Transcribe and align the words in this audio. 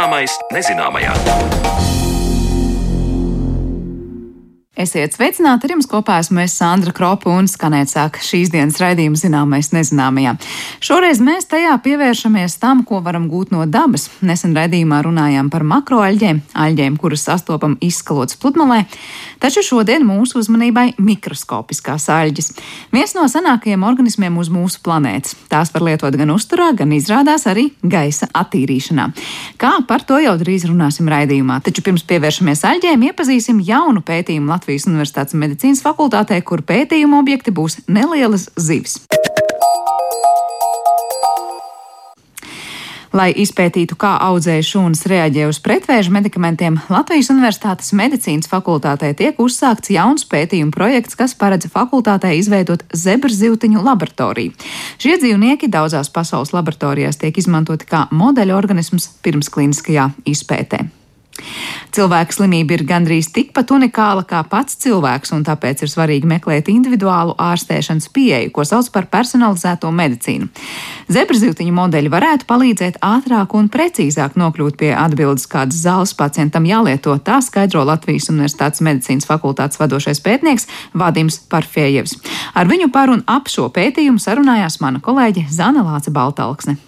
Zināmais 0.00 0.32
nezināmajā. 0.48 1.89
Esiet 4.80 5.12
sveicināti, 5.12 5.66
ar 5.66 5.74
jums 5.74 5.88
kopā 5.90 6.14
esmu 6.22 6.40
es 6.40 6.54
Sandra 6.56 6.92
Kropa 6.96 7.28
un 7.36 7.44
skanēt 7.50 7.90
sāk 7.90 8.16
šīs 8.24 8.48
dienas 8.48 8.78
raidījuma 8.80 9.18
zināmais 9.20 9.68
nezināmajā. 9.74 10.30
Šoreiz 10.80 11.18
mēs 11.20 11.50
tajā 11.50 11.74
pievēršamies 11.84 12.54
tam, 12.62 12.80
ko 12.88 13.02
varam 13.04 13.26
gūt 13.28 13.52
no 13.52 13.66
dabas. 13.68 14.06
Nesen 14.24 14.54
raidījumā 14.56 15.02
runājām 15.04 15.50
par 15.52 15.66
makroaļģēm, 15.68 16.40
aļģēm, 16.64 16.96
kuras 17.02 17.26
sastopam 17.28 17.74
izskalotas 17.84 18.38
pludmalē, 18.40 18.86
taču 19.42 19.60
šodien 19.66 20.06
mūsu 20.08 20.40
uzmanībai 20.40 20.94
mikroskopiskās 20.96 22.08
aļģes. 22.16 22.50
Viens 22.96 23.12
no 23.18 23.26
senākajiem 23.28 23.84
organismiem 23.84 24.40
uz 24.40 24.48
mūsu 24.54 24.80
planētas. 24.86 25.36
Tās 25.52 25.74
var 25.76 25.84
lietot 25.90 26.16
gan 26.16 26.32
uzturā, 26.32 26.70
gan 26.78 26.96
izrādās 26.96 27.44
arī 27.50 27.66
gaisa 27.84 28.30
attīrīšanā. 28.32 29.10
Kā 29.60 29.74
par 29.84 30.08
to 30.08 30.22
jau 30.24 30.38
drīz 30.40 30.64
runāsim 30.70 31.12
raidījumā, 31.12 31.60
taču 31.68 31.84
pirms 31.84 32.08
pievēršamies 32.08 32.64
aļģēm, 32.72 33.08
iepazīsim 33.10 33.60
jaunu 33.68 34.00
pētījumu 34.00 34.48
Latvijas. 34.48 34.69
Latvijas 34.70 34.86
Universitātes 34.86 35.34
medicīnas 35.34 35.80
fakultātē, 35.82 36.36
kur 36.46 36.60
pētījuma 36.62 37.18
objekti 37.18 37.50
būs 37.50 37.80
nelielas 37.90 38.46
zivis. 38.54 39.00
Lai 43.10 43.32
izpētītu, 43.34 43.96
kā 43.98 44.12
audzēju 44.28 44.66
šūnas 44.68 45.02
reaģē 45.10 45.48
uz 45.50 45.58
pretvēža 45.58 46.14
medikamentiem, 46.14 46.76
Latvijas 46.86 47.32
Universitātes 47.34 47.90
medicīnas 47.98 48.46
fakultātē 48.46 49.10
tiek 49.18 49.42
uzsākts 49.42 49.90
jauns 49.90 50.22
pētījuma 50.30 50.70
projekts, 50.70 51.18
kas 51.18 51.34
paredz 51.34 51.66
fakultātē 51.74 52.30
izveidot 52.38 52.86
zebrzivtiņu 52.94 53.82
laboratoriju. 53.82 54.54
Šie 55.02 55.18
dzīvnieki 55.18 55.66
daudzās 55.66 56.14
pasaules 56.14 56.54
laboratorijās 56.54 57.18
tiek 57.18 57.42
izmantoti 57.42 57.90
kā 57.90 58.06
modeļu 58.14 58.54
organisms 58.54 59.10
pirmskliniskajā 59.26 60.12
izpētē. 60.30 60.99
Cilvēka 61.94 62.36
slimība 62.36 62.76
ir 62.76 62.84
gandrīz 62.86 63.30
tikpat 63.34 63.72
unikāla 63.74 64.22
kā 64.28 64.42
pats 64.48 64.76
cilvēks, 64.82 65.32
un 65.34 65.44
tāpēc 65.46 65.84
ir 65.84 65.90
svarīgi 65.90 66.28
meklēt 66.30 66.70
individuālu 66.72 67.34
ārstēšanas 67.40 68.10
pieeju, 68.14 68.52
ko 68.54 68.64
sauc 68.68 68.90
par 68.94 69.08
personalizēto 69.10 69.90
medicīnu. 69.94 70.50
Zebrzivtiņu 71.10 71.74
modeļi 71.76 72.12
varētu 72.12 72.46
palīdzēt 72.50 73.00
ātrāk 73.04 73.56
un 73.58 73.70
precīzāk 73.72 74.36
nokļūt 74.40 74.78
pie 74.80 74.92
atbildes, 74.94 75.48
kādas 75.50 75.80
zāles 75.82 76.14
pacientam 76.16 76.68
jālieto, 76.68 77.16
tā 77.18 77.40
skaidro 77.44 77.82
Latvijas 77.88 78.30
Universitātes 78.32 78.84
medicīnas 78.86 79.28
fakultātes 79.28 79.80
vadošais 79.80 80.22
pētnieks 80.24 80.68
Vadims 80.94 81.40
Parfējevs. 81.50 82.18
Ar 82.54 82.70
viņu 82.70 82.92
par 82.94 83.10
un 83.14 83.24
ap 83.26 83.50
šo 83.50 83.70
pētījumu 83.74 84.22
sarunājās 84.22 84.80
mana 84.84 85.02
kolēģe 85.02 85.48
Zana 85.50 85.84
Lāca 85.86 86.14
Baltalksne. 86.14 86.78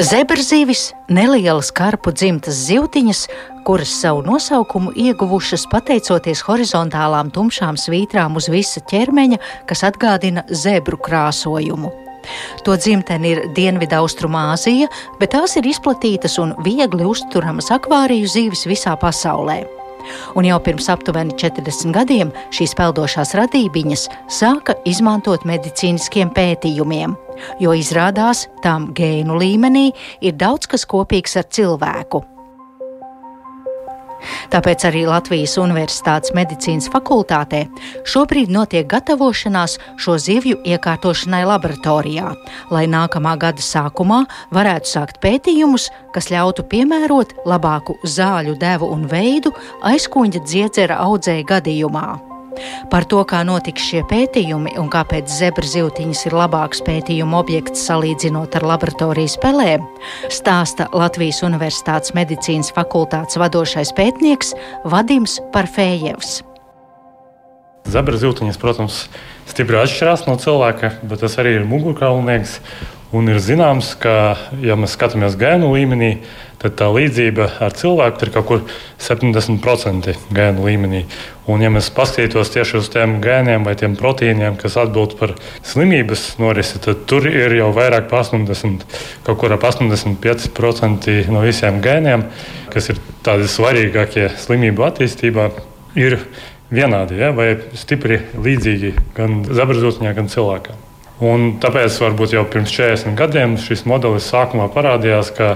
Zebrzīvis- 0.00 0.94
nelielas 1.12 1.68
karpu 1.76 2.08
dzimtas 2.16 2.56
zivtiņas, 2.68 3.26
kuras 3.66 3.90
savu 4.00 4.22
nosaukumu 4.24 4.94
ieguvušas 4.96 5.66
pateicoties 5.68 6.40
horizontālām 6.46 7.28
tumšām 7.28 7.76
svītrām 7.76 8.36
uz 8.36 8.48
visa 8.48 8.80
ķermeņa, 8.80 9.38
kas 9.66 9.82
atgādina 9.82 10.46
zebru 10.48 10.96
krāsojumu. 10.96 11.92
To 12.64 12.76
dzimtene 12.76 13.28
ir 13.28 13.42
Dienvidaustrumāzija, 13.52 14.88
bet 15.18 15.34
tās 15.36 15.56
ir 15.56 15.68
izplatītas 15.68 16.38
un 16.38 16.54
viegli 16.64 17.04
uzturamas 17.04 17.68
akvāriju 17.68 18.24
zīves 18.24 18.64
visā 18.64 18.96
pasaulē. 18.96 19.66
Un 20.34 20.44
jau 20.44 20.58
pirms 20.64 20.88
aptuveni 20.88 21.36
40 21.36 21.92
gadiem 21.92 22.32
šīs 22.50 22.72
peldošās 22.78 23.34
radībiņas 23.36 24.08
sāka 24.28 24.78
izmantot 24.88 25.44
medicīniskiem 25.44 26.32
pētījumiem, 26.32 27.16
jo 27.60 27.76
izrādās 27.76 28.46
tām 28.64 28.90
gēnu 28.96 29.38
līmenī 29.40 29.88
ir 30.20 30.36
daudz 30.40 30.70
kas 30.70 30.86
kopīgs 30.88 31.38
ar 31.40 31.48
cilvēku. 31.50 32.24
Tāpēc 34.52 34.84
arī 34.88 35.04
Latvijas 35.08 35.56
Universitātes 35.60 36.34
medicīnas 36.36 36.90
fakultātē 36.92 37.64
šobrīd 38.08 38.52
notiek 38.52 38.88
gatavošanās 38.90 39.78
šo 40.00 40.16
zivju 40.20 40.60
iekārtošanai 40.68 41.42
laboratorijā, 41.48 42.32
lai 42.74 42.86
nākamā 42.90 43.36
gada 43.40 43.64
sākumā 43.64 44.22
varētu 44.54 44.94
sākt 44.94 45.20
pētījumus, 45.24 45.90
kas 46.14 46.30
ļautu 46.32 46.66
piemērot 46.70 47.36
labāku 47.48 47.96
zāļu 48.04 48.58
devu 48.60 48.90
un 48.94 49.06
veidu 49.10 49.54
aizkuņģa 49.92 50.44
dziedzera 50.46 51.00
audzēja 51.06 51.46
gadījumā. 51.54 52.29
Par 52.90 53.06
to, 53.08 53.22
kā 53.28 53.40
notiks 53.46 53.84
šie 53.86 54.02
pētījumi 54.10 54.74
un 54.80 54.90
kāpēc 54.92 55.30
zebra 55.30 55.66
zīltiņas 55.66 56.24
ir 56.28 56.36
labāks 56.36 56.82
pētījuma 56.86 57.40
objekts 57.40 57.84
salīdzinot 57.86 58.58
ar 58.58 58.66
laboratorijas 58.72 59.38
pelēm, 59.42 59.86
stāsta 60.32 60.88
Latvijas 60.96 61.42
Universitātes 61.46 62.14
medicīnas 62.18 62.72
fakultātes 62.76 63.38
vadošais 63.40 63.94
pētnieks 63.96 64.54
Vadims 64.84 65.38
Parfējevs. 65.54 66.40
Zebra 67.90 68.18
zīltiņas, 68.20 68.58
protams, 68.60 69.04
stipri 69.48 69.78
atšķirās 69.80 70.26
no 70.28 70.36
cilvēka, 70.40 70.96
bet 71.06 71.22
tas 71.24 71.38
arī 71.40 71.56
ir 71.58 71.68
mugurkaulnieks. 71.68 72.58
Un 73.10 73.26
ir 73.26 73.40
zināms, 73.42 73.96
ka, 73.98 74.12
ja 74.62 74.76
mēs 74.78 74.92
skatāmies 74.94 75.34
gēnu 75.38 75.72
līmenī, 75.74 76.12
tad 76.62 76.76
tā 76.78 76.86
līdzība 76.94 77.46
ar 77.64 77.72
cilvēku 77.74 78.22
ir 78.22 78.30
kaut 78.34 78.46
kur 78.46 78.60
70% 79.02 80.12
gēnu 80.36 80.66
līmenī. 80.68 81.00
Un, 81.50 81.64
ja 81.64 81.72
mēs 81.74 81.88
paskatītos 81.96 82.52
tieši 82.54 82.76
uz 82.78 82.90
tiem 82.92 83.16
gēniem 83.24 83.64
vai 83.66 83.74
tiem 83.80 83.96
proteīniem, 83.98 84.54
kas 84.60 84.76
atbild 84.78 85.16
par 85.18 85.32
slimības 85.66 86.36
norisi, 86.38 86.78
tad 86.84 87.02
tur 87.10 87.26
ir 87.26 87.56
jau 87.58 87.72
vairāk 87.74 88.06
par 88.12 88.22
80, 88.28 88.84
kaut 89.26 89.40
kur 89.40 89.56
ap 89.56 89.66
85% 89.66 91.16
no 91.34 91.42
visiem 91.42 91.80
gēniem, 91.82 92.28
kas 92.70 92.92
ir 92.92 93.00
tādi 93.26 93.48
svarīgākie 93.50 94.28
slimību 94.38 94.86
attīstībā, 94.86 95.48
ir 95.98 96.20
vienādi 96.70 97.18
ja, 97.18 97.32
vai 97.34 97.56
stipri 97.74 98.20
līdzīgi 98.38 98.94
gan 99.18 99.42
zabrazotņā, 99.50 100.14
gan 100.14 100.30
cilvēkam. 100.30 100.89
Un 101.20 101.58
tāpēc 101.60 101.98
varbūt 102.00 102.32
jau 102.32 102.46
pirms 102.48 102.72
40 102.72 103.16
gadiem 103.18 103.58
šis 103.60 103.84
modelis 103.88 104.28
sākumā 104.32 104.70
parādījās, 104.72 105.32
ka 105.36 105.50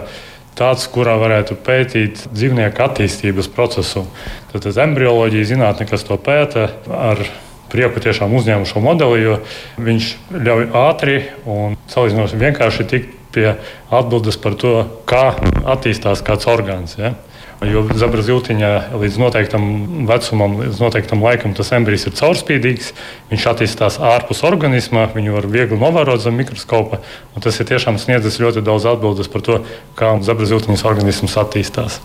tāds, 0.59 0.85
kurā 0.93 1.17
varētu 1.19 1.57
pētīt 1.65 2.27
dzīvnieku 2.29 2.85
attīstības 2.85 3.49
procesu. 3.55 4.05
Tad 4.53 4.69
embrioloģija 4.85 5.55
zinātne, 5.55 5.89
kas 5.89 6.05
to 6.07 6.19
pēta, 6.21 6.69
ar 6.93 7.25
prieku 7.73 8.03
tiešām 8.05 8.35
uzņēmu 8.39 8.69
šo 8.71 8.85
modeli, 8.85 9.25
jo 9.25 9.39
viņš 9.83 10.11
ļauj 10.37 10.67
ātri 10.85 11.17
un 11.51 11.79
salīdzinoši 11.91 12.41
vienkārši 12.45 12.89
tikt 12.91 13.21
pie 13.35 13.49
atbildes 13.91 14.39
par 14.39 14.55
to, 14.61 14.77
kā 15.11 15.33
attīstās 15.75 16.23
kāds 16.27 16.47
orgāns. 16.51 16.95
Ja? 17.01 17.17
Jo 17.63 17.85
zebra 17.95 18.25
zīltiņā 18.25 18.71
līdz 18.99 19.19
noteiktam 19.23 19.67
vecumam, 20.09 20.57
līdz 20.63 20.81
noteiktam 20.83 21.23
laikam 21.25 21.55
tas 21.57 21.71
embrijs 21.77 22.09
ir 22.09 22.17
caurspīdīgs. 22.19 22.91
Viņš 23.31 23.47
attīstās 23.53 24.01
ārpus 24.03 24.43
organisma, 24.47 25.07
viņu 25.15 25.37
var 25.37 25.47
viegli 25.53 25.79
novērot 25.81 26.25
zem 26.25 26.37
mikroskopa. 26.41 27.01
Tas 27.45 27.61
ir 27.61 27.71
tiešām 27.71 28.01
sniedzis 28.03 28.41
ļoti 28.43 28.65
daudz 28.65 28.89
atbildes 28.91 29.31
par 29.31 29.47
to, 29.47 29.61
kā 29.99 30.17
zebra 30.27 30.51
zīltiņas 30.51 30.85
organisms 30.91 31.39
attīstās. 31.41 32.03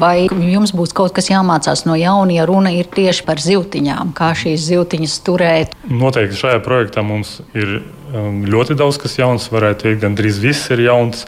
Vai 0.00 0.28
jums 0.48 0.72
būs 0.72 0.94
kaut 0.96 1.12
kas 1.16 1.28
jāmācās 1.28 1.82
no 1.84 1.96
jauna, 1.98 2.32
ja 2.38 2.46
runa 2.48 2.70
ir 2.72 2.88
tieši 2.88 3.24
par 3.26 3.40
zīltiņām, 3.42 4.14
kā 4.16 4.30
šīs 4.38 4.64
zīltiņas 4.64 5.16
turēt? 5.26 5.74
Noteikti 5.92 6.38
šajā 6.40 6.62
projektā 6.64 7.04
mums 7.04 7.38
ir 7.52 7.80
um, 7.82 8.46
ļoti 8.48 8.78
daudz 8.78 9.00
kas 9.02 9.18
jauns. 9.20 9.50
Varētu 9.52 9.84
teikt, 9.84 10.00
gandrīz 10.06 10.40
viss 10.40 10.70
ir 10.72 10.86
jauns. 10.86 11.26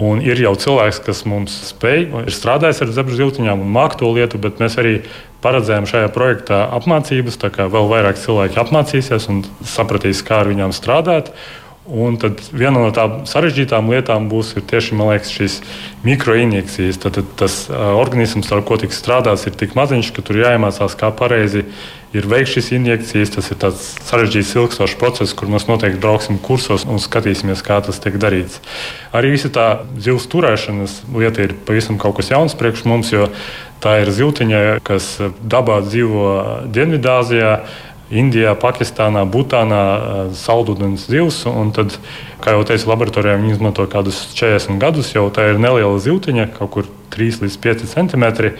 Un 0.00 0.18
ir 0.26 0.40
jau 0.42 0.56
cilvēks, 0.58 0.98
kas 1.06 1.22
mums 1.30 1.52
spēj, 1.68 2.08
ir 2.26 2.34
strādājis 2.34 2.82
ar 2.82 2.90
zebra 2.96 3.14
zīltiņām 3.14 3.60
un 3.62 3.70
māca 3.76 4.00
to 4.00 4.10
lietu, 4.10 4.40
bet 4.42 4.58
mēs 4.58 4.74
arī 4.82 4.96
paredzējām 5.44 5.86
šajā 5.86 6.08
projektā 6.14 6.64
apmācības. 6.74 7.38
Tā 7.38 7.52
kā 7.54 7.68
vēl 7.70 7.86
vairāk 7.92 8.18
cilvēki 8.18 8.58
apmācīsies 8.64 9.28
un 9.30 9.44
sapratīs, 9.62 10.24
kā 10.26 10.42
ar 10.42 10.50
viņām 10.50 10.74
strādāt. 10.74 11.30
Un 11.84 12.14
tad 12.16 12.38
viena 12.48 12.80
no 12.80 12.88
tām 12.96 13.26
sarežģītām 13.28 13.90
lietām 13.92 14.30
būs 14.30 14.54
tieši 14.56 14.96
liekas, 14.96 15.32
šīs 15.36 15.56
mikroinjekcijas. 16.06 16.96
Tad, 17.02 17.18
tad 17.18 17.34
tas 17.42 17.58
organisms, 17.68 18.48
ar 18.56 18.64
ko 18.64 18.78
tiks 18.80 19.02
strādāts, 19.02 19.44
ir 19.44 19.58
tik 19.60 19.76
maziņš, 19.76 20.14
ka 20.16 20.24
tur 20.24 20.40
jāiemācās, 20.40 20.96
kā 20.96 21.12
pareizi 21.12 21.66
ir 22.16 22.30
veikt 22.30 22.54
šīs 22.54 22.72
injekcijas. 22.78 23.34
Tas 23.36 23.52
ir 23.52 23.60
tāds 23.60 23.90
sarežģīts, 24.08 24.54
ilgstošs 24.56 24.96
process, 24.96 25.36
kur 25.36 25.52
mēs 25.52 25.68
noteikti 25.68 26.00
brauksim 26.00 26.40
kursos 26.40 26.88
un 26.88 27.02
skatīsimies, 27.02 27.60
kā 27.66 27.82
tas 27.84 28.00
tiek 28.00 28.16
darīts. 28.16 28.64
Arī 29.12 29.36
visa 29.36 29.52
tā 29.52 29.68
zivs 30.00 30.24
turēšanas 30.32 31.02
lieta 31.12 31.44
ir 31.44 31.52
pavisam 31.68 32.00
kaut 32.00 32.16
kas 32.16 32.32
jauns 32.32 32.56
priekš 32.56 32.88
mums, 32.88 33.12
jo 33.12 33.28
tā 33.84 33.98
ir 34.00 34.14
zivtiņa, 34.16 34.68
kas 34.88 35.18
dabā 35.44 35.82
dzīvo 35.84 36.30
Dienvidāzijā 36.72 37.58
Indijā, 38.14 38.54
Pakistānā, 38.58 39.24
Butānā 39.26 39.82
saldūdens 40.38 41.08
zivs. 41.10 41.42
Tad, 41.76 41.98
kā 42.44 42.54
jau 42.54 42.64
teicu, 42.68 42.88
laboratorijā 42.92 43.36
viņi 43.40 43.56
izmanto 43.56 43.86
kādus 43.90 44.22
40 44.38 44.80
gadus, 44.82 45.12
jau 45.16 45.26
tā 45.34 45.50
ir 45.52 45.62
neliela 45.62 45.98
zivtiņa, 46.02 46.50
kaut 46.58 46.74
kur 46.76 46.90
3 47.14 47.44
līdz 47.44 47.60
5 47.66 47.86
centimetri. 47.90 48.54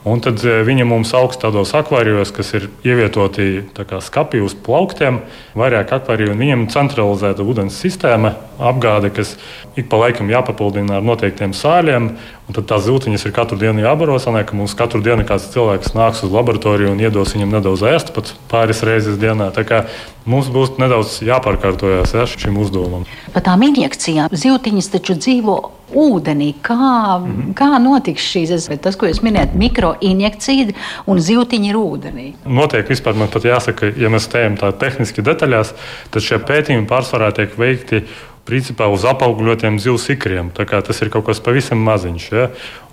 Un 0.00 0.22
tad 0.24 0.40
viņi 0.40 0.86
mums 0.88 1.10
augst 1.12 1.42
tādos 1.42 1.74
akvārijos, 1.76 2.30
kas 2.32 2.54
ir 2.56 2.70
ievietoti 2.88 3.66
skati 4.00 4.40
uz 4.40 4.54
plauktiem, 4.56 5.18
vairāk 5.52 5.92
akvāriju, 5.92 6.32
un 6.32 6.40
viņiem 6.40 6.62
ir 6.64 6.72
centralizēta 6.72 7.44
ūdens 7.44 7.76
sistēma. 7.76 8.32
apgāde, 8.60 9.10
kas 9.12 9.36
ik 9.76 9.88
pa 9.88 9.96
laikam 9.96 10.28
jāpapildina 10.28 10.98
ar 10.98 11.04
noteiktiem 11.04 11.52
sāļiem. 11.56 12.10
Tad 12.56 12.68
tās 12.70 12.86
zīltiņas 12.86 13.26
ir 13.26 13.34
katru 13.36 13.58
dienu 13.60 13.84
jābaro. 13.84 14.18
Sanāk, 14.22 14.50
ka 14.50 14.58
mums 14.58 14.76
katru 14.78 15.02
dienu 15.04 15.26
kāds 15.28 15.50
cilvēks 15.54 15.94
nāks 15.96 16.24
uz 16.26 16.32
laboratoriju 16.34 16.94
un 16.94 17.02
iedos 17.02 17.34
viņam 17.36 17.56
nedaudz 17.58 17.84
ēst, 17.90 18.14
pat 18.16 18.34
pāris 18.50 18.84
reizes 18.86 19.18
dienā. 19.20 19.50
Tā 19.56 19.66
kā 19.68 19.82
mums 20.28 20.50
būs 20.52 20.76
nedaudz 20.80 21.20
jāpārkārtojas 21.26 22.14
ja, 22.16 22.26
šim 22.30 22.58
uzdevumam. 22.60 23.06
Par 23.34 23.44
tām 23.46 23.62
injekcijām 23.68 24.32
zīltiņas 24.32 24.90
taču 24.94 25.18
dzīvo 25.18 25.58
ūdenī. 25.96 26.54
Kā, 26.62 27.18
mm 27.18 27.26
-hmm. 27.26 27.54
kā 27.54 27.78
notiks 27.82 28.22
šīs 28.22 28.68
tas, 28.82 28.96
ko 28.96 29.06
jūs 29.06 29.22
minējat, 29.22 29.54
mikroinjekcija 29.54 30.72
un 31.06 31.18
zīltiņa 31.18 31.70
ir 31.70 31.76
ūdenī? 31.76 32.26
Notiek 32.46 32.88
vispār, 32.88 33.14
man 33.14 33.28
pat 33.28 33.44
jāsaka, 33.44 33.92
ja 33.96 34.08
mēs 34.08 34.28
tējam 34.30 34.56
tā 34.56 34.72
tehniski 34.72 35.22
detaļās, 35.22 35.74
tad 36.10 36.22
šie 36.22 36.38
pētījumi 36.38 36.86
pārsvarā 36.86 37.32
tiek 37.32 37.58
veikti 37.58 38.04
principā 38.50 38.90
uz 38.90 39.06
apaugļotiem 39.08 39.78
zivs 39.82 40.08
ikriem. 40.14 40.50
Tas 40.54 41.02
ir 41.02 41.12
kaut 41.12 41.28
kas 41.30 41.42
pavisam 41.44 41.82
maziņš. 41.86 42.30
Ja? 42.34 42.48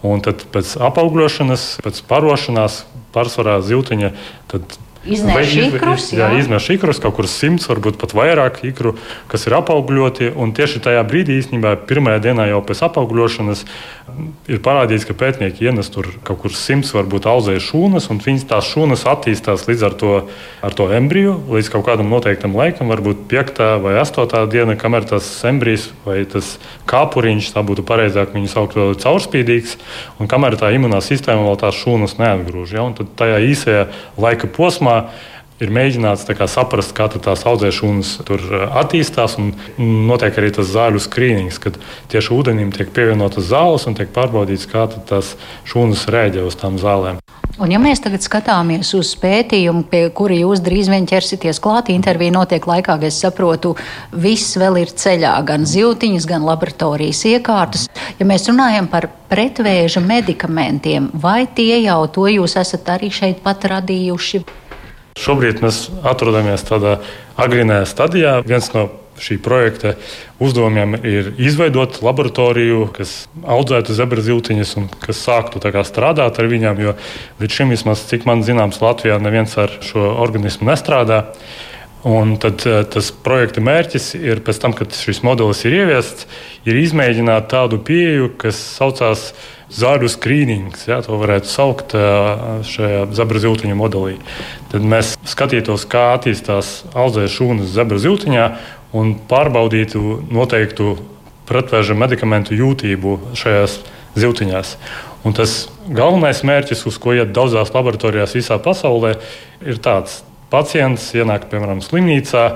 Un 0.05 0.21
tad 0.25 0.45
pēc 0.53 0.75
apaugļošanas, 0.87 1.69
pēc 1.85 2.03
parošanās, 2.09 2.83
pārsvarā 3.15 3.57
zivtiņa 3.65 4.13
Iznēs 5.07 5.53
ikrus, 5.67 6.09
jā, 6.11 6.27
jā 6.27 6.41
iznēs 6.41 6.67
ikrus, 6.75 6.99
kaut 7.03 7.15
kur 7.17 7.29
simts, 7.31 7.67
varbūt 7.69 7.99
pat 8.01 8.15
vairāk 8.17 8.59
ikru, 8.67 8.95
kas 9.31 9.47
ir 9.47 9.55
apaugļoti. 9.59 10.33
Un 10.35 10.51
tieši 10.57 10.81
tajā 10.83 11.03
brīdī, 11.07 11.37
īstenībā, 11.41 11.77
pirmajā 11.87 12.23
dienā 12.27 12.49
jau 12.51 12.59
pēc 12.67 12.83
apaugļošanas, 12.89 13.63
ir 14.49 14.61
parādīts, 14.63 15.05
ka 15.07 15.15
pētnieki 15.17 15.67
ienes 15.67 15.89
tur 15.93 16.09
kaut 16.25 16.41
kur 16.43 16.53
simts, 16.55 16.93
varbūt 16.95 17.27
auzēja 17.29 17.61
šūnas, 17.63 18.07
un 18.11 18.21
viņas 18.23 18.47
tās 18.49 18.69
šūnas 18.71 19.05
attīstās 19.09 19.67
līdz 19.67 19.85
ar 19.87 19.95
to, 19.99 20.13
ar 20.65 20.75
to 20.77 20.87
embriju, 20.95 21.35
līdz 21.51 21.71
kaut 21.73 21.85
kādam 21.89 22.09
noteiktam 22.11 22.55
laikam, 22.57 22.89
varbūt 22.91 23.25
piektā 23.31 23.75
vai 23.83 23.97
astotā 24.01 24.45
diena, 24.49 24.77
kamēr 24.79 25.07
tas 25.11 25.27
embrijs 25.47 25.89
vai 26.05 26.21
tas 26.29 26.55
kāpuriņš, 26.89 27.51
tā 27.55 27.63
būtu 27.67 27.85
pareizāk 27.87 28.33
viņu 28.35 28.51
saukt, 28.51 28.77
vēl 28.79 28.95
ir 28.95 29.01
caurspīdīgs, 29.03 29.77
un 30.21 30.31
kamēr 30.31 30.57
tā 30.59 30.71
imunā 30.75 31.01
sistēma 31.03 31.45
vēl 31.47 31.59
tās 31.61 31.79
šūnas 31.83 32.17
neatgrūž. 32.21 32.75
Ja? 32.77 32.87
Tad 32.97 33.13
tajā 33.19 33.41
īsajā 33.51 33.85
laika 34.17 34.49
posmā 34.49 34.96
ir 35.63 35.73
mēģināts 35.73 36.27
kā, 36.37 36.47
saprast, 36.49 36.93
kā 36.97 37.07
tās 37.13 37.45
audzēšanas 37.49 38.13
tur 38.27 38.43
uh, 38.45 38.65
attīstās. 38.83 39.37
Notiek 39.81 40.37
arī 40.37 40.51
tas 40.55 40.69
zāļu 40.73 41.01
skrīnings, 41.01 41.61
kad 41.63 41.79
tieši 42.11 42.33
ūdenim 42.35 42.73
tiek 42.75 42.91
pievienotas 42.93 43.49
zāles 43.49 43.87
un 43.89 43.97
tiek 43.97 44.11
pārbaudīts, 44.13 44.69
kā 44.69 44.87
tās 45.09 45.35
šūnas 45.69 46.07
rēģē 46.13 46.45
uz 46.47 46.59
tām 46.59 46.77
zālēm. 46.81 47.21
Un, 47.57 47.71
ja 47.73 47.79
mēs 47.81 48.03
tagad 48.03 48.21
skatāmies 48.21 48.91
uz 48.93 49.15
pētījumu, 49.17 49.87
pie 49.89 50.03
kura 50.13 50.35
jūs 50.37 50.59
drīz 50.61 50.91
vien 50.93 51.07
ķersieties 51.09 51.57
klāt, 51.63 51.89
intervija 51.89 52.35
notiek 52.35 52.67
laikā, 52.69 52.99
kad 52.99 53.07
es 53.07 53.17
saprotu, 53.23 53.71
viss 54.13 54.59
vēl 54.61 54.77
ir 54.83 54.93
ceļā, 54.93 55.31
gan 55.47 55.65
zīltiņas, 55.65 56.27
gan 56.29 56.45
laboratorijas 56.45 57.23
iekārtas. 57.31 57.87
Ja 58.19 58.29
mēs 58.29 58.45
runājam 58.51 58.91
par 58.91 59.09
pretvēža 59.31 60.05
medikamentiem, 60.05 61.09
vai 61.17 61.47
tie 61.49 61.81
jau 61.81 62.03
to 62.13 62.29
jūs 62.29 62.59
esat 62.61 62.93
arī 62.93 63.09
šeit 63.09 63.41
pat 63.41 63.65
radījuši? 63.73 64.45
Šobrīd 65.17 65.63
mēs 65.65 65.87
atrodamies 66.05 66.65
tādā 66.67 66.97
agrīnajā 67.39 67.85
stadijā. 67.89 68.37
Viens 68.45 68.69
no 68.75 68.87
šī 69.21 69.39
projekta 69.41 69.95
uzdevumiem 70.43 70.97
ir 71.01 71.31
izveidot 71.41 71.99
laboratoriju, 72.05 72.83
kas 72.93 73.15
audzētu 73.41 73.95
zebra 73.97 74.23
zīltiņas 74.23 74.75
un 74.77 74.89
kas 75.01 75.23
sāktu 75.25 75.61
strādāt 75.87 76.37
ar 76.37 76.49
viņām. 76.51 76.81
Jo 76.83 76.93
līdz 77.41 77.59
šim, 77.59 77.73
vismaz, 77.73 78.05
cik 78.09 78.27
man 78.29 78.45
zināms, 78.45 78.81
Latvijā 78.83 79.17
neviens 79.21 79.57
ar 79.57 79.73
šo 79.81 80.13
organismu 80.21 80.69
nestrādā. 80.69 81.25
Un 82.07 82.37
tad 82.39 82.63
eh, 82.69 82.79
tas 82.87 83.09
projekta 83.11 83.61
mērķis 83.63 84.13
ir 84.19 84.39
pēc 84.45 84.61
tam, 84.63 84.75
kad 84.77 84.95
šis 84.95 85.19
modelis 85.27 85.65
ir 85.67 85.75
ieviests, 85.81 86.27
ir 86.67 86.79
izmēģināt 86.79 87.49
tādu 87.51 87.81
pieeju, 87.83 88.31
kas 88.39 88.59
saucās 88.77 89.31
zāļu 89.73 90.07
skrīnings, 90.13 90.85
ja 90.87 91.01
tā 91.03 91.11
varētu 91.11 91.51
saukt 91.51 91.91
šajā 92.71 93.01
zebra 93.17 93.41
zīltiņa 93.43 93.75
modelī. 93.75 94.13
Tad 94.71 94.85
mēs 94.87 95.17
skatītos, 95.27 95.83
kā 95.91 96.13
attīstās 96.13 96.85
audzēšanas 96.93 97.35
šūnas 97.35 97.73
zebra 97.75 97.99
zīltiņā 97.99 98.45
un 98.95 99.11
pārbaudītu 99.27 100.21
noteiktu 100.31 100.95
pretvēža 101.47 101.97
medikamentu 101.99 102.55
jūtību 102.55 103.17
šajās 103.37 103.79
zīltiņās. 104.17 104.77
Un 105.27 105.35
tas 105.35 105.57
galvenais 105.91 106.43
mērķis, 106.47 106.85
uz 106.87 106.99
ko 107.01 107.15
iet 107.17 107.33
daudzās 107.35 107.73
laboratorijās 107.75 108.35
visā 108.37 108.59
pasaulē, 108.63 109.17
ir 109.65 109.83
tāds. 109.83 110.21
Pacients 110.51 111.09
ienāk, 111.17 111.49
piemēram, 111.51 111.83
slimnīcā 111.83 112.47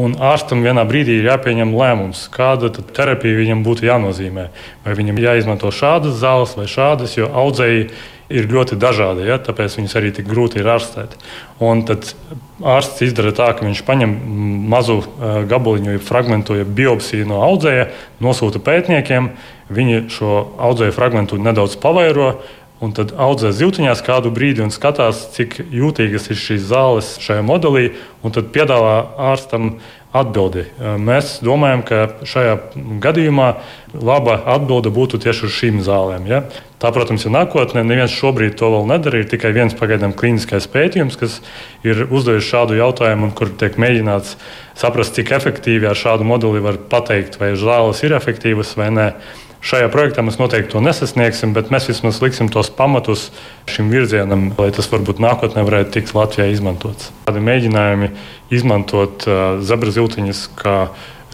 Un 0.00 0.14
ārstam 0.22 0.62
vienā 0.64 0.84
brīdī 0.88 1.18
ir 1.18 1.26
jāpieņem 1.28 1.74
lēmums, 1.76 2.28
kāda 2.32 2.70
terapija 2.70 3.40
viņam 3.40 3.64
būtu 3.66 3.88
jānozīmē. 3.88 4.46
Vai 4.84 4.94
viņam 4.96 5.18
jāizmanto 5.20 5.72
šādas 5.74 6.20
zāles 6.22 6.54
vai 6.56 6.68
šādas, 6.70 7.16
jo 7.18 7.26
audzēji 7.28 7.88
ir 8.30 8.46
ļoti 8.48 8.78
dažādi, 8.80 9.26
ja, 9.26 9.40
tāpēc 9.42 9.74
viņus 9.80 9.96
arī 9.98 10.12
tik 10.14 10.28
grūti 10.30 10.60
ir 10.62 10.70
ārstēt. 10.70 11.16
Un 11.66 11.82
tad 11.88 12.12
ārsts 12.62 13.02
izdara 13.04 13.34
tā, 13.34 13.50
ka 13.58 13.66
viņš 13.66 13.82
paņem 13.88 14.14
mazu 14.70 15.00
uh, 15.02 15.40
gabaliņu, 15.50 15.98
fragment, 16.06 16.52
jeb 16.54 16.70
biopsiju 16.78 17.26
no 17.28 17.42
audzēja, 17.48 17.90
nosūta 18.22 18.62
pētniekiem. 18.62 19.32
Viņi 19.74 20.04
šo 20.10 20.38
audzēju 20.70 20.94
fragmentu 20.94 21.36
nedaudz 21.42 21.76
pavairo, 21.82 22.36
un 22.80 22.94
tad 22.96 23.12
audzē 23.12 23.52
zīltiņās 23.52 24.00
kādu 24.06 24.32
brīdi 24.32 24.64
un 24.64 24.72
skatās, 24.72 25.26
cik 25.36 25.58
jūtīgas 25.68 26.30
ir 26.32 26.40
šīs 26.40 26.68
zāles 26.70 27.14
šajā 27.20 27.44
modelī, 27.44 27.90
un 28.24 28.32
tad 28.32 28.48
piedāvā 28.54 28.94
ārstam 29.30 29.74
atbildi. 30.16 30.64
Mēs 30.98 31.36
domājam, 31.44 31.84
ka 31.86 32.00
šajā 32.26 32.56
gadījumā 33.04 33.50
laba 33.94 34.40
atbilde 34.56 34.90
būtu 34.94 35.20
tieši 35.22 35.46
uz 35.46 35.54
šīm 35.54 35.78
zālēm. 35.86 36.26
Ja? 36.26 36.40
Tā, 36.82 36.90
protams, 36.94 37.26
ir 37.28 37.34
nākotnē. 37.34 37.84
Neviens 37.86 38.14
šobrīd 38.16 38.56
to 38.58 38.72
vēl 38.72 38.88
nedara. 38.88 39.20
Ir 39.20 39.28
tikai 39.30 39.52
viens 39.54 39.76
pagaidām 39.76 40.14
klīniskais 40.16 40.66
pētījums, 40.72 41.18
kas 41.20 41.38
ir 41.86 42.06
uzdevis 42.08 42.48
šādu 42.48 42.78
jautājumu, 42.80 43.28
un 43.28 43.36
kur 43.36 43.52
tiek 43.60 43.76
mēģināts 43.78 44.34
saprast, 44.80 45.14
cik 45.18 45.30
efektīvi 45.36 45.86
ar 45.90 46.00
šādu 46.00 46.26
modeli 46.26 46.64
var 46.64 46.80
pateikt, 46.90 47.38
vai 47.38 47.52
zāles 47.60 48.02
ir 48.06 48.16
efektīvas 48.16 48.74
vai 48.80 48.90
nē. 48.96 49.08
Šajā 49.60 49.90
projektā 49.92 50.22
mēs 50.24 50.38
noteikti 50.40 50.72
to 50.72 50.80
nesasniegsim, 50.80 51.52
bet 51.52 51.68
mēs 51.72 51.90
vismaz 51.90 52.22
liksim 52.24 52.48
tos 52.48 52.70
pamatus 52.72 53.26
šim 53.68 53.90
virzienam, 53.92 54.46
lai 54.56 54.70
tas 54.72 54.88
varbūt 54.88 55.20
nākotnē 55.20 55.64
varētu 55.66 55.92
tikt 55.98 56.14
Latvijā 56.16 56.46
izmantots. 56.48 57.10
Tādi 57.28 57.42
mēģinājumi 57.44 58.08
izmantot 58.56 59.26
uh, 59.28 59.58
zebra 59.60 59.92
zīltiņas 59.92 60.46
kā 60.56 60.76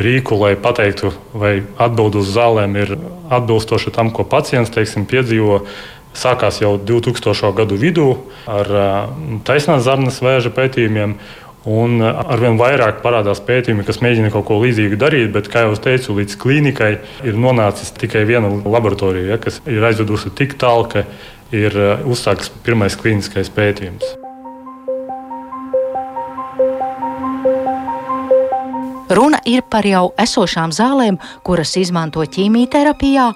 rīku, 0.02 0.40
lai 0.42 0.56
pateiktu, 0.58 1.12
vai 1.38 1.60
atbild 1.78 2.18
uz 2.18 2.32
zālēm 2.34 2.74
ir 2.82 2.96
atbilstoši 3.32 3.94
tam, 3.94 4.10
ko 4.10 4.26
pacients 4.26 4.74
teiksim, 4.74 5.06
piedzīvo. 5.06 5.62
Sākās 6.16 6.62
jau 6.62 6.78
2000. 6.80 7.52
gadu 7.54 7.76
vidū 7.78 8.10
ar 8.50 8.70
uh, 8.72 8.92
taisnās 9.46 9.84
zarnas 9.86 10.18
vēža 10.24 10.50
pētījumiem. 10.56 11.18
Un 11.66 11.98
uh, 11.98 12.20
arvien 12.30 12.58
vairāk 12.60 13.00
parādās 13.02 13.40
pētījumi, 13.46 13.86
kas 13.86 13.98
mēģina 14.04 14.30
kaut 14.34 14.46
ko 14.46 14.60
līdzīgu 14.62 14.98
darīt, 15.02 15.32
bet, 15.34 15.50
kā 15.50 15.64
jau 15.66 15.74
teicu, 15.88 16.14
līdz 16.20 16.36
klīnikai 16.42 16.92
ir 17.26 17.40
nonācis 17.42 17.90
tikai 17.98 18.22
viena 18.28 18.52
laboratorija, 18.62 19.32
ja, 19.34 19.40
kas 19.42 19.58
ir 19.66 19.86
aizvedusi 19.88 20.30
tik 20.38 20.54
tālu, 20.62 20.86
ka 20.92 21.06
ir 21.54 21.74
uh, 21.74 22.06
uzsākts 22.06 22.54
pirmais 22.62 22.98
klīniskais 23.00 23.50
pētījums. 23.54 24.25
Runa 29.10 29.38
ir 29.46 29.62
par 29.70 29.86
jau 29.86 30.08
esošām 30.18 30.72
zālēm, 30.74 31.20
kuras 31.46 31.76
izmanto 31.78 32.24
ķīmijterapijā, 32.26 33.26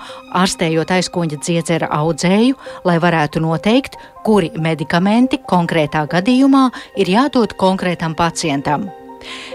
ārstējot 0.41 0.91
aizkuņa 0.97 1.39
dziedzera 1.39 1.91
audzēju, 1.95 2.59
lai 2.89 2.97
varētu 2.99 3.43
noteikt, 3.45 3.95
kuri 4.27 4.51
medikamenti 4.59 5.39
konkrētā 5.47 6.03
gadījumā 6.11 6.65
ir 6.99 7.13
jādod 7.15 7.55
konkrētam 7.61 8.19
pacientam. 8.19 8.89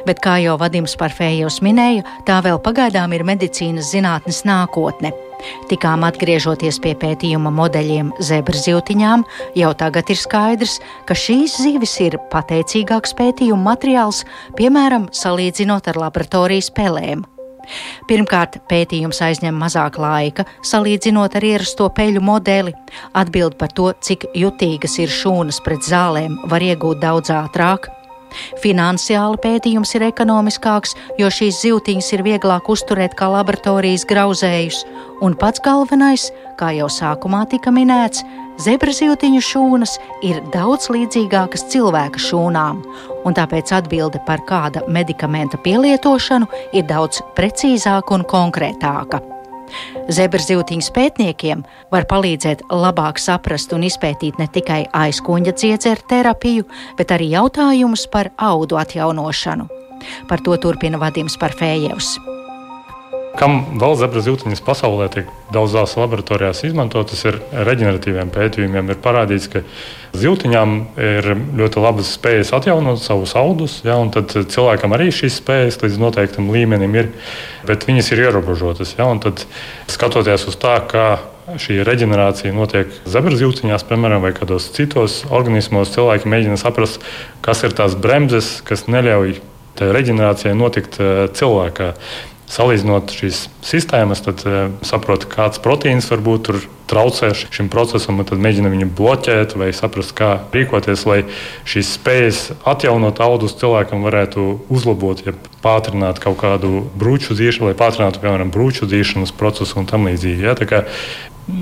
Bet, 0.07 0.21
kā 0.23 0.37
jau 0.39 0.55
Vadims 0.61 0.95
Parfējos 0.95 1.59
minēja, 1.65 2.05
tā 2.23 2.39
vēl 2.45 2.61
pagaidām 2.63 3.11
ir 3.17 3.25
medicīnas 3.27 3.91
zinātnes 3.91 4.45
nākotne. 4.47 5.11
Tikām 5.69 6.05
atgriežoties 6.07 6.79
pie 6.83 6.95
pētījuma 6.99 7.51
modeļiem 7.53 8.11
zebrzivtiņām, 8.23 9.25
jau 9.59 9.71
tagad 9.77 10.09
ir 10.13 10.19
skaidrs, 10.19 10.79
ka 11.07 11.17
šīs 11.17 11.59
zivis 11.63 11.95
ir 12.05 12.19
pateicīgāks 12.33 13.15
pētījuma 13.17 13.71
materiāls, 13.71 14.23
piemēram, 14.59 15.09
salīdzinot 15.13 15.91
ar 15.91 16.03
laboratorijas 16.05 16.71
pelēm. 16.75 17.25
Pirmkārt, 18.09 18.59
pētījums 18.69 19.21
aizņem 19.25 19.55
mazāk 19.57 19.97
laika, 20.01 20.45
salīdzinot 20.65 21.37
ar 21.37 21.47
ierasto 21.47 21.89
peļu 21.97 22.21
modeli. 22.21 22.75
Atbild 23.17 23.57
par 23.61 23.73
to, 23.73 23.91
cik 24.05 24.27
jutīgas 24.37 24.99
ir 25.01 25.13
šūnas 25.13 25.61
pret 25.65 25.85
zālēm, 25.85 26.37
var 26.51 26.65
iegūt 26.65 27.01
daudz 27.01 27.33
ātrāk. 27.33 27.89
Finansiāli 28.63 29.39
pētījums 29.43 29.93
ir 29.97 30.07
ekonomiskāks, 30.09 30.95
jo 31.19 31.29
šīs 31.31 31.61
zīltiņas 31.63 32.11
ir 32.17 32.23
vieglāk 32.25 32.69
uzturēt 32.71 33.15
kā 33.19 33.29
laboratorijas 33.31 34.05
grauzējus, 34.09 34.83
un 35.25 35.37
pats 35.39 35.63
galvenais, 35.65 36.29
kā 36.59 36.71
jau 36.75 36.89
sākumā 36.91 37.45
tika 37.51 37.73
minēts, 37.75 38.23
zebra 38.61 38.95
zīltiņu 38.95 39.43
šūnas 39.43 39.97
ir 40.27 40.41
daudz 40.55 40.89
līdzīgākas 40.93 41.67
cilvēka 41.73 42.21
šūnām, 42.29 42.81
un 43.25 43.37
tāpēc 43.37 43.75
atbilde 43.79 44.23
par 44.27 44.43
kāda 44.47 44.85
medikamenta 44.87 45.59
pielietošanu 45.61 46.51
ir 46.73 46.87
daudz 46.89 47.23
precīzāka 47.37 48.19
un 48.19 48.27
konkrētāka. 48.27 49.34
Zebrzivtiņas 50.09 50.91
pētniekiem 50.95 51.63
var 51.93 52.07
palīdzēt 52.09 52.65
labāk 52.69 53.21
saprast 53.21 53.73
un 53.75 53.87
izpētīt 53.87 54.39
ne 54.41 54.49
tikai 54.51 54.83
aizkuņa 54.93 55.55
dziedzera 55.55 56.07
terapiju, 56.09 56.67
bet 56.99 57.15
arī 57.15 57.31
jautājumus 57.33 58.07
par 58.11 58.31
audu 58.37 58.79
atjaunošanu. 58.81 59.67
Par 60.29 60.43
to 60.45 60.57
turpina 60.61 61.01
Vadims 61.01 61.39
Parfējevs. 61.41 62.34
Kam 63.39 63.57
vēl 63.81 63.97
zebras 63.99 64.27
jūtiņas 64.29 64.63
pasaulē 64.63 65.09
tiek 65.11 65.29
daudzās 65.53 65.95
laboratorijās 65.99 66.63
izmantotas, 66.67 67.21
ir 67.27 67.37
reģeneratīviem 67.67 68.31
pētījumiem. 68.33 68.91
Ir 68.93 68.99
parādīts, 69.03 69.49
ka 69.51 69.61
zīltiņām 70.15 70.75
ir 71.03 71.29
ļoti 71.59 71.83
labas 71.83 72.13
spējas 72.15 72.53
atjaunot 72.55 73.01
savus 73.03 73.35
audus, 73.39 73.81
ja, 73.85 73.97
un 73.99 74.11
cilvēkam 74.15 74.95
arī 74.95 75.11
šīs 75.13 75.41
spējas 75.41 75.81
līdz 75.83 76.01
noteiktam 76.01 76.49
līmenim 76.53 76.95
ir, 76.95 77.11
bet 77.67 77.87
viņas 77.89 78.11
ir 78.15 78.25
ierobežotas. 78.29 78.95
Ja, 78.99 79.09
tad, 79.23 79.43
skatoties 79.91 80.47
uz 80.49 80.59
tā, 80.61 80.77
kā 80.89 81.07
šī 81.61 81.81
reģenerācija 81.85 82.53
notiek 82.55 82.93
zebras 83.09 83.43
jūtiņās, 83.43 83.85
piemēram, 83.89 84.23
vai 84.25 84.33
kādos 84.37 84.71
citos 84.73 85.23
organismos, 85.29 85.93
cilvēki 85.93 86.31
mēģina 86.31 86.57
saprast, 86.61 87.03
kas 87.45 87.61
ir 87.67 87.75
tās 87.77 87.97
bremzes, 87.99 88.57
kas 88.65 88.87
neļauj 88.89 89.37
reģenerācijai 89.75 90.55
notikt 90.57 90.97
eh, 91.03 91.27
cilvēkā 91.35 91.91
salīdzinot 92.51 93.13
šīs 93.15 93.45
sistēmas, 93.65 94.21
tad 94.25 94.43
uh, 94.45 94.69
saprot, 94.85 95.25
kāds 95.31 95.61
proteīns 95.63 96.09
varbūt 96.11 96.47
tur 96.47 96.59
traucē 96.89 97.31
šim 97.33 97.69
procesam, 97.73 98.19
un 98.21 98.27
tad 98.29 98.41
mēģina 98.41 98.69
viņu 98.69 98.89
bloķēt 98.97 99.55
vai 99.57 99.71
saprast, 99.73 100.13
kā 100.17 100.31
rīkoties, 100.53 101.05
lai 101.09 101.19
šīs 101.65 101.95
spējas 101.97 102.41
atjaunot 102.67 103.21
audus 103.25 103.57
cilvēkam 103.59 104.05
varētu 104.05 104.47
uzlabot, 104.69 105.25
ja 105.25 105.33
pātrināt 105.65 106.21
kaut 106.23 106.37
kādu 106.43 106.85
brūču 106.97 107.37
dzīšanu, 107.37 107.71
lai 107.71 107.79
pātrinātu, 107.79 108.21
piemēram, 108.23 108.53
brūču 108.53 108.89
dzīšanas 108.89 109.33
procesu 109.37 109.81
un 109.81 109.89
tam 109.89 110.05
līdzīgi. 110.09 110.45
Ja? 110.45 110.83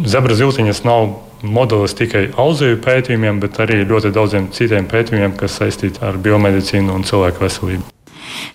Zebra 0.07 0.35
zīltiņas 0.39 0.83
nav 0.87 1.09
modelis 1.43 1.95
tikai 1.99 2.29
auzeju 2.39 2.79
pētījumiem, 2.83 3.41
bet 3.43 3.59
arī 3.63 3.81
ļoti 3.87 4.13
daudziem 4.15 4.47
citiem 4.55 4.87
pētījumiem, 4.91 5.35
kas 5.39 5.59
saistīti 5.59 6.03
ar 6.03 6.19
biomedicīnu 6.23 6.95
un 6.95 7.03
cilvēku 7.07 7.43
veselību. 7.43 7.89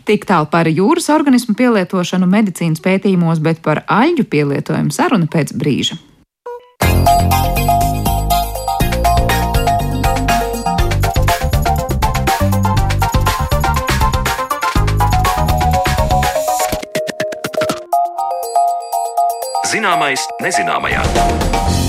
Tik 0.08 0.26
tālu 0.28 0.50
par 0.50 0.68
jūras 0.70 1.08
organismu 1.14 1.56
pielietošanu 1.58 2.28
medicīnas 2.30 2.82
pētījumos, 2.84 3.42
bet 3.44 3.62
par 3.64 3.84
aļģu 3.86 4.28
pielietojumu 4.30 4.94
saruna 4.94 5.30
pēc 5.30 5.54
brīža. 5.58 5.98
Zināmais 19.68 20.22
nezināmajā. 20.40 21.87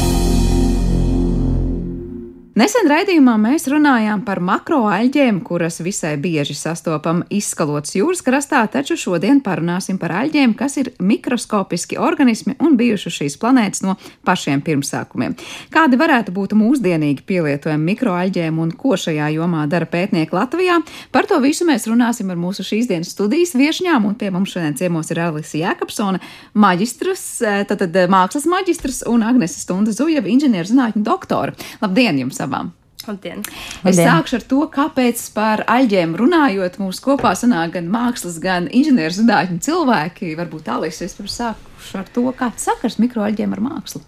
Nesen 2.60 2.90
raidījumā 2.92 3.38
mēs 3.40 3.70
runājām 3.72 4.26
par 4.28 4.42
makroaļģiem, 4.44 5.38
kuras 5.48 5.78
visai 5.80 6.18
bieži 6.20 6.58
sastopam 6.58 7.22
izskalotas 7.32 7.94
jūras 7.96 8.20
krastā, 8.26 8.66
taču 8.68 8.98
šodien 9.00 9.38
parunāsim 9.46 9.96
par 10.02 10.12
aļģiem, 10.26 10.58
kas 10.60 10.76
ir 10.82 10.90
mikroskopiski 11.00 11.96
organismi 12.02 12.58
un 12.60 12.76
bijuši 12.76 13.14
šīs 13.16 13.38
planētas 13.40 13.84
no 13.86 13.94
pašiem 14.28 14.64
pirmsākumiem. 14.66 15.38
Kādi 15.72 16.00
varētu 16.02 16.34
būt 16.36 16.56
mūsdienīgi 16.60 17.24
pielietojami 17.30 17.94
mikroaļģiem 17.94 18.60
un 18.66 18.74
ko 18.82 18.98
šajā 19.00 19.30
jomā 19.38 19.64
dara 19.72 19.88
pētnieki 19.88 20.36
Latvijā? 20.36 20.82
Par 21.16 21.30
to 21.32 21.40
visu 21.46 21.70
mēs 21.70 21.88
runāsim 21.88 22.34
ar 22.34 22.42
mūsu 22.42 22.68
šīs 22.68 22.92
dienas 22.92 23.14
studijas 23.16 23.56
viešņām, 23.56 24.10
un 24.10 24.20
pie 24.20 24.34
mums 24.36 24.58
šodien 24.58 24.76
ciemos 24.82 25.14
ir 25.14 25.24
Alisa 25.30 25.62
Jēkabsone, 25.62 26.20
maģistrs, 26.60 27.26
tātad 27.72 27.96
eh, 28.04 28.12
mākslas 28.12 28.50
maģistrs 28.52 29.06
un 29.08 29.24
Agnese 29.32 29.64
Stunda 29.64 29.96
Zujeva, 29.96 30.28
inženierzinātņu 30.28 31.08
doktora. 31.08 31.56
Labdien 31.86 32.20
jums! 32.26 32.44
Abām! 32.50 32.74
Labdien. 33.08 33.40
Es 33.40 33.96
Labdien. 33.96 34.10
sākšu 34.10 34.38
ar 34.40 34.46
to, 34.52 34.60
kāpēc 34.74 35.22
par 35.36 35.64
aļģiem 35.72 36.16
runājot, 36.20 36.80
mums 36.82 37.00
kopā 37.04 37.32
sanāk 37.38 37.78
gan 37.78 37.88
mākslas, 37.92 38.40
gan 38.44 38.68
inženierzinātņu 38.68 39.62
cilvēki. 39.66 40.34
Varbūt 40.40 40.68
tālāk 40.68 40.92
es 40.94 41.16
varu 41.18 41.32
sākšu 41.32 42.02
ar 42.02 42.12
to, 42.16 42.26
kāds 42.38 42.68
sakars 42.68 43.00
mikroaļģiem 43.00 43.56
ar 43.56 43.64
mākslu. 43.70 44.04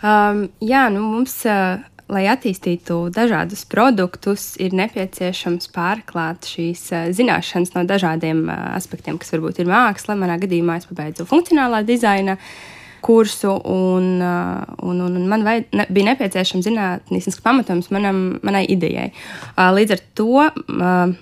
Um, 0.00 0.48
jā, 0.64 0.88
nu 0.90 1.04
mums, 1.04 1.36
uh, 1.46 1.84
lai 2.10 2.24
attīstītu 2.32 2.98
dažādus 3.14 3.62
produktus, 3.70 4.54
ir 4.58 4.74
nepieciešams 4.74 5.70
pārklāt 5.74 6.48
šīs 6.50 6.82
uh, 6.96 7.06
zināšanas 7.14 7.76
no 7.76 7.86
dažādiem 7.86 8.42
uh, 8.48 8.74
aspektiem, 8.74 9.20
kas 9.22 9.36
varbūt 9.36 9.62
ir 9.62 9.70
māksla. 9.70 10.18
Manā 10.18 10.40
gadījumā 10.42 10.80
es 10.80 10.90
pabeidzu 10.90 11.28
funkcionālā 11.30 11.84
dizaina. 11.86 12.40
Uh, 12.40 12.79
kursu, 13.04 13.54
un, 13.64 14.12
uh, 14.22 14.62
un, 14.86 15.00
un, 15.06 15.16
un 15.18 15.26
man 15.30 15.46
vajad, 15.46 15.70
ne, 15.76 15.86
bija 15.90 16.12
nepieciešams 16.12 16.68
zinātnisks 16.68 17.42
pamatojums 17.44 17.90
manam, 17.94 18.22
manai 18.46 18.66
idejai. 18.70 19.10
Uh, 19.56 19.70
līdz 19.76 19.96
ar 19.96 20.04
to 20.18 20.30
uh, 20.46 21.14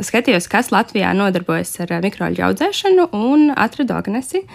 skatījos, 0.00 0.48
kas 0.50 0.72
Latvijā 0.72 1.12
nodarbojas 1.16 1.74
ar 1.84 1.92
mikroļu 2.04 2.46
audzēšanu, 2.48 3.10
un 3.16 3.52
atradu 3.56 3.96
Agnesi. 3.98 4.46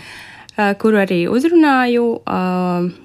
Kuru 0.82 0.98
arī 0.98 1.20
uzrunāju, 1.30 2.04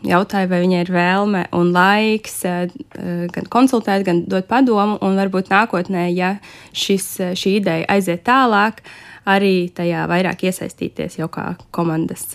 jautāju, 0.09 0.49
vai 0.49 0.61
viņai 0.63 0.79
ir 0.87 0.91
vēlme 0.95 1.43
un 1.53 1.69
laiks 1.75 2.39
gan 2.49 3.51
konsultēt, 3.53 4.07
gan 4.07 4.23
dot 4.25 4.49
padomu, 4.49 4.97
un 5.05 5.21
varbūt 5.21 5.53
nākotnē, 5.53 6.07
ja 6.17 6.39
šis, 6.73 7.11
šī 7.37 7.59
ideja 7.59 7.85
aiziet 7.93 8.25
tālāk, 8.25 8.81
arī 9.29 9.69
tajā 9.77 10.07
vairāk 10.09 10.47
iesaistīties 10.49 11.21
jau 11.21 11.29
kā 11.29 11.51
komandas 11.77 12.31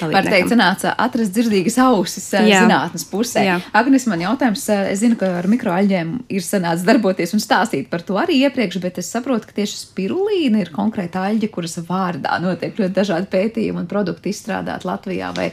Var 0.00 0.26
teikt, 0.28 0.50
sanāca 0.52 0.92
atrast 1.00 1.32
dzirdīgas 1.34 1.78
ausis 1.86 2.26
eh, 2.36 2.48
Jā. 2.50 2.62
zinātnes 2.64 3.06
pusē. 3.10 3.44
Jā. 3.46 3.56
Agnes, 3.76 4.06
man 4.10 4.22
jautājums, 4.24 4.66
eh, 4.72 4.92
es 4.92 5.00
zinu, 5.02 5.18
ka 5.20 5.30
ar 5.38 5.48
mikroaļģiem 5.50 6.12
ir 6.36 6.44
sanācis 6.44 6.86
darboties 6.86 7.34
un 7.36 7.42
stāstīt 7.42 7.90
par 7.92 8.04
to 8.06 8.18
arī 8.20 8.40
iepriekš, 8.44 8.80
bet 8.82 9.00
es 9.02 9.10
saprotu, 9.12 9.48
ka 9.48 9.56
tieši 9.60 9.80
spirulīna 9.86 10.62
ir 10.64 10.72
konkrēta 10.74 11.24
aļģe, 11.30 11.50
kuras 11.54 11.78
vārdā 11.88 12.38
notiek 12.44 12.76
ļoti 12.76 12.96
dažādi 13.00 13.30
pētījumi 13.32 13.84
un 13.84 13.90
produkti 13.90 14.34
izstrādāt 14.34 14.86
Latvijā. 14.88 15.32
Vai 15.36 15.50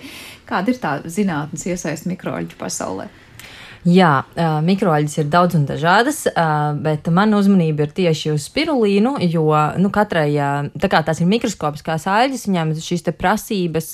kāda 0.50 0.74
ir 0.74 0.82
tā 0.82 0.96
zinātnes 1.06 1.68
iesaist 1.72 2.10
mikroaļģu 2.10 2.60
pasaulē? 2.60 3.10
Jā, 3.84 4.24
mikroaļģis 4.64 5.18
ir 5.20 5.26
daudz 5.28 5.58
un 5.58 5.66
dažādas, 5.68 6.22
bet 6.86 7.10
man 7.12 7.36
uzmanība 7.36 7.84
ir 7.84 7.92
tieši 7.92 8.30
uz 8.32 8.46
spirulīnu, 8.48 9.18
jo 9.28 9.50
nu, 9.76 9.90
katrai, 9.92 10.30
tā 10.80 10.88
kā 10.88 11.02
tās 11.04 11.20
ir 11.20 11.28
mikroskopiskās 11.28 12.06
aļģis, 12.08 12.46
viņām 12.48 12.72
šīs 12.80 13.04
prasības, 13.20 13.90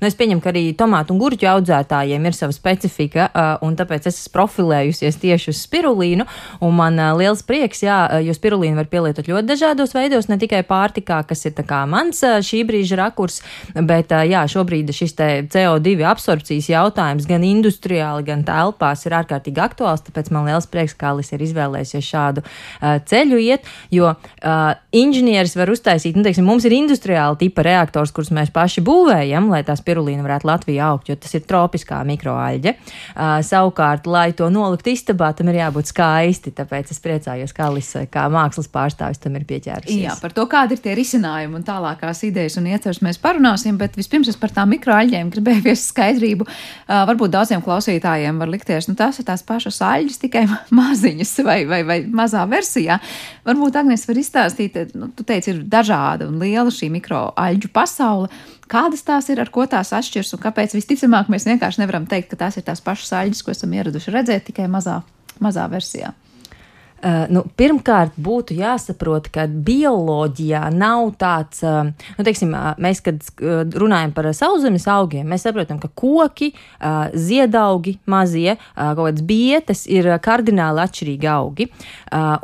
nu, 0.00 0.08
es 0.08 0.18
pieņemu, 0.18 0.42
ka 0.42 0.50
arī 0.50 0.64
tomātu 0.74 1.14
un 1.14 1.20
gurķu 1.22 1.46
audzētājiem 1.52 2.26
ir 2.26 2.34
sava 2.34 2.56
specifika, 2.56 3.28
un 3.62 3.76
tāpēc 3.78 4.08
es 4.10 4.18
esmu 4.24 4.32
profilējusies 4.40 5.20
tieši 5.22 5.54
uz 5.54 5.62
spirulīnu, 5.68 6.26
man 6.74 6.98
liels 7.20 7.44
prieks, 7.46 7.84
jā, 7.86 8.00
jo 8.26 8.34
spirulīnu 8.34 8.80
var 8.80 8.90
pielietot 8.90 9.30
ļoti 9.30 9.52
dažādos 9.52 9.94
veidos, 9.94 10.26
ne 10.32 10.40
tikai 10.42 10.64
pārtikā, 10.66 11.20
kas 11.30 11.46
ir 11.46 11.54
mans 11.86 12.24
šī 12.42 12.64
brīža 12.66 12.98
rakurs, 12.98 13.38
bet 13.78 14.10
jā, 14.10 14.42
šobrīd 14.50 14.90
šis 14.90 15.14
CO2 15.54 16.02
absorpcijas 16.10 16.72
jautājums 16.74 17.30
gan 17.30 17.46
industriāli, 17.46 18.26
gan 18.26 18.42
telpās 18.42 19.06
ir 19.06 19.11
ir 19.12 19.18
ārkārtīgi 19.20 19.62
aktuāls. 19.62 20.04
Tāpēc 20.08 20.32
man 20.34 20.48
liels 20.48 20.68
prieks, 20.70 20.96
ka 20.98 21.12
Alis 21.12 21.32
ir 21.34 21.44
izvēlējusies 21.44 22.08
šādu 22.08 22.44
uh, 22.44 22.96
ceļu 23.08 23.40
iet, 23.44 23.68
jo 23.92 24.10
uh, 24.12 24.62
inženieris 24.96 25.54
var 25.58 25.72
uztaisīt, 25.72 26.16
nu, 26.16 26.24
teiksim, 26.26 26.46
mums 26.48 26.66
ir 26.68 26.74
industriāla 26.76 27.38
tipa 27.40 27.64
reaktors, 27.66 28.12
kurus 28.14 28.32
mēs 28.34 28.52
paši 28.54 28.84
būvējam, 28.86 29.50
lai 29.52 29.62
tā 29.66 29.76
spirulīna 29.78 30.24
varētu 30.24 30.48
Latvijā 30.48 30.90
augt, 30.92 31.10
jo 31.12 31.16
tas 31.20 31.34
ir 31.36 31.44
tropiskā 31.48 32.00
mikroaļģe. 32.08 32.74
Uh, 33.12 33.38
savukārt, 33.46 34.08
lai 34.10 34.30
to 34.36 34.48
nolikt 34.52 34.88
istabā, 34.92 35.32
tam 35.36 35.52
ir 35.52 35.60
jābūt 35.60 35.92
skaisti. 35.92 36.54
Tāpēc 36.56 36.92
es 36.94 37.02
priecājos, 37.02 37.54
ka 37.56 37.68
Alis 37.68 37.92
kā 38.12 38.26
mākslas 38.32 38.70
pārstāvis 38.72 39.20
tam 39.22 39.36
ir 39.38 39.46
pieķēries. 39.48 39.92
Jā, 40.02 40.16
par 40.22 40.34
to, 40.36 40.46
kādi 40.50 40.76
ir 40.76 40.82
tie 40.84 40.96
risinājumi 40.98 41.58
un 41.60 41.66
tālākās 41.66 42.22
idejas 42.28 42.58
un 42.60 42.68
ieceres 42.70 43.02
mēs 43.04 43.20
parunāsim, 43.22 43.78
bet 43.80 43.96
vispirms 43.98 44.30
es 44.32 44.38
par 44.40 44.54
tām 44.54 44.72
mikroaļģēm 44.74 45.32
gribēju 45.32 45.66
viest 45.68 45.90
skaidrību. 45.92 46.46
Uh, 46.48 47.02
varbūt 47.10 47.34
daudziem 47.34 47.64
klausītājiem 47.64 48.40
var 48.42 48.52
likties, 48.52 48.88
nu, 48.90 48.96
tās 49.02 49.18
ir 49.18 49.26
tās 49.28 49.44
pašas 49.46 49.82
aļģes, 49.84 50.20
tikai 50.22 50.46
maziņas 50.78 51.34
vai, 51.46 51.58
vai, 51.68 51.82
vai 51.88 51.98
mazā 52.06 52.46
versijā. 52.50 53.00
Varbūt 53.48 53.78
Agnēs 53.82 54.06
var 54.08 54.22
izstāstīt, 54.22 54.78
nu, 54.96 55.10
tu 55.16 55.26
teici, 55.28 55.52
ir 55.52 55.62
dažāda 55.68 56.30
un 56.30 56.38
liela 56.42 56.70
šī 56.72 56.92
mikroaļģu 56.96 57.72
pasaule. 57.74 58.30
Kādas 58.72 59.04
tās 59.04 59.28
ir, 59.28 59.42
ar 59.42 59.50
ko 59.52 59.66
tās 59.68 59.92
atšķiras 59.92 60.32
un 60.36 60.42
kāpēc 60.46 60.76
visticamāk 60.78 61.28
mēs 61.32 61.48
vienkārši 61.50 61.82
nevaram 61.82 62.06
teikt, 62.08 62.30
ka 62.32 62.44
tās 62.46 62.56
ir 62.56 62.64
tās 62.64 62.80
pašas 62.84 63.12
aļģes, 63.20 63.44
ko 63.44 63.52
esam 63.52 63.74
ieraduši 63.76 64.14
redzēt 64.14 64.48
tikai 64.48 64.70
mazā, 64.72 65.02
mazā 65.44 65.66
versijā? 65.72 66.14
Uh, 67.02 67.24
nu, 67.34 67.40
pirmkārt, 67.58 68.14
būtu 68.14 68.54
jāsaprot, 68.54 69.26
ka 69.34 69.48
bioloģijā 69.50 70.60
nav 70.70 71.08
tāds, 71.18 71.58
uh, 71.66 71.88
nu, 71.90 72.26
teiksim, 72.26 72.52
uh, 72.54 72.76
mēs, 72.82 73.00
kad 73.02 73.18
runājam 73.82 74.12
par 74.14 74.28
sauszemes 74.36 74.86
augiem, 74.86 75.26
mēs 75.26 75.42
saprotam, 75.46 75.80
ka 75.82 75.90
koki, 75.98 76.52
ziedaugi, 77.18 77.96
mazie, 78.10 78.54
kaut 78.76 79.00
kādas 79.00 79.24
bietas 79.26 79.82
ir 79.90 80.06
kardināli 80.22 80.82
atšķirīgi 80.82 81.28
augi. 81.30 81.68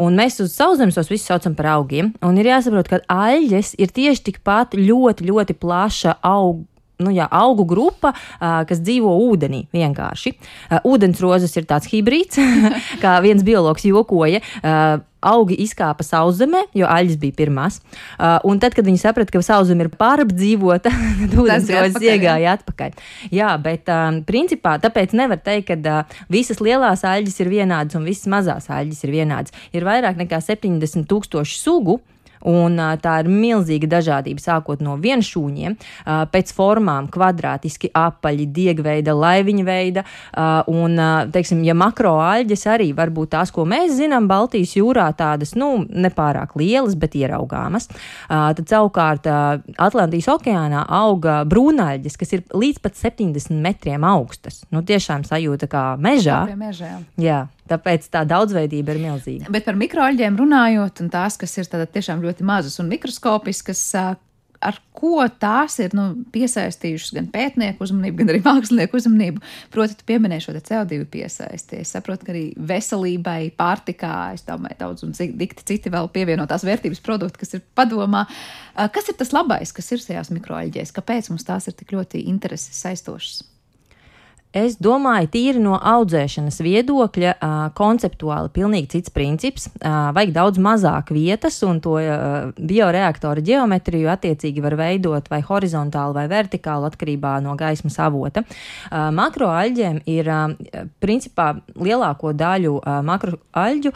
Un 0.03 0.19
mēs 0.19 0.39
uz 0.43 0.55
sauszemes 0.57 0.99
tos 0.99 1.11
visus 1.11 1.29
saucam 1.29 1.55
par 1.59 1.71
augiem. 1.77 2.13
Un 2.25 2.39
ir 2.41 2.51
jāsaprot, 2.51 2.91
ka 2.91 3.03
aļģes 3.13 3.75
ir 3.79 3.93
tieši 3.95 4.27
tikpat 4.31 4.79
ļoti, 4.79 5.29
ļoti 5.29 5.59
plaša 5.59 6.19
auga 6.27 6.67
nu, 7.03 7.13
jā, 7.15 7.29
augu 7.31 7.67
grupa, 7.69 8.15
kas 8.39 8.83
dzīvo 8.83 9.13
ūdenī 9.29 9.65
vienkārši. 9.75 10.35
Ūdensrozes 10.89 11.55
ir 11.59 11.69
tāds 11.69 11.91
hibrīds, 11.93 12.41
kā 13.05 13.19
viens 13.25 13.45
biologs 13.47 13.87
jokoja. 13.89 14.43
Augi 15.19 15.57
izkāpa 15.65 16.05
sauszemē, 16.07 16.61
jo 16.79 16.87
aļas 16.87 17.17
bija 17.19 17.35
pirmās. 17.35 17.81
Uh, 17.81 18.37
un 18.47 18.61
tad, 18.63 18.77
kad 18.77 18.87
viņi 18.87 19.01
saprata, 19.03 19.33
ka 19.35 19.41
sauszeme 19.43 19.83
ir 19.83 19.91
pārapdzīvota, 19.99 20.93
tad 21.25 21.35
ūdensrozes 21.43 22.05
iegāja 22.07 22.53
atpakaļ. 22.55 22.95
Jā, 23.35 23.49
bet 23.63 23.91
um, 23.91 24.21
principā 24.29 24.77
tāpēc 24.79 25.17
nevar 25.19 25.43
teikt, 25.43 25.73
ka 25.73 25.79
uh, 26.05 26.21
visas 26.31 26.63
lielās 26.63 27.03
aļas 27.03 27.35
ir 27.43 27.51
vienādas 27.51 27.99
un 27.99 28.07
visas 28.07 28.31
mazās 28.31 28.71
aļas 28.71 29.03
ir 29.09 29.17
vienādas. 29.17 29.59
Ir 29.75 29.89
vairāk 29.89 30.23
nekā 30.23 30.39
70 30.39 31.11
tūkstoši 31.11 31.59
sugu. 31.59 31.99
Un, 32.49 32.79
tā 33.03 33.19
ir 33.23 33.31
milzīga 33.33 33.91
dažādība, 33.99 34.43
sākot 34.43 34.83
no 34.85 34.97
vienšūņiem, 35.01 35.77
pēc 36.33 36.53
formām, 36.57 37.11
kvadrātiski 37.13 37.91
apaļi, 37.97 38.49
diegveida, 38.57 39.15
laiviņa 39.17 39.67
veida. 39.67 40.05
Un, 40.73 40.97
teiksim, 41.35 41.61
ja 41.67 41.77
makroāļģes 41.79 42.65
arī 42.73 42.91
var 42.97 43.13
būt 43.15 43.35
tās, 43.37 43.53
ko 43.55 43.67
mēs 43.69 43.99
zinām, 43.99 44.29
Baltijas 44.31 44.75
jūrā, 44.79 45.11
tādas 45.19 45.55
nu, 45.59 45.85
nepārāk 45.89 46.57
lielas, 46.59 46.97
bet 46.99 47.17
ieraugāmas. 47.19 47.89
Tad 48.29 48.65
savukārt 48.69 49.29
Atlantijas 49.29 50.31
okeānā 50.33 50.85
auga 50.99 51.43
brūnaļģes, 51.49 52.19
kas 52.21 52.35
ir 52.37 52.45
līdz 52.55 52.83
pat 52.85 52.99
70 52.99 53.61
metriem 53.65 54.05
augstas. 54.09 54.63
Nu, 54.73 54.83
tiešām 54.87 55.27
sajūta 55.29 55.69
kā 55.71 55.85
mežā. 56.01 56.43
mežā. 56.59 56.97
Jā. 57.21 57.47
Tāpēc 57.69 58.09
tā 58.13 58.25
daudzveidība 58.29 58.95
ir 58.95 59.03
milzīga. 59.03 59.53
Bet 59.53 59.67
par 59.69 59.79
mikroaļģiem 59.81 60.39
runājot, 60.41 61.05
un 61.05 61.13
tās, 61.13 61.37
kas 61.41 61.59
ir 61.61 61.69
tiešām 61.69 62.25
ļoti 62.25 62.47
mazas 62.49 62.79
un 62.83 62.91
mikroskopiskas, 62.93 63.85
ar 64.61 64.79
ko 64.97 65.23
tās 65.41 65.77
ir 65.83 65.93
nu, 65.97 66.09
piesaistījušas 66.35 67.13
gan 67.15 67.29
pētnieku 67.31 67.85
uzmanību, 67.87 68.19
gan 68.21 68.33
arī 68.33 68.41
mākslinieku 68.43 68.99
uzmanību. 68.99 69.43
Proti, 69.75 69.99
tu 69.99 70.07
pieminēji 70.09 70.47
šo 70.47 70.55
CO2 70.57 71.05
piesaisti. 71.13 71.83
Es 71.85 71.93
saprotu, 71.95 72.27
ka 72.27 72.35
arī 72.35 72.45
veselībai, 72.71 73.53
pārtikā, 73.59 74.15
es 74.35 74.47
domāju, 74.49 74.79
daudz 74.81 75.07
un 75.07 75.15
dikti 75.15 75.67
citi 75.69 75.93
vēl 75.95 76.11
pievienotās 76.15 76.67
vērtības 76.67 77.03
produkti, 77.05 77.45
kas 77.45 77.59
ir 77.59 77.63
padomā. 77.79 78.25
Kas 78.95 79.11
ir 79.11 79.19
tas 79.21 79.35
labais, 79.37 79.75
kas 79.75 79.93
ir 79.95 80.03
šajās 80.03 80.33
mikroaļģēs? 80.35 80.95
Kāpēc 80.97 81.31
mums 81.33 81.47
tās 81.47 81.71
ir 81.71 81.79
tik 81.79 81.95
ļoti 81.95 82.27
intereses 82.31 82.83
saistošas? 82.83 83.45
Es 84.57 84.79
domāju, 84.81 85.29
tīri 85.29 85.61
no 85.61 85.75
audzēšanas 85.77 86.63
viedokļa, 86.65 87.33
konceptuāli 87.77 88.49
pilnīgi 88.55 88.89
cits 88.95 89.13
princips. 89.13 89.67
Vajag 89.83 90.31
daudz 90.33 90.61
mazāk 90.63 91.13
vietas, 91.13 91.59
un 91.69 91.83
to 91.85 91.99
bioreaktoru 92.57 93.45
ģeometriju 93.45 94.09
attiecīgi 94.09 94.65
var 94.65 94.79
veidot 94.81 95.29
vai 95.29 95.43
horizontāli 95.45 96.17
vai 96.17 96.25
vertikāli 96.33 96.89
atkarībā 96.89 97.35
no 97.45 97.53
gaismas 97.61 97.99
avota. 98.01 98.41
Makroaļģiem 98.89 100.01
ir 100.09 100.33
principā 101.05 101.51
lielāko 101.77 102.33
daļu 102.33 102.79
makroaļģu 103.05 103.95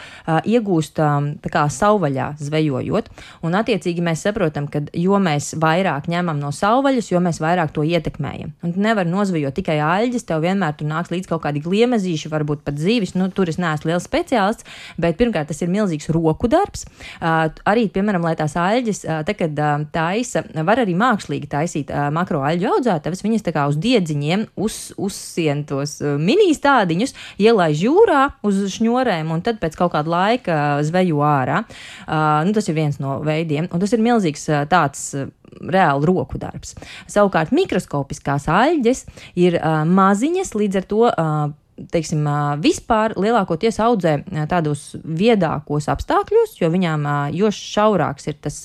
iegūst 0.52 1.00
kā 1.48 1.64
savvaļā 1.78 2.28
zvejojot, 2.44 3.08
un 3.40 3.56
attiecīgi 3.56 4.04
mēs 4.04 4.26
saprotam, 4.28 4.68
ka 4.68 4.84
jo 4.92 5.16
mēs 5.16 5.54
vairāk 5.56 6.12
ņemam 6.12 6.44
no 6.44 6.52
savvaļas, 6.52 7.08
jo 7.14 7.24
mēs 7.24 7.40
vairāk 7.40 7.72
to 7.72 7.88
ietekmējam. 7.88 8.52
Un 8.62 8.76
nevar 8.84 9.08
nozvejot 9.08 9.56
tikai 9.56 9.80
aļģes, 9.80 10.28
tev 10.28 10.41
vienmēr 10.42 10.76
tur 10.78 10.88
nāks 10.90 11.12
līdz 11.12 11.30
kaut 11.30 11.44
kādi 11.46 11.62
gliemezīši, 11.64 12.30
varbūt 12.32 12.64
pat 12.66 12.76
dzīves. 12.78 13.14
Nu, 13.18 13.28
tur 13.34 13.50
es 13.50 13.60
neesmu 13.62 13.92
liels 13.92 14.06
speciālists, 14.08 14.66
bet 15.00 15.18
pirmkārt 15.20 15.50
tas 15.52 15.62
ir 15.64 15.70
milzīgs 15.72 16.10
roku 16.14 16.50
darbs. 16.52 16.84
Uh, 17.20 17.48
arī, 17.68 17.88
piemēram, 17.92 18.24
lai 18.26 18.34
tās 18.38 18.56
aļģes, 18.58 19.02
uh, 19.06 19.22
te, 19.26 19.36
kad 19.38 19.58
uh, 19.58 19.86
taisa, 19.94 20.44
var 20.66 20.82
arī 20.82 20.96
mākslīgi 20.98 21.50
taisīt 21.52 21.92
uh, 21.92 22.08
makro 22.14 22.42
aļģu 22.46 22.70
audzētavas, 22.76 23.24
viņas 23.24 23.46
tā 23.46 23.54
kā 23.56 23.66
uz 23.70 23.78
diedziņiem 23.82 24.46
uz, 24.62 24.78
uzsien 25.00 25.64
tos 25.68 25.98
uh, 26.02 26.16
mini 26.20 26.50
stādiņus, 26.56 27.16
ielaiž 27.42 27.84
jūrā 27.86 28.22
uz 28.46 28.64
šņorēm 28.76 29.32
un 29.34 29.44
tad 29.44 29.60
pēc 29.62 29.78
kaut 29.78 29.94
kāda 29.96 30.12
laika 30.12 30.58
zveju 30.86 31.22
ārā. 31.26 31.62
Uh, 32.06 32.42
nu, 32.46 32.56
tas 32.56 32.68
ir 32.68 32.78
viens 32.78 32.98
no 33.02 33.20
veidiem, 33.24 33.70
un 33.70 33.82
tas 33.82 33.94
ir 33.94 34.04
milzīgs 34.04 34.48
uh, 34.50 34.64
tāds. 34.70 35.12
Uh, 35.16 35.30
reāli 35.60 36.08
roku 36.08 36.40
darbs. 36.40 36.76
Savukārt 37.10 37.52
mikroskopiskās 37.54 38.48
aļģes 38.50 39.04
ir 39.40 39.58
uh, 39.58 39.82
maziņas, 39.88 40.54
līdz 40.58 40.80
ar 40.82 40.88
to. 40.88 41.02
Uh, 41.10 41.58
teiksim, 41.92 42.26
vispār 42.62 43.14
lielākoties 43.18 43.78
audzē 43.82 44.18
tādos 44.50 44.92
viedākos 45.02 45.88
apstākļos, 45.90 46.58
jo 46.60 46.68
viņām 46.70 47.06
jo 47.34 47.48
šaurāks 47.48 48.28
ir 48.28 48.36
tas 48.44 48.58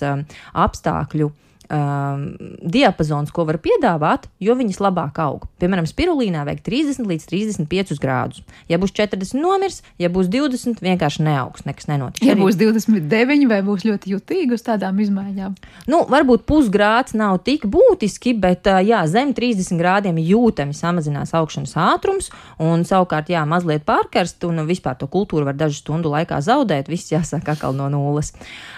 apstākļu 0.51 1.31
um, 1.73 2.23
diapazons, 2.61 3.31
ko 3.33 3.45
var 3.47 3.59
piedāvāt, 3.63 4.27
jo 4.43 4.55
viņas 4.57 4.79
labāk 4.83 5.19
aug. 5.23 5.45
Piemēram, 5.61 5.87
spirulīnā 5.89 6.43
vajag 6.47 6.61
30 6.65 7.09
līdz 7.09 7.27
35 7.29 8.01
grādus. 8.01 8.43
Ja 8.71 8.79
būs 8.81 8.93
40 8.97 9.37
nomirs, 9.41 9.81
ja 10.01 10.09
būs 10.13 10.29
20, 10.33 10.81
vienkārši 10.83 11.25
neaugs, 11.27 11.65
nekas 11.67 11.89
nenotiks. 11.89 12.25
Ja 12.27 12.37
būs 12.39 12.57
29, 12.59 13.47
vai 13.51 13.59
būs 13.65 13.85
ļoti 13.87 14.13
jutīgi 14.15 14.57
uz 14.57 14.65
tādām 14.65 15.01
izmaiņām? 15.03 15.57
Nu, 15.91 16.03
varbūt 16.09 16.47
pusgrāds 16.49 17.15
nav 17.17 17.39
tik 17.47 17.67
būtiski, 17.71 18.35
bet 18.39 18.69
jā, 18.87 19.03
zem 19.11 19.33
30 19.37 19.79
grādiem 19.79 20.21
jūtami 20.21 20.75
samazinās 20.77 21.35
augšanas 21.37 21.75
ātrums, 21.87 22.31
un 22.63 22.87
savukārt, 22.87 23.31
jā, 23.33 23.43
mazliet 23.49 23.85
pārkarst, 23.87 24.43
un 24.47 24.65
vispār 24.67 24.97
to 24.99 25.09
kultūru 25.11 25.47
var 25.47 25.57
dažu 25.57 25.81
stundu 25.81 26.11
laikā 26.13 26.39
zaudēt, 26.43 26.91
viss 26.91 27.13
jāsāk 27.13 27.47
atkal 27.53 27.75
no 27.77 27.89
nulles. 27.91 28.33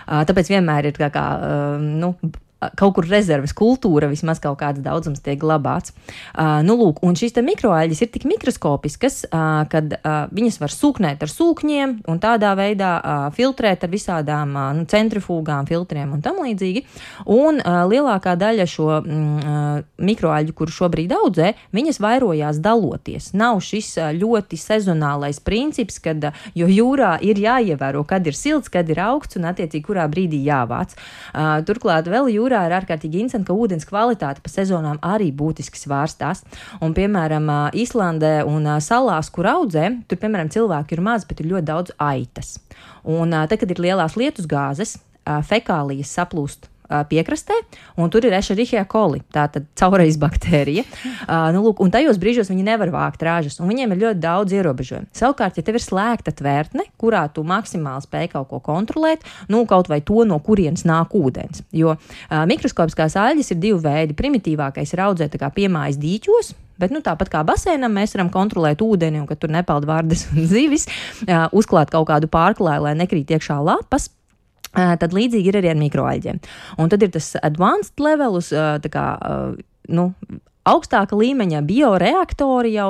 Tāpēc 0.09 0.53
vienmēr 0.55 0.89
ir 0.89 0.97
kā, 0.99 1.11
kā 1.13 1.25
nu, 1.79 2.15
kaut 2.79 2.97
kur 2.97 3.07
rezerves 3.07 3.53
kultūra, 3.55 4.09
vismaz 4.11 4.41
kaut 4.43 4.59
kāds 4.59 4.81
daudzums 4.83 5.21
tiek 5.23 5.39
glabāts. 5.39 5.93
Uh, 6.33 6.59
nu, 6.65 6.75
lūk, 6.79 7.01
un 7.05 7.15
šīs 7.17 7.37
mikroaļas 7.39 8.03
ir 8.03 8.11
tik 8.11 8.25
mikroskopiskas, 8.27 9.21
uh, 9.29 9.63
kad 9.71 9.95
uh, 9.95 10.27
viņas 10.35 10.59
var 10.61 10.73
sūknēt 10.73 11.23
ar 11.23 11.31
sūkņiem 11.31 11.95
un 12.11 12.19
tādā 12.21 12.51
veidā 12.59 12.91
uh, 12.99 13.27
filtrēt 13.35 13.85
ar 13.87 13.91
visādām 13.93 14.55
uh, 14.55 14.69
nu, 14.75 14.85
centrifūgām, 14.89 15.69
filtriem 15.69 16.11
un 16.15 16.23
tam 16.25 16.41
līdzīgi. 16.43 16.83
Un 17.31 17.61
uh, 17.61 17.81
lielākā 17.89 18.35
daļa 18.39 18.67
šo 18.69 18.89
mm, 18.99 19.87
mikroaļu, 20.09 20.55
kuru 20.57 20.75
šobrīd 20.75 21.15
audzē, 21.15 21.53
viņas 21.75 22.01
vairojās 22.03 22.59
daloties. 22.63 23.31
Nav 23.39 23.63
šis 23.63 23.93
uh, 24.01 24.11
ļoti 24.15 24.59
sezonālais 24.59 25.39
princips, 25.43 26.01
kad, 26.03 26.29
uh, 26.31 26.43
jūrā 26.59 27.15
ir 27.23 27.39
jāievēro, 27.39 28.03
kad 28.07 28.27
ir 28.27 28.37
silts, 28.37 28.71
kad 28.71 28.89
ir 28.91 28.99
augsts 29.07 29.39
un 29.39 29.47
attiecīgi 29.49 29.85
kurā 29.87 30.09
brīdī 30.11 30.43
jāvāc. 30.43 30.97
Uh, 31.31 31.59
turklāt 31.67 32.11
vēl 32.11 32.27
jūrā 32.35 32.48
jūrā 32.49 32.65
ir 32.65 32.75
ārkārtīgi 32.79 33.21
interesanti, 33.21 33.47
ka 33.49 33.57
ūdens 33.57 33.87
kvalitāte 33.87 34.41
pa 34.43 34.51
sezonām 34.51 34.99
arī 35.05 35.29
būtiski 35.35 35.77
svārstās. 35.77 36.41
Un, 36.81 36.95
piemēram, 36.97 37.45
Īslandē 37.77 38.39
un 38.49 38.65
salās, 38.81 39.29
kur 39.33 39.49
audzē, 39.51 39.85
tur, 40.09 40.21
piemēram, 40.21 40.49
cilvēki 40.53 40.97
ir 40.97 41.05
maz, 41.05 41.27
bet 41.29 41.43
ir 41.43 41.51
ļoti 41.53 41.69
daudz 41.69 41.95
aitas. 42.01 42.57
Un 43.05 43.35
tad, 43.35 43.59
kad 43.61 43.69
ir 43.69 43.83
lielās 43.85 44.17
lietus 44.19 44.49
gāzes, 44.49 44.97
fekālijas 45.25 46.17
saplūst 46.17 46.67
piekrastē, 46.89 47.55
un 47.99 48.11
tur 48.13 48.25
ir 48.25 48.35
ešerichija 48.37 48.85
coli, 48.89 49.21
tātad 49.33 49.67
caurais 49.79 50.17
baktērija. 50.19 50.85
Uh, 50.85 51.49
nu, 51.55 51.63
lūk, 51.67 51.81
un 51.83 51.93
tajos 51.93 52.19
brīžos 52.21 52.49
viņi 52.51 52.65
nevar 52.65 52.91
vākt 52.93 53.23
ražas, 53.25 53.59
un 53.61 53.69
viņiem 53.69 53.93
ir 53.93 54.01
ļoti 54.05 54.23
daudz 54.23 54.55
ierobežojumu. 54.57 55.09
Savukārt, 55.15 55.59
ja 55.59 55.65
tev 55.65 55.79
ir 55.79 55.85
slēgta 55.85 56.33
tvērtne, 56.35 56.87
kurā 56.99 57.25
tu 57.33 57.45
maksimāli 57.47 58.05
spēj 58.05 58.31
kaut 58.33 58.49
ko 58.53 58.61
kontrolēt, 58.65 59.27
nu, 59.51 59.65
kaut 59.69 59.91
vai 59.91 60.01
to, 60.05 60.23
no 60.27 60.39
kurienes 60.43 60.85
nāk 60.89 61.13
ūdens. 61.17 61.63
Jo 61.75 61.95
uh, 61.95 62.41
mikroskopiskās 62.49 63.17
aļas 63.19 63.53
ir 63.53 63.61
divi 63.61 63.83
veidi. 63.83 64.17
Primitīvākais 64.17 64.95
ir 64.95 65.05
audzēt 65.05 65.37
piemājas 65.55 65.99
dīķos, 66.01 66.55
Bet 66.79 66.93
nu, 66.95 67.01
tāpat 67.03 67.27
kā 67.27 67.41
basēnam, 67.43 67.91
mēs 67.91 68.15
varam 68.15 68.29
kontrolēt 68.31 68.79
ūdeni, 68.79 69.19
un 69.19 69.27
kad 69.27 69.41
tur 69.41 69.51
nepeld 69.51 69.83
vārdas 69.89 70.29
un 70.31 70.45
zivis, 70.53 70.87
uzklāt 71.51 71.91
kaut 71.91 72.07
kādu 72.07 72.31
pārklāju, 72.31 72.85
lai 72.87 72.95
nekrīt 73.01 73.35
iekšā 73.35 73.59
lapas. 73.59 74.07
Tad 74.73 75.15
līdzīgi 75.15 75.49
ir 75.49 75.61
arī 75.61 75.73
ar 75.73 75.79
mikroaļģiem. 75.81 76.43
Un 76.77 76.91
tad 76.91 77.05
ir 77.05 77.13
tas 77.15 77.33
advanced 77.41 77.97
levelus, 78.03 78.53
kā, 78.93 79.07
nu, 79.89 80.11
augstāka 80.69 81.17
līmeņa 81.17 81.61
bioreaktori 81.65 82.73
jau, 82.75 82.89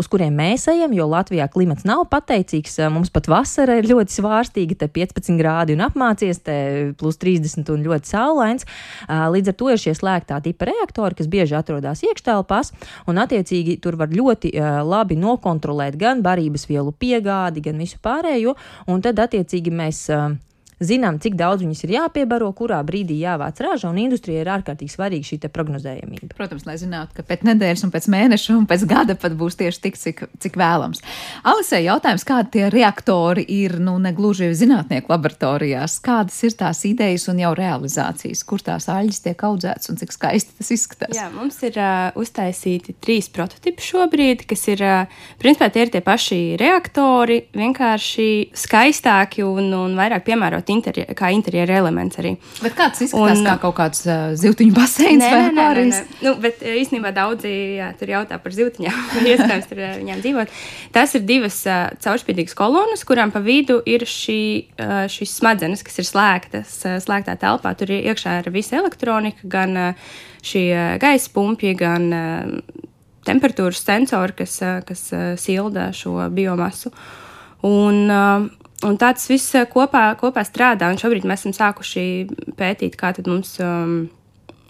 uz 0.00 0.08
kuriem 0.08 0.36
mēs 0.38 0.64
ejam, 0.72 0.94
jo 0.96 1.08
Latvijā 1.10 1.48
klimats 1.52 1.84
nav 1.88 2.06
pateicīgs. 2.08 2.78
Mums 2.94 3.12
pat 3.12 3.28
vasara 3.28 3.78
ir 3.80 3.88
ļoti 3.90 4.16
svārstīga, 4.16 4.78
te 4.80 4.88
15 4.94 5.36
grādi 5.40 5.76
un 5.76 5.84
apmācies, 5.84 6.40
te 6.44 6.56
plus 7.00 7.20
30 7.20 7.68
un 7.74 7.84
ļoti 7.84 8.12
saulains. 8.14 8.68
Līdz 9.08 9.52
ar 9.52 9.58
to 9.60 9.70
ir 9.74 9.82
šie 9.82 9.96
slēgtā 9.98 10.40
tipa 10.44 10.70
reaktori, 10.70 11.18
kas 11.18 11.30
bieži 11.30 11.58
atrodas 11.58 12.04
iekštelpās, 12.06 12.72
un 13.10 13.20
attiecīgi 13.20 13.78
tur 13.84 13.98
var 14.00 14.12
ļoti 14.14 14.54
labi 14.88 15.18
nokontrolēt 15.20 15.98
gan 16.00 16.24
barības 16.24 16.68
vielu 16.70 16.94
piegādi, 16.96 17.64
gan 17.68 17.82
visu 17.82 18.00
pārējo, 18.04 18.56
un 18.88 19.04
tad 19.04 19.20
attiecīgi 19.26 19.74
mēs 19.74 20.06
zinām, 20.80 21.18
cik 21.22 21.36
daudz 21.38 21.64
viņas 21.64 21.82
ir 21.84 21.94
jāpiebaro, 21.96 22.50
kurā 22.56 22.78
brīdī 22.86 23.18
jāvāc 23.22 23.60
raža, 23.62 23.90
un 23.90 23.98
industrijai 24.00 24.44
ir 24.44 24.50
ārkārtīgi 24.58 24.94
svarīga 24.94 25.28
šī 25.28 25.38
prognozējamība. 25.52 26.30
Protams, 26.38 26.66
lai 26.68 26.76
zinātu, 26.80 27.16
ka 27.16 27.24
pēc 27.26 27.44
nedēļas, 27.48 27.84
un 27.86 27.92
pēc 27.94 28.08
mēneša, 28.14 28.56
un 28.58 28.66
pēc 28.70 28.84
gada 28.90 29.16
pat 29.18 29.34
būs 29.38 29.58
tieši 29.58 29.82
tik, 29.84 29.98
cik, 29.98 30.22
cik 30.42 30.58
vēlams. 30.60 31.02
Alisē, 31.48 31.80
jautājums, 31.82 32.26
kādi 32.28 32.52
tie 32.56 32.68
reaktori 32.72 33.44
ir, 33.58 33.78
nu, 33.82 33.96
ne 34.02 34.12
gluži 34.14 34.50
zinātnieku 34.58 35.12
laboratorijās, 35.12 35.98
kādas 36.04 36.38
ir 36.46 36.54
tās 36.58 36.84
idejas 36.88 37.26
un 37.32 37.42
jau 37.42 37.52
realizācijas, 37.58 38.44
kur 38.46 38.62
tās 38.64 38.88
aļģis 38.92 39.24
tiek 39.26 39.44
audzētas 39.48 39.92
un 39.92 39.98
cik 40.00 40.14
skaisti 40.14 40.58
tas 40.60 40.72
izskatās? 40.74 41.16
Jā, 41.18 41.28
mums 41.34 41.58
ir 41.66 41.78
uh, 41.80 42.14
uztaisīti 42.18 42.94
trīs 43.02 43.30
prototipi 43.34 43.84
šobrīd, 43.84 44.46
kas 44.48 44.66
ir, 44.70 44.84
uh, 44.86 45.20
principā, 45.42 45.70
tie 45.74 45.86
ir 45.86 45.94
tie 45.94 46.04
paši 46.04 46.40
reaktori, 46.60 47.40
vienkārši 47.56 48.28
skaistāki 48.56 49.44
un, 49.46 49.72
un 49.74 49.98
vairāk 49.98 50.26
piemēroti 50.28 50.67
interjer, 50.72 51.08
kā 51.18 51.30
interjera 51.34 51.78
elements 51.80 52.18
arī. 52.20 52.34
Bet 52.62 52.76
kāds 52.78 53.02
izskatās 53.04 53.40
un, 53.40 53.46
kā 53.46 53.54
kaut 53.62 53.76
kāds 53.78 54.02
uh, 54.06 54.32
zivtiņu 54.38 54.74
baseins 54.76 55.22
nē, 55.22 55.30
vai 55.32 55.42
nē, 55.46 55.66
nē, 55.78 55.84
nē. 55.90 56.00
Nu, 56.24 56.34
bet 56.42 56.62
īstenībā 56.62 57.12
daudzi 57.16 57.52
jā, 57.78 57.90
tur 58.00 58.12
jautā 58.14 58.38
par 58.42 58.56
zivtiņām, 58.56 58.98
iespējams 59.32 59.70
tur 59.70 59.82
viņām 60.00 60.22
dzīvot. 60.24 60.56
Tas 60.94 61.14
ir 61.18 61.24
divas 61.28 61.60
uh, 61.68 61.88
caurspīdīgas 62.04 62.56
kolonas, 62.58 63.04
kurām 63.08 63.32
pa 63.34 63.42
vidu 63.44 63.80
ir 63.88 64.06
šī, 64.08 64.40
uh, 64.78 65.04
šīs 65.12 65.38
smadzenes, 65.40 65.84
kas 65.86 66.00
ir 66.02 66.08
slēgtas, 66.08 66.74
uh, 66.84 66.98
slēgtā 67.04 67.38
telpā. 67.40 67.74
Tur 67.78 67.94
ir 67.94 68.12
iekšā 68.12 68.40
ir 68.42 68.52
visa 68.54 68.78
elektronika, 68.80 69.44
gan 69.48 69.76
uh, 69.78 70.12
šie 70.44 70.98
gaisa 71.02 71.32
pumpji, 71.34 71.74
gan 71.78 72.08
uh, 72.14 72.84
temperatūras 73.28 73.82
sensori, 73.84 74.36
kas, 74.38 74.60
uh, 74.64 74.78
kas 74.88 75.08
uh, 75.12 75.32
silda 75.40 75.90
šo 75.96 76.20
biomasu. 76.34 76.92
Un, 77.66 78.06
Un 78.86 78.94
tāds 78.94 79.24
viss 79.26 79.56
eh, 79.58 79.66
kopā, 79.66 80.12
kopā 80.18 80.44
strādā. 80.46 80.90
Un 80.92 81.00
šobrīd 81.00 81.26
mēs 81.26 81.42
esam 81.42 81.54
sākuši 81.56 82.02
pētīt, 82.58 82.94
kā 82.98 83.10
mums 83.26 83.56
um, 83.64 84.04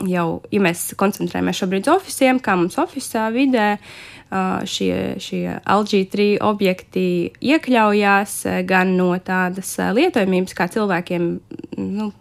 jau, 0.09 0.29
ja 0.49 0.61
mēs 0.65 0.95
koncentrējamies 0.97 1.59
šobrīd 1.61 1.89
uz 1.89 1.99
oficiāliem, 1.99 2.39
kā 2.41 2.55
mums 2.57 2.79
oficiālā 2.81 3.29
vidē 3.35 3.67
uh, 3.77 4.65
šie, 4.65 5.19
šie 5.21 5.43
LG3 5.61 6.39
objekti 6.41 7.05
iekļaujās 7.37 8.39
eh, 8.49 8.63
gan 8.69 8.95
no 8.97 9.11
tādas 9.21 9.75
lietojamības, 9.77 10.57
kā 10.57 10.71
cilvēkiem. 10.73 11.29
Nu, 11.77 12.13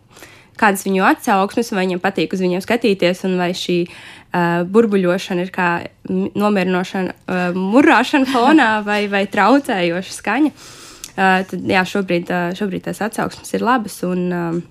Kādas 0.57 0.87
viņu 0.87 1.03
atsauksmes, 1.05 1.67
vai 1.69 1.83
viņiem 1.83 1.99
patīk 2.01 2.31
uz 2.33 2.39
viņiem 2.41 2.63
skatīties, 2.65 3.19
un 3.27 3.35
vai 3.37 3.51
šī 3.53 3.75
uh, 3.85 4.63
burbuļošana 4.65 5.45
ir 5.45 5.51
kā 5.53 5.67
nomierinošana, 6.09 7.13
uh, 7.13 7.43
murāšana 7.53 8.25
fonā 8.33 8.71
vai, 8.81 9.03
vai 9.05 9.21
traucējoša 9.29 10.15
skaņa. 10.17 10.49
Uh, 10.49 10.86
tad 11.17 11.69
jā, 11.69 11.83
šobrīd, 11.89 12.31
uh, 12.31 12.49
šobrīd 12.57 12.87
tās 12.87 13.01
atsauksmes 13.01 13.53
ir 13.57 13.65
labas. 13.65 14.01
Un, 14.07 14.25
um, 14.31 14.65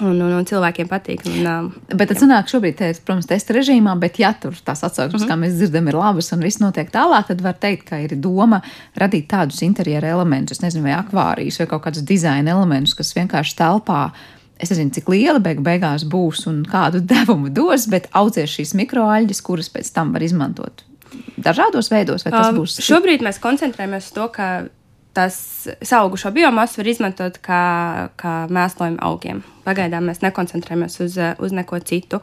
Un, 0.00 0.16
un, 0.22 0.30
un 0.32 0.46
cilvēkiem 0.48 0.86
patīk. 0.88 1.26
Un, 1.28 1.46
um, 1.50 1.66
bet 1.92 2.08
tas 2.08 2.22
sanāk 2.22 2.48
šobrīd, 2.48 2.76
te, 2.78 2.86
protams, 3.04 3.26
testa 3.28 3.52
režīmā, 3.52 3.92
bet 4.00 4.16
ja 4.22 4.30
tur 4.32 4.54
tās 4.64 4.80
atsauksmes, 4.86 5.26
mm 5.26 5.26
-hmm. 5.26 5.32
kā 5.34 5.36
mēs 5.42 5.58
dzirdam, 5.58 5.88
ir 5.90 5.98
labas 5.98 6.32
un 6.32 6.44
viss 6.46 6.60
notiek 6.62 6.88
tālāk, 6.94 7.26
tad 7.28 7.42
var 7.44 7.58
teikt, 7.60 7.84
ka 7.90 7.98
ir 8.00 8.14
doma 8.16 8.62
radīt 8.96 9.26
tādus 9.28 9.60
interjera 9.66 10.08
elementus, 10.08 10.62
nezinu, 10.62 10.86
vai 10.86 10.94
akvārijas 10.96 11.58
vai 11.60 11.66
kaut 11.66 11.84
kādus 11.84 12.06
dizaina 12.06 12.50
elementus, 12.50 12.94
kas 12.94 13.12
vienkārši 13.18 13.56
telpā. 13.58 14.10
Es 14.56 14.70
nezinu, 14.70 14.90
cik 14.90 15.08
liela 15.08 15.38
beig 15.38 15.60
beigās 15.60 16.04
būs 16.04 16.46
un 16.46 16.64
kādu 16.64 17.04
devumu 17.14 17.50
dos, 17.50 17.86
bet 17.86 18.08
audzēs 18.12 18.56
šīs 18.56 18.74
mikroaļģes, 18.74 19.42
kuras 19.42 19.68
pēc 19.68 19.92
tam 19.92 20.12
var 20.12 20.22
izmantot 20.22 20.84
dažādos 21.36 21.90
veidos. 21.90 22.24
Um, 22.26 22.60
būs... 22.62 22.80
Šobrīd 22.84 23.22
mēs 23.26 23.40
koncentrējamies 23.42 24.06
uz 24.06 24.12
to, 24.16 24.28
ka 24.28 24.68
tas 25.16 25.92
augušo 25.96 26.30
biomasu 26.34 26.80
var 26.80 26.90
izmantot 26.90 27.38
kā, 27.44 27.62
kā 28.20 28.34
mēslojumu 28.52 29.00
augiem. 29.04 29.42
Pagaidām 29.66 30.06
mēs 30.10 30.22
nekoncentrējamies 30.24 31.00
uz, 31.04 31.18
uz 31.38 31.54
neko 31.56 31.80
citu. 31.86 32.20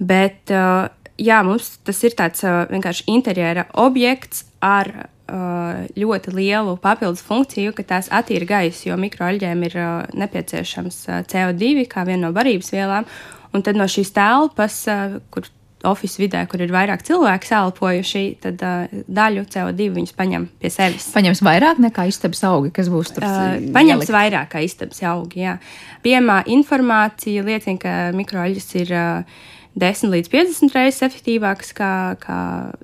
Bet 0.00 0.50
jā, 0.50 1.40
mums 1.46 1.74
tas 1.86 2.02
ir 2.06 2.16
tāds 2.18 2.44
vienkārši 2.44 3.08
interjera 3.12 3.66
objekts 3.80 4.46
ar 4.64 4.92
ļoti 5.30 6.32
lielu 6.34 6.74
papildus 6.82 7.22
funkciju, 7.22 7.74
ka 7.76 7.84
tās 7.86 8.08
attīra 8.10 8.48
gaisu, 8.48 8.88
jo 8.88 8.96
mikroaļģēm 8.98 9.62
ir 9.68 9.76
nepieciešams 10.18 11.04
CO2 11.30 11.86
kā 11.90 12.04
viena 12.08 12.26
no 12.26 12.34
barības 12.34 12.72
vielām. 12.74 13.06
Un 13.54 13.64
tad 13.66 13.78
no 13.78 13.86
šīs 13.90 14.12
telpas, 14.14 14.82
kur 15.30 15.46
oficiālā 15.86 16.24
vidē, 16.24 16.40
kur 16.50 16.62
ir 16.64 16.72
vairāk 16.74 17.04
cilvēku 17.06 17.48
sēlpojuši, 17.48 18.24
tad 18.44 18.64
uh, 18.66 18.96
daļu 19.08 19.44
CO2 19.52 19.86
viņus 19.96 20.16
paņem 20.18 20.48
pie 20.60 20.72
sevis. 20.72 21.08
Paņems 21.14 21.42
vairāk 21.46 21.80
nekā 21.82 22.06
istabas 22.10 22.42
augi, 22.48 22.72
kas 22.76 22.90
būs 22.92 23.14
tur. 23.16 23.26
Uh, 23.26 23.56
paņems 23.74 24.04
ielikt. 24.04 24.14
vairāk 24.16 24.50
kā 24.54 24.64
istabas 24.66 25.00
augi. 25.08 25.44
Jā. 25.46 25.56
Piemā 26.04 26.42
informācija 26.52 27.44
liecina, 27.46 27.80
ka 27.80 27.94
mikroaļas 28.16 28.68
ir 28.82 28.92
uh, 28.96 29.38
10 29.80 30.12
līdz 30.12 30.32
50 30.32 30.76
reizes 30.76 31.06
efektīvākas 31.06 31.72
kā, 31.76 31.92
kā 32.20 32.40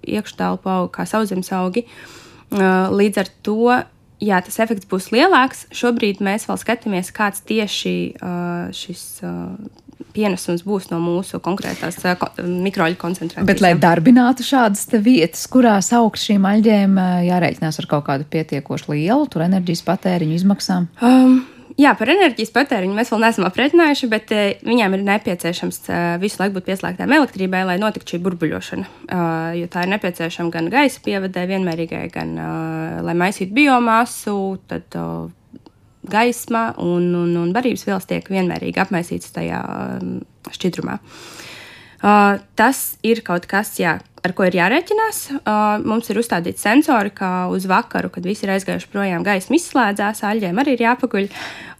iekštelpu 0.07 0.73
augi, 0.73 0.95
kā 0.97 1.07
sauszemes 1.09 1.53
augi. 1.57 1.87
Uh, 2.55 2.89
līdz 2.95 3.25
ar 3.25 3.33
to 3.45 3.61
jā, 4.23 4.41
tas 4.45 4.61
efekts 4.63 4.89
būs 4.89 5.11
lielāks. 5.15 5.67
Šobrīd 5.75 6.23
mēs 6.25 6.47
vēl 6.49 6.61
skatāmies, 6.63 7.13
kāds 7.15 7.43
tieši 7.47 7.97
uh, 8.21 8.71
šis. 8.77 9.09
Uh, 9.27 9.85
pienesums 10.17 10.65
būs 10.67 10.91
no 10.93 11.01
mūsu 11.03 11.41
konkrētās 11.45 11.99
uh, 12.05 12.29
mikroļu 12.45 12.99
koncentrācijas. 13.01 13.49
Bet, 13.49 13.65
lai 13.65 13.75
darbinātu 13.81 14.47
šādas 14.47 14.87
vietas, 15.05 15.47
kurās 15.53 15.93
augsts 15.97 16.31
šīm 16.31 16.47
aļģēm 16.53 16.97
jārēķinās 17.31 17.83
ar 17.83 17.91
kaut 17.91 18.09
kādu 18.09 18.29
pietiekoši 18.33 18.95
lielu 18.95 19.45
enerģijas 19.47 19.85
patēriņu 19.87 20.41
izmaksām? 20.41 20.89
Um, 21.05 21.45
Jā, 21.77 21.91
par 21.93 22.09
enerģijas 22.09 22.55
patēriņu 22.55 22.95
mēs 22.97 23.11
vēl 23.13 23.21
neesam 23.21 23.45
aprēķinājuši, 23.51 24.07
bet 24.09 24.31
uh, 24.33 24.45
viņām 24.65 24.97
ir 24.97 25.03
nepieciešams 25.05 25.83
visu 26.23 26.41
laiku 26.41 26.57
būt 26.57 26.71
pieslēgtām 26.71 27.13
elektrībai, 27.19 27.67
lai 27.69 27.77
notiktu 27.83 28.15
šī 28.15 28.21
burbuļošana. 28.25 28.87
Uh, 29.05 29.51
jo 29.61 29.69
tā 29.73 29.85
ir 29.85 29.93
nepieciešama 29.93 30.55
gan 30.55 30.71
gaisa 30.73 31.03
pievadē, 31.05 31.45
vienmērīgai, 31.51 32.07
gan 32.15 32.33
uh, 32.41 33.03
lai 33.05 33.17
maisītu 33.21 33.53
biomasu. 33.59 34.39
Tad, 34.73 34.89
uh, 34.97 35.29
gaisma 36.11 36.69
un, 36.83 37.09
un, 37.19 37.35
un 37.41 37.53
barības 37.55 37.87
vielas 37.89 38.09
tiek 38.09 38.27
vienmērīgi 38.31 38.83
apmaisītas 38.83 39.35
tajā 39.37 39.63
um, 40.01 40.19
šķidrumā. 40.53 40.99
Uh, 41.97 42.37
tas 42.59 42.83
ir 43.07 43.23
kaut 43.27 43.49
kas, 43.51 43.75
jā, 43.81 43.97
ar 44.27 44.35
ko 44.37 44.47
ir 44.47 44.57
jārēķinās. 44.59 45.21
Uh, 45.39 45.79
mums 45.87 46.11
ir 46.11 46.21
uzstādīti 46.21 46.63
sensori, 46.63 47.13
ka 47.15 47.47
uz 47.53 47.67
vakaru, 47.71 48.11
kad 48.13 48.27
visi 48.27 48.47
ir 48.47 48.53
aizgājuši 48.57 48.91
projām, 48.93 49.25
gaisma 49.27 49.59
izslēdzās, 49.59 50.25
aļģiem 50.27 50.61
arī 50.63 50.77
ir 50.77 50.85
jāpaguļ. 50.87 51.31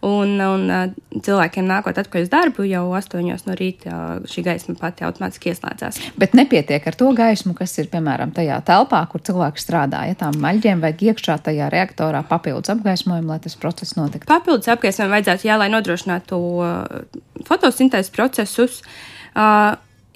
Un, 0.07 0.35
un 0.45 0.65
uh, 0.69 0.83
cilvēkiem 1.25 1.65
nākot 1.65 1.97
atpakaļ 1.97 2.27
uz 2.27 2.29
darbu, 2.29 2.65
jau 2.69 2.83
8 2.95 3.47
no 3.47 3.55
rīta 3.57 3.89
uh, 3.89 4.27
šī 4.29 4.43
gaisma 4.45 4.75
pati 4.77 5.05
automātiski 5.07 5.51
ieslēdzās. 5.53 5.97
Bet 6.21 6.35
nepietiek 6.37 6.85
ar 6.87 6.97
to 6.99 7.09
gaismu, 7.17 7.55
kas 7.57 7.73
ir 7.81 7.89
piemēram 7.93 8.35
tajā 8.35 8.59
telpā, 8.67 9.01
kur 9.09 9.25
cilvēks 9.25 9.65
strādā. 9.65 10.03
Ja 10.09 10.19
tām 10.19 10.37
maļģiem 10.43 10.85
vajag 10.85 11.03
iekšā 11.09 11.39
tajā 11.49 11.71
reaktorā 11.73 12.21
papildus 12.29 12.71
apgaismojumu, 12.75 13.33
lai 13.33 13.41
tas 13.43 13.57
process 13.57 13.97
notiktu. 13.97 14.29
Papildus 14.29 14.69
apgaismojumu 14.75 15.17
vajadzētu, 15.17 15.49
jā, 15.49 15.57
lai 15.57 15.71
nodrošinātu 15.73 16.39
fotosintēzes 17.49 18.13
procesus. 18.13 18.81
Uh, 19.37 19.75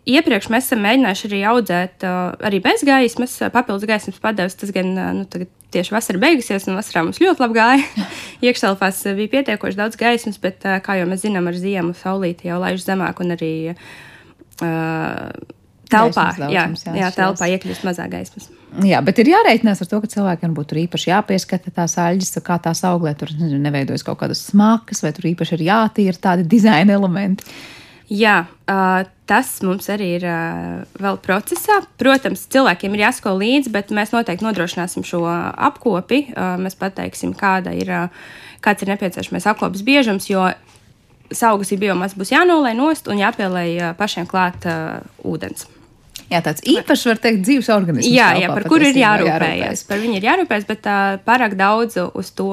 Iepriekš 0.10 0.48
mēs 0.50 0.66
esam 0.66 0.82
mēģinājuši 0.82 1.28
arī 1.28 1.40
audzēt, 1.52 2.06
arī 2.42 2.62
bez 2.64 2.82
gaismas, 2.88 3.36
papildus 3.54 3.86
gaismas 3.90 4.18
padeves. 4.22 4.56
Tas 4.58 4.74
gan 4.74 4.96
nu, 4.98 5.26
tieši 5.72 5.94
vasara 5.94 6.22
beigusies, 6.22 6.66
un 6.66 6.80
vasarā 6.80 7.04
mums 7.06 7.22
ļoti 7.22 7.44
labi 7.44 7.58
gāja. 7.60 8.08
Iekštelpās 8.48 9.04
bija 9.20 9.34
pietiekoši 9.36 9.78
daudz 9.78 10.00
gaismas, 10.02 10.42
bet, 10.42 10.66
kā 10.86 10.98
jau 10.98 11.08
mēs 11.10 11.22
zinām, 11.28 11.50
ar 11.52 11.58
ziemu 11.58 11.94
saulīti 11.98 12.50
jau 12.50 12.58
laiž 12.64 12.82
zemāk 12.88 13.22
un 13.22 13.36
arī 13.38 13.52
uh, 13.72 15.28
telpā, 15.92 16.26
jā, 16.50 16.66
jā, 16.72 16.96
jā, 16.98 17.12
telpā 17.16 17.50
iekļūst 17.56 17.86
mazāk 17.88 18.12
gaismas. 18.16 18.50
Jā, 18.88 19.02
bet 19.04 19.20
ir 19.20 19.34
jārēķinās 19.34 19.84
ar 19.84 19.90
to, 19.92 20.00
ka 20.00 20.10
cilvēkiem 20.14 20.54
būtu 20.56 20.78
īpaši 20.86 21.12
jāpieskata 21.12 21.74
tās 21.76 21.98
aļģes, 22.00 22.40
kā 22.46 22.56
tās 22.64 22.82
auglē 22.88 23.12
tur 23.20 23.34
neveidojas 23.38 24.06
kaut 24.08 24.22
kādas 24.22 24.46
smakas, 24.48 25.04
vai 25.04 25.12
tur 25.16 25.28
īpaši 25.34 25.58
ir 25.58 25.66
jātīra 25.68 26.24
tādi 26.30 26.48
dizaina 26.48 26.96
elementi. 26.96 27.46
Jā, 28.12 28.42
uh, 28.68 29.06
tas 29.30 29.50
mums 29.64 29.86
arī 29.94 30.10
ir 30.18 30.26
uh, 30.28 30.82
vēl 31.00 31.20
procesā. 31.24 31.78
Protams, 32.02 32.44
cilvēkiem 32.52 32.98
ir 32.98 33.06
jāsako 33.06 33.38
līdzi, 33.40 33.72
bet 33.72 33.94
mēs 33.96 34.12
noteikti 34.12 34.44
nodrošināsim 34.44 35.06
šo 35.08 35.24
apkopi. 35.30 36.26
Uh, 36.34 36.58
mēs 36.60 36.76
pateiksim, 36.80 37.32
kāda 37.40 37.72
ir, 37.72 37.94
kāds 38.60 38.84
ir 38.84 38.92
nepieciešamais 38.92 39.48
apkopes 39.54 39.86
biežums, 39.88 40.28
jo 40.28 40.44
augstsī 41.32 41.80
biomasa 41.80 42.20
būs 42.20 42.34
jānolai 42.36 42.76
nost 42.76 43.08
un 43.08 43.24
jāpielai 43.24 43.70
uh, 43.78 43.94
pašiem 43.96 44.28
klāt 44.28 44.68
ūdens. 45.24 45.70
Jā, 46.32 46.40
tāds 46.46 46.64
īpašs, 46.64 47.06
var 47.10 47.20
teikt, 47.20 47.42
dzīves 47.44 47.70
organisms. 47.74 48.08
Jā, 48.08 48.30
jā 48.40 48.50
par 48.54 48.64
kuru 48.72 48.88
ir 48.88 49.00
jārūpējas. 49.02 49.84
Par 49.90 50.00
viņu 50.00 50.18
ir 50.20 50.28
jārūpējas, 50.30 50.68
bet 50.70 50.88
uh, 50.88 51.16
pārāk 51.28 51.58
daudz 51.60 51.98
uz 52.08 52.32
to 52.38 52.50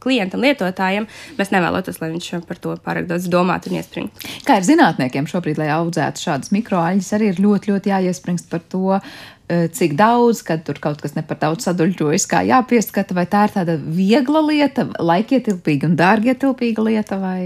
klientam, 0.00 0.40
lietotājiem 0.46 1.08
mēs 1.36 1.52
nevēlamies, 1.52 2.00
lai 2.00 2.12
viņš 2.14 2.30
par 2.48 2.62
to 2.64 2.76
pārāk 2.84 3.08
daudz 3.10 3.28
domātu 3.28 3.68
un 3.68 3.80
iespringtu. 3.82 4.32
Kā 4.48 4.58
ir 4.60 4.68
zinātniekiem 4.68 5.28
šobrīd, 5.28 5.60
lai 5.60 5.68
audzētu 5.76 6.24
šādas 6.24 6.54
mikroaļas, 6.56 7.12
arī 7.18 7.32
ir 7.34 7.42
ļoti, 7.44 7.74
ļoti 7.74 7.92
jāiespringst 7.92 8.48
par 8.48 8.64
to, 8.72 9.00
cik 9.48 9.96
daudz, 9.96 10.42
kad 10.44 10.64
tur 10.64 10.80
kaut 10.80 11.00
kas 11.04 11.14
ne 11.16 11.24
par 11.24 11.40
daudz 11.40 11.68
saduļķojas, 11.68 12.28
kā 12.28 12.42
jāpieskata, 12.48 13.16
vai 13.16 13.24
tā 13.30 13.46
ir 13.48 13.54
tāda 13.54 13.76
viegla 13.80 14.42
lieta, 14.44 14.84
laikietilpīga 15.00 15.88
un 15.88 15.96
dārgietilpīga 16.00 16.84
lieta, 16.84 17.20
vai 17.20 17.40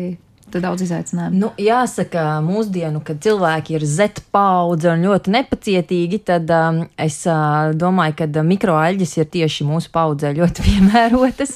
daudz 0.60 0.82
izaicinājumu. 0.84 1.38
Nu, 1.38 1.48
jāsaka, 1.60 2.40
mūsdienu, 2.44 3.00
kad 3.06 3.20
cilvēki 3.24 3.78
ir 3.78 3.86
Z 3.88 4.20
paudze 4.34 4.90
un 4.92 5.04
ļoti 5.06 5.32
nepacietīgi, 5.32 6.18
tad 6.28 6.50
um, 6.52 6.82
es 7.00 7.22
uh, 7.30 7.70
domāju, 7.78 8.16
ka 8.18 8.42
mikroaļģis 8.46 9.14
ir 9.20 9.30
tieši 9.32 9.66
mūsu 9.68 9.92
paudzē 9.94 10.34
ļoti 10.36 10.64
piemērotas. 10.66 11.54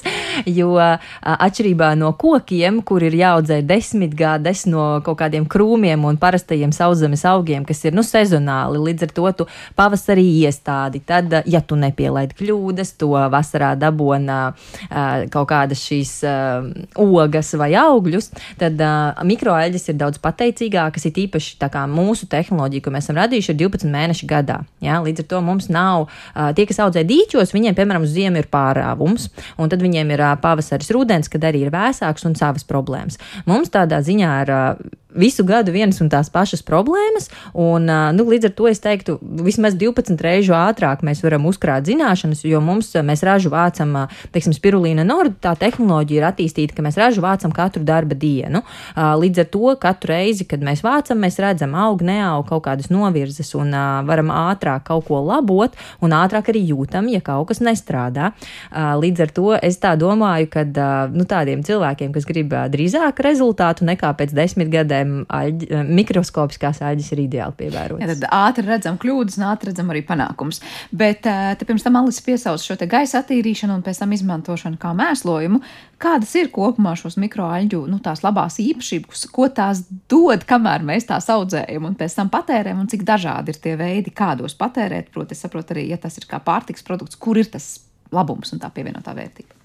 Jo 0.49 0.71
uh, 0.77 1.11
atšķirībā 1.21 1.91
no 1.99 2.13
kokiem, 2.17 2.81
kur 2.87 3.05
ir 3.05 3.17
jāaudzē 3.19 3.59
desmit 3.67 4.15
gades 4.17 4.65
no 4.69 4.87
kaut 5.05 5.19
kādiem 5.21 5.45
krūmiem 5.49 6.07
un 6.07 6.17
parastajiem 6.21 6.73
sauszemes 6.75 7.25
augiem, 7.29 7.65
kas 7.67 7.83
ir 7.85 7.97
nu, 7.97 8.05
sezonāli, 8.05 8.81
līdz 8.89 9.07
ar 9.07 9.15
to 9.19 9.33
tu 9.41 9.49
pavasarī 9.77 10.25
iestādi. 10.47 11.03
Tad, 11.05 11.29
uh, 11.33 11.45
ja 11.45 11.61
tu 11.61 11.77
nepielaidi 11.77 12.39
kļūdas, 12.41 12.95
to 12.97 13.13
vasarā 13.13 13.75
dabona 13.77 14.41
uh, 14.53 15.27
kaut 15.33 15.51
kādas 15.51 15.85
šīs 15.85 16.17
uh, 16.25 16.71
ogas 16.97 17.53
vai 17.59 17.73
augļus, 17.77 18.31
tad 18.57 18.79
uh, 18.81 18.86
mikroaļģes 19.27 19.89
ir 19.91 19.97
daudz 19.99 20.21
pateicīgākas, 20.23 21.07
ir 21.09 21.21
īpaši 21.25 21.57
tā 21.61 21.69
kā 21.73 21.85
mūsu 21.89 22.27
tehnoloģija, 22.31 22.85
ko 22.85 22.93
mēs 22.93 23.07
esam 23.07 23.19
radījuši, 23.21 23.53
ir 23.53 23.59
12 23.63 23.91
mēneši 23.93 24.29
gadā. 24.29 24.59
Ja? 24.83 24.99
Līdz 25.05 25.23
ar 25.23 25.29
to 25.33 25.41
mums 25.45 25.69
nav 25.73 26.07
uh, 26.07 26.51
tie, 26.57 26.67
kas 26.69 26.81
audzē 26.85 27.05
dīķos, 27.07 27.55
viņiem, 27.55 27.77
piemēram, 27.77 28.05
uz 28.07 28.15
ziemu 28.15 28.41
ir 28.41 28.51
pārāvums, 28.51 29.29
un 29.57 29.73
tad 29.73 29.83
viņiem 29.85 30.15
ir 30.15 30.23
uh, 30.23 30.35
pavasaris, 30.43 30.91
rudens, 30.95 31.31
kad 31.31 31.45
arī 31.47 31.65
ir 31.65 31.73
vēsāks 31.73 32.27
un 32.29 32.37
savas 32.39 32.67
problēmas. 32.67 33.19
Mums 33.49 33.73
tādā 33.73 34.01
ziņā 34.05 34.37
ir 34.45 34.53
uh, 34.53 34.95
visu 35.17 35.45
gadu 35.47 35.73
vienas 35.75 35.99
un 36.03 36.11
tās 36.13 36.29
pašas 36.33 36.63
problēmas, 36.65 37.29
un 37.57 37.89
nu, 38.15 38.27
līdz 38.27 38.49
ar 38.49 38.55
to 38.57 38.67
es 38.69 38.81
teiktu, 38.83 39.17
vismaz 39.21 39.75
12 39.77 40.21
reižu 40.23 40.55
ātrāk 40.57 41.03
mēs 41.05 41.23
varam 41.25 41.47
uzkrāt 41.49 41.87
zināšanas, 41.89 42.43
jo 42.47 42.61
mums, 42.63 42.93
mēs 43.05 43.23
ražu 43.25 43.51
vācam, 43.53 43.95
teiksim, 44.35 44.55
spirulīna 44.55 45.05
norda, 45.07 45.35
tā 45.49 45.55
tehnoloģija 45.65 46.21
ir 46.21 46.27
attīstīta, 46.29 46.77
ka 46.77 46.85
mēs 46.85 46.99
ražu 46.99 47.23
vācam 47.25 47.53
katru 47.55 47.83
darba 47.87 48.17
dienu. 48.17 48.63
Līdz 48.95 49.43
ar 49.43 49.49
to 49.53 49.73
katru 49.81 50.13
reizi, 50.13 50.47
kad 50.49 50.63
mēs 50.65 50.83
vācam, 50.85 51.19
mēs 51.23 51.39
redzam, 51.41 51.75
aug, 51.77 52.03
neaug 52.05 52.45
kaut 52.49 52.65
kādas 52.67 52.91
novirzes 52.93 53.53
un 53.57 53.73
varam 54.07 54.31
ātrāk 54.33 54.87
kaut 54.87 55.07
ko 55.09 55.21
labot 55.25 55.75
un 56.03 56.15
ātrāk 56.15 56.51
arī 56.53 56.63
jūtam, 56.71 57.09
ja 57.11 57.21
kaut 57.23 57.49
kas 57.51 57.61
nestrādā. 57.63 58.31
Līdz 58.73 59.25
ar 59.25 59.33
to 59.33 59.53
es 59.57 59.79
tā 59.81 59.95
domāju, 59.99 60.49
ka 60.53 60.65
nu, 61.13 61.25
tādiem 61.29 61.63
cilvēkiem, 61.65 62.13
kas 62.15 62.27
grib 62.27 62.53
drīzāk 62.73 63.21
rezultātu 63.23 63.87
nekā 63.87 64.13
pēc 64.19 64.35
desmit 64.37 64.71
gadiem, 64.73 65.06
aļģi, 65.33 65.67
eh, 65.71 65.89
mikroskopiskās 65.99 66.81
aļģes 66.85 67.09
ir 67.13 67.21
ideāli 67.23 67.55
pievērojams. 67.61 68.03
Jā, 68.03 68.15
tad 68.15 68.25
ātri 68.37 68.65
redzam 68.67 68.99
kļūdas 69.01 69.37
un 69.39 69.45
ātri 69.49 69.71
redzam 69.71 69.91
arī 69.93 70.03
panākums. 70.07 70.61
Bet 70.91 71.27
eh, 71.29 71.55
te 71.59 71.67
pirms 71.67 71.85
tam 71.85 71.99
Alis 71.99 72.21
piesauc 72.25 72.63
šo 72.63 72.77
te 72.79 72.87
gaisa 72.89 73.21
attīrīšanu 73.23 73.77
un 73.77 73.83
pēc 73.85 74.01
tam 74.03 74.15
izmantošanu 74.15 74.79
kā 74.81 74.93
mēslojumu. 74.97 75.61
Kādas 76.01 76.33
ir 76.37 76.51
kopumā 76.53 76.93
šos 76.99 77.17
mikroaļģu, 77.21 77.83
nu 77.89 77.99
tās 78.03 78.23
labās 78.25 78.59
īpašības, 78.61 79.27
ko 79.33 79.49
tās 79.49 79.83
dod, 80.09 80.45
kamēr 80.47 80.85
mēs 80.85 81.09
tās 81.09 81.29
audzējam 81.33 81.89
un 81.89 81.97
pēc 81.97 82.19
tam 82.19 82.31
patērējam, 82.33 82.83
un 82.83 82.91
cik 82.91 83.05
dažādi 83.07 83.53
ir 83.53 83.61
tie 83.63 83.75
veidi, 83.79 84.13
kādos 84.13 84.57
patērēt? 84.59 85.11
Proti, 85.13 85.33
es 85.33 85.45
saprotu 85.45 85.73
arī, 85.73 85.89
ja 85.91 86.01
tas 86.01 86.17
ir 86.21 86.29
kā 86.29 86.41
pārtiks 86.43 86.85
produkts, 86.85 87.17
kur 87.17 87.39
ir 87.41 87.49
tas 87.49 87.77
labums 88.13 88.53
un 88.53 88.61
tā 88.61 88.69
pievienotā 88.73 89.15
vērtība. 89.17 89.57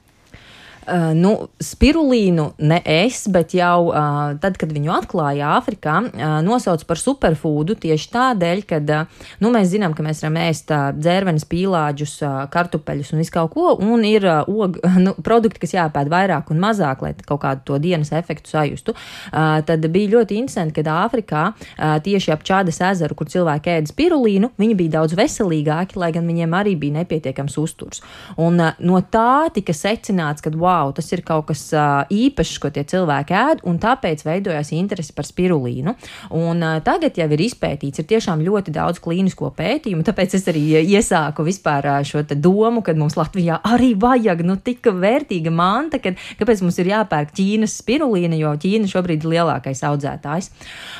Uh, 0.82 1.12
nu, 1.14 1.30
spirulīnu 1.62 2.48
ne 2.66 2.80
es, 2.88 3.20
bet 3.30 3.52
jau 3.54 3.92
uh, 3.92 4.32
tad, 4.42 4.56
kad 4.58 4.72
viņu 4.74 4.90
atklāja 4.90 5.52
Āfrikā, 5.60 5.94
uh, 6.08 6.32
nosauc 6.42 6.82
par 6.88 6.98
superfoodu 6.98 7.76
tieši 7.84 8.08
tādēļ, 8.10 8.62
ka 8.66 8.80
uh, 8.82 9.20
nu, 9.44 9.52
mēs 9.54 9.70
zinām, 9.70 9.94
ka 9.94 10.02
mēs 10.02 10.24
varam 10.24 10.40
ēst 10.42 10.72
uh, 10.74 10.88
dzērvenes, 10.96 11.46
pīlāģus, 11.46 12.14
uh, 12.26 12.40
kartupeļus 12.50 13.12
un 13.14 13.22
visu 13.22 13.34
kaut 13.36 13.52
ko, 13.54 13.76
un 13.78 14.02
ir 14.08 14.26
uh, 14.26 14.50
og, 14.50 14.80
nu, 15.04 15.14
produkti, 15.22 15.62
kas 15.62 15.76
jāpēd 15.76 16.10
vairāk 16.10 16.50
un 16.50 16.62
mazāk, 16.64 17.06
lai 17.06 17.12
kaut 17.20 17.44
kādu 17.44 17.62
to 17.70 17.78
dienas 17.82 18.10
efektu 18.18 18.50
sajustu. 18.50 18.96
Uh, 19.30 19.60
tad 19.68 19.86
bija 19.94 20.16
ļoti 20.16 20.40
interesanti, 20.42 20.82
ka 20.82 20.98
Āfrikā 21.04 21.44
uh, 21.52 21.94
tieši 22.02 22.34
ap 22.34 22.42
Čādas 22.42 22.82
ezeru, 22.90 23.14
kur 23.18 23.30
cilvēki 23.30 23.76
ēda 23.76 23.94
spirulīnu, 23.94 24.50
viņi 24.58 24.78
bija 24.82 24.96
daudz 24.98 25.14
veselīgāki, 25.14 26.00
lai 26.02 26.10
gan 26.18 26.26
viņiem 26.26 26.58
arī 26.58 26.74
bija 26.74 26.98
nepietiekams 26.98 27.54
uzturs. 27.62 28.02
Un 28.42 28.58
uh, 28.58 28.74
no 28.82 28.98
tā 29.14 29.46
tika 29.54 29.74
secināts, 29.76 30.42
ka 30.42 30.50
wow, 30.50 30.71
wow, 30.72 30.92
tas 30.96 31.08
ir 31.12 31.22
kaut 31.26 31.48
kas 31.50 31.64
īpašs, 32.12 32.58
ko 32.62 32.70
tie 32.72 32.84
cilvēki 32.88 33.36
ēd, 33.36 33.64
un 33.68 33.78
tāpēc 33.82 34.24
veidojās 34.26 34.72
interese 34.76 35.14
par 35.16 35.28
spirulīnu. 35.28 35.94
Un 36.38 36.64
tagad 36.84 37.18
jau 37.18 37.28
ir 37.34 37.44
izpētīts, 37.46 38.02
ir 38.02 38.08
tiešām 38.12 38.44
ļoti 38.46 38.74
daudz 38.74 39.00
klīnisko 39.02 39.52
pētījumu, 39.58 40.04
tāpēc 40.06 40.36
es 40.38 40.48
arī 40.50 40.64
iesāku 40.82 41.44
vispār 41.46 41.88
šo 42.06 42.24
domu, 42.32 42.82
ka 42.84 42.94
mums 42.96 43.16
Latvijā 43.18 43.58
arī 43.66 43.92
vajag 43.98 44.44
nu, 44.46 44.56
tik 44.62 44.86
vērtīga 45.02 45.52
manta, 45.54 46.00
kad, 46.02 46.18
kāpēc 46.40 46.62
mums 46.64 46.78
ir 46.80 46.92
jāpērk 46.92 47.34
Ķīnas 47.36 47.76
spirulīna, 47.82 48.38
jo 48.40 48.52
Ķīna 48.62 48.90
šobrīd 48.90 49.24
ir 49.24 49.34
lielākais 49.36 49.82
audzētājs. 49.88 50.50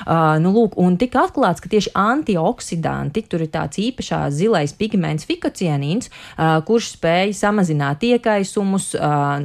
Uh, 0.02 0.38
nu, 0.42 0.52
lūk, 0.56 0.76
un 0.80 0.96
tika 1.00 1.26
atklāts, 1.26 1.62
ka 1.62 1.70
tieši 1.72 1.94
antioksidanti, 1.98 3.24
tur 3.30 3.44
ir 3.44 3.52
tāds 3.52 3.80
īpašās 3.82 4.34
zilais 4.38 4.74
pigments 4.76 5.28
fikocienīns, 5.28 6.10
uh, 6.10 6.58
kurš 6.66 6.94
spēj 6.96 7.34
samazināt 7.38 8.04
iekaisumus, 8.08 8.92
uh, 8.98 9.44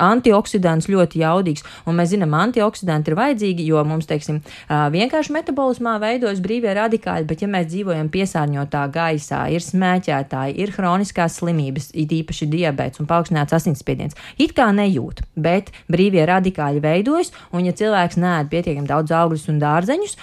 antioksidants 0.00 0.88
ļoti 0.90 1.22
jaudīgs. 1.22 1.64
Un 1.88 1.98
mēs 1.98 2.12
zinām, 2.14 2.34
antioksidanti 2.38 3.12
ir 3.12 3.18
vajadzīgi, 3.18 3.66
jo 3.70 3.82
mums, 3.86 4.08
teiksim, 4.10 4.40
vienkārši 4.68 5.34
metabolismā 5.36 5.96
veidojas 6.02 6.42
brīvie 6.44 6.74
radikāļi, 6.78 7.28
bet 7.28 7.44
ja 7.44 7.50
mēs 7.50 7.68
dzīvojam 7.70 8.10
piesārņotā 8.12 8.84
gaisā, 8.94 9.42
ir 9.54 9.64
smēķētāji, 9.64 10.56
ir 10.62 10.74
hroniskās 10.76 11.38
slimības, 11.40 11.90
it 11.94 12.12
īpaši 12.14 12.48
diabetes 12.50 13.02
un 13.02 13.08
paaugstināts 13.10 13.56
asinsspiediens, 13.56 14.18
it 14.40 14.54
kā 14.56 14.70
nejūt, 14.74 15.24
bet 15.40 15.70
brīvie 15.90 16.24
radikāļi 16.28 16.82
veidojas, 16.84 17.32
un 17.52 17.66
ja 17.68 17.74
cilvēks 17.76 18.18
nēd 18.20 18.50
pietiekami 18.52 18.88
daudz 18.90 19.14
augļus 19.14 19.48
un 19.52 19.60
dārzeņus, 19.62 20.16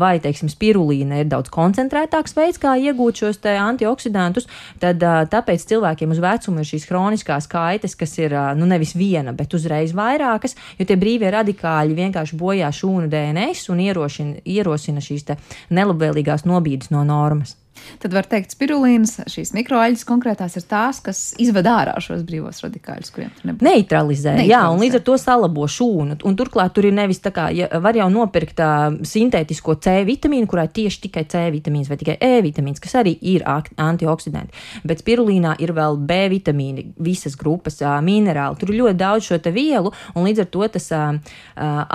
vai, 0.00 0.16
teiksim, 0.22 0.50
spirulīna 0.52 1.22
ir 1.22 1.30
daudz 1.30 1.52
koncentrētāks 1.54 2.36
veids, 2.38 2.60
kā 2.62 2.76
iegūt 2.80 3.22
šos 3.22 3.42
antioksidantus, 3.48 4.48
tad 4.82 5.02
tāpēc 5.02 5.64
cilvēkiem 5.70 6.14
uz 6.14 6.22
vecumu 6.22 6.62
ir 6.62 6.68
šīs 6.68 6.88
hroniskās 6.90 7.48
kaitas, 7.50 7.94
kas 7.98 8.16
ir 8.20 8.34
nu, 8.56 8.68
nevis 8.70 8.94
viena, 8.96 9.34
bet 9.36 9.54
uzreiz 9.54 9.94
vairākas, 9.96 10.56
jo 10.78 10.86
tie 10.88 10.96
brīvie 11.00 11.30
radikāļi 11.34 11.96
vienkārši 11.98 12.38
bojā 12.38 12.72
šūnu 12.72 13.08
DNS 13.12 13.68
un 13.74 13.84
ierosina, 13.84 14.42
ierosina 14.44 15.04
šīs 15.04 15.28
nelabvēlīgās 15.74 16.46
nobīdes 16.48 16.92
no 16.94 17.04
normas. 17.04 17.56
Tad 18.02 18.14
var 18.14 18.28
teikt, 18.30 18.54
spirulīnas, 18.54 19.16
šīs 19.30 19.54
mikroaļas 19.56 20.04
konkrētās 20.08 20.58
ir 20.58 20.66
tās, 20.68 21.00
kas 21.04 21.22
izved 21.40 21.66
ārā 21.68 21.96
šos 22.02 22.22
brīvos 22.28 22.62
radikāļus, 22.64 23.12
kuriem 23.14 23.32
tur 23.36 23.50
nebūtu. 23.50 23.66
Neutralizē, 23.66 24.34
Neutralizē, 24.36 24.48
jā, 24.48 24.60
un 24.72 24.82
līdz 24.82 24.98
ar 24.98 25.04
to 25.06 25.16
salabo 25.20 25.66
šūnu. 25.68 26.18
Un 26.26 26.36
turklāt 26.38 26.74
tur 26.76 26.88
ir 26.88 26.94
nevis 26.96 27.20
tā 27.24 27.32
kā, 27.34 27.48
ja 27.54 27.68
var 27.82 27.96
jau 27.98 28.08
nopirkt 28.12 28.60
uh, 28.62 28.98
sintētisko 29.06 29.78
C 29.82 29.98
vitamīnu, 30.08 30.48
kurā 30.50 30.66
tieši 30.70 31.02
tikai 31.06 31.24
C 31.30 31.44
vitamīns 31.54 31.90
vai 31.90 31.98
tikai 32.00 32.16
E 32.24 32.40
vitamīns, 32.44 32.80
kas 32.82 32.96
arī 33.00 33.16
ir 33.20 33.44
antioksidanti. 33.46 34.56
Bet 34.88 35.02
spirulīnā 35.02 35.56
ir 35.62 35.74
vēl 35.76 35.98
B 36.08 36.20
vitamīni, 36.32 36.88
visas 37.02 37.36
grupas 37.38 37.80
uh, 37.82 37.98
minerāli. 38.04 38.58
Tur 38.60 38.72
ir 38.72 38.80
ļoti 38.82 38.98
daudz 38.98 39.28
šo 39.28 39.40
vielu, 39.54 39.92
un 40.14 40.26
līdz 40.26 40.44
ar 40.44 40.50
to 40.52 40.68
tas 40.76 40.90
uh, 40.94 41.36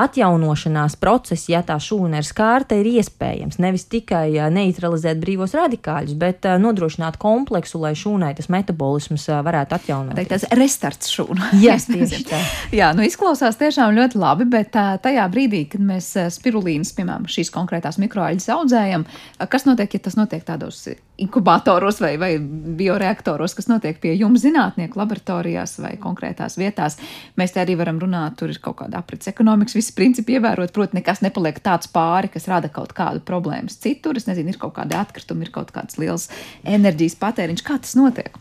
atjaunošanās 0.04 0.98
process, 1.02 1.50
ja 1.52 1.64
tā 1.66 1.78
šūna 1.82 2.22
ir 2.22 2.28
skārta, 2.28 2.78
ir 2.80 2.90
iespējams. 2.98 3.60
Nevis 3.64 3.88
tikai 3.92 4.28
uh, 4.38 4.50
neutralizēt 4.54 5.22
brīvos 5.22 5.54
radikāļus 5.58 5.73
radikāļus, 5.74 6.16
bet 6.20 6.46
uh, 6.46 6.58
nodrošināt 6.62 7.18
kompleksu, 7.22 7.80
lai 7.82 7.94
šūnai 7.98 8.34
tas 8.38 8.50
metabolisms 8.50 9.28
uh, 9.30 9.42
varētu 9.46 9.78
atjaunot. 9.78 10.20
Tas 10.30 10.46
restarts 10.54 11.12
šūna. 11.14 11.54
Jā, 11.66 11.78
tieši 11.78 12.24
tā. 12.30 12.42
Jā, 12.74 12.94
nu 12.96 13.06
izklausās 13.06 13.58
tiešām 13.60 13.96
ļoti 13.98 14.20
labi, 14.22 14.48
bet 14.50 14.76
uh, 14.78 14.96
tajā 15.02 15.26
brīdī, 15.34 15.66
kad 15.72 15.82
mēs 15.84 16.14
spirulīnas, 16.38 16.94
piemēram, 16.98 17.28
šīs 17.30 17.52
konkrētās 17.54 18.00
mikroaļas 18.02 18.50
audzējam, 18.54 19.08
kas 19.50 19.68
notiek, 19.70 19.94
ja 19.98 20.04
tas 20.04 20.18
notiek 20.20 20.46
tādos 20.46 20.86
inkubatoros 21.18 22.00
vai, 22.02 22.18
vai 22.18 22.32
bioreaktoros, 22.78 23.54
kas 23.54 23.68
notiek 23.70 24.00
pie 24.02 24.16
jums 24.18 24.42
zinātnieku 24.44 24.98
laboratorijās 24.98 25.76
vai 25.84 25.94
konkrētās 26.02 26.58
vietās. 26.58 26.98
Mēs 27.38 27.54
te 27.54 27.62
arī 27.62 27.76
varam 27.78 28.00
runāt, 28.02 28.38
tur 28.40 28.50
ir 28.50 28.58
kaut 28.64 28.80
kāda 28.82 29.04
aprits 29.04 29.30
ekonomikas, 29.30 29.78
visi 29.78 29.94
principi 29.98 30.40
ievērot, 30.40 30.74
proti, 30.74 30.98
nekas 30.98 31.22
nepaliek 31.26 31.60
tāds 31.64 31.92
pāri, 31.94 32.32
kas 32.34 32.50
rada 32.50 32.72
kaut 32.74 32.96
kādu 32.98 33.22
problēmas 33.26 33.78
citur. 33.84 34.18
Es 34.18 34.26
nezinu, 34.30 34.56
ir 34.56 34.62
kaut 34.62 34.74
kādi 34.80 34.98
atkritumi, 34.98 35.46
ir 35.46 35.54
kaut 35.54 35.70
kāds 35.76 36.02
liels 36.02 36.32
enerģijas 36.66 37.20
patēriņš. 37.22 37.66
Kā 37.68 37.78
tas 37.84 37.94
notiek? 38.00 38.34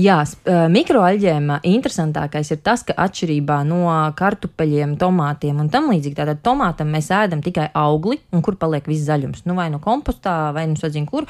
Jā, 0.00 0.18
mikroaļģēm 0.46 1.50
interesantākais 1.66 2.52
ir 2.54 2.60
tas, 2.64 2.82
ka 2.86 2.94
atšķirībā 3.04 3.60
no 3.68 3.84
kartupeļiem, 4.16 4.96
tomātiem 5.00 5.60
un 5.62 5.70
tam 5.72 5.90
līdzīgi, 5.92 6.16
tātad 6.18 6.42
tomātam 6.44 6.90
mēs 6.92 7.10
ēdam 7.14 7.42
tikai 7.44 7.68
augli, 7.76 8.18
un 8.34 8.44
kur 8.44 8.58
paliek 8.60 8.86
viss 8.90 9.06
zaļums. 9.08 9.44
Nu, 9.48 9.56
vai 9.58 9.68
no 9.72 9.80
kompostā, 9.82 10.52
vai 10.56 10.66
nu 10.70 10.78
sadzina, 10.80 11.08
kur 11.08 11.26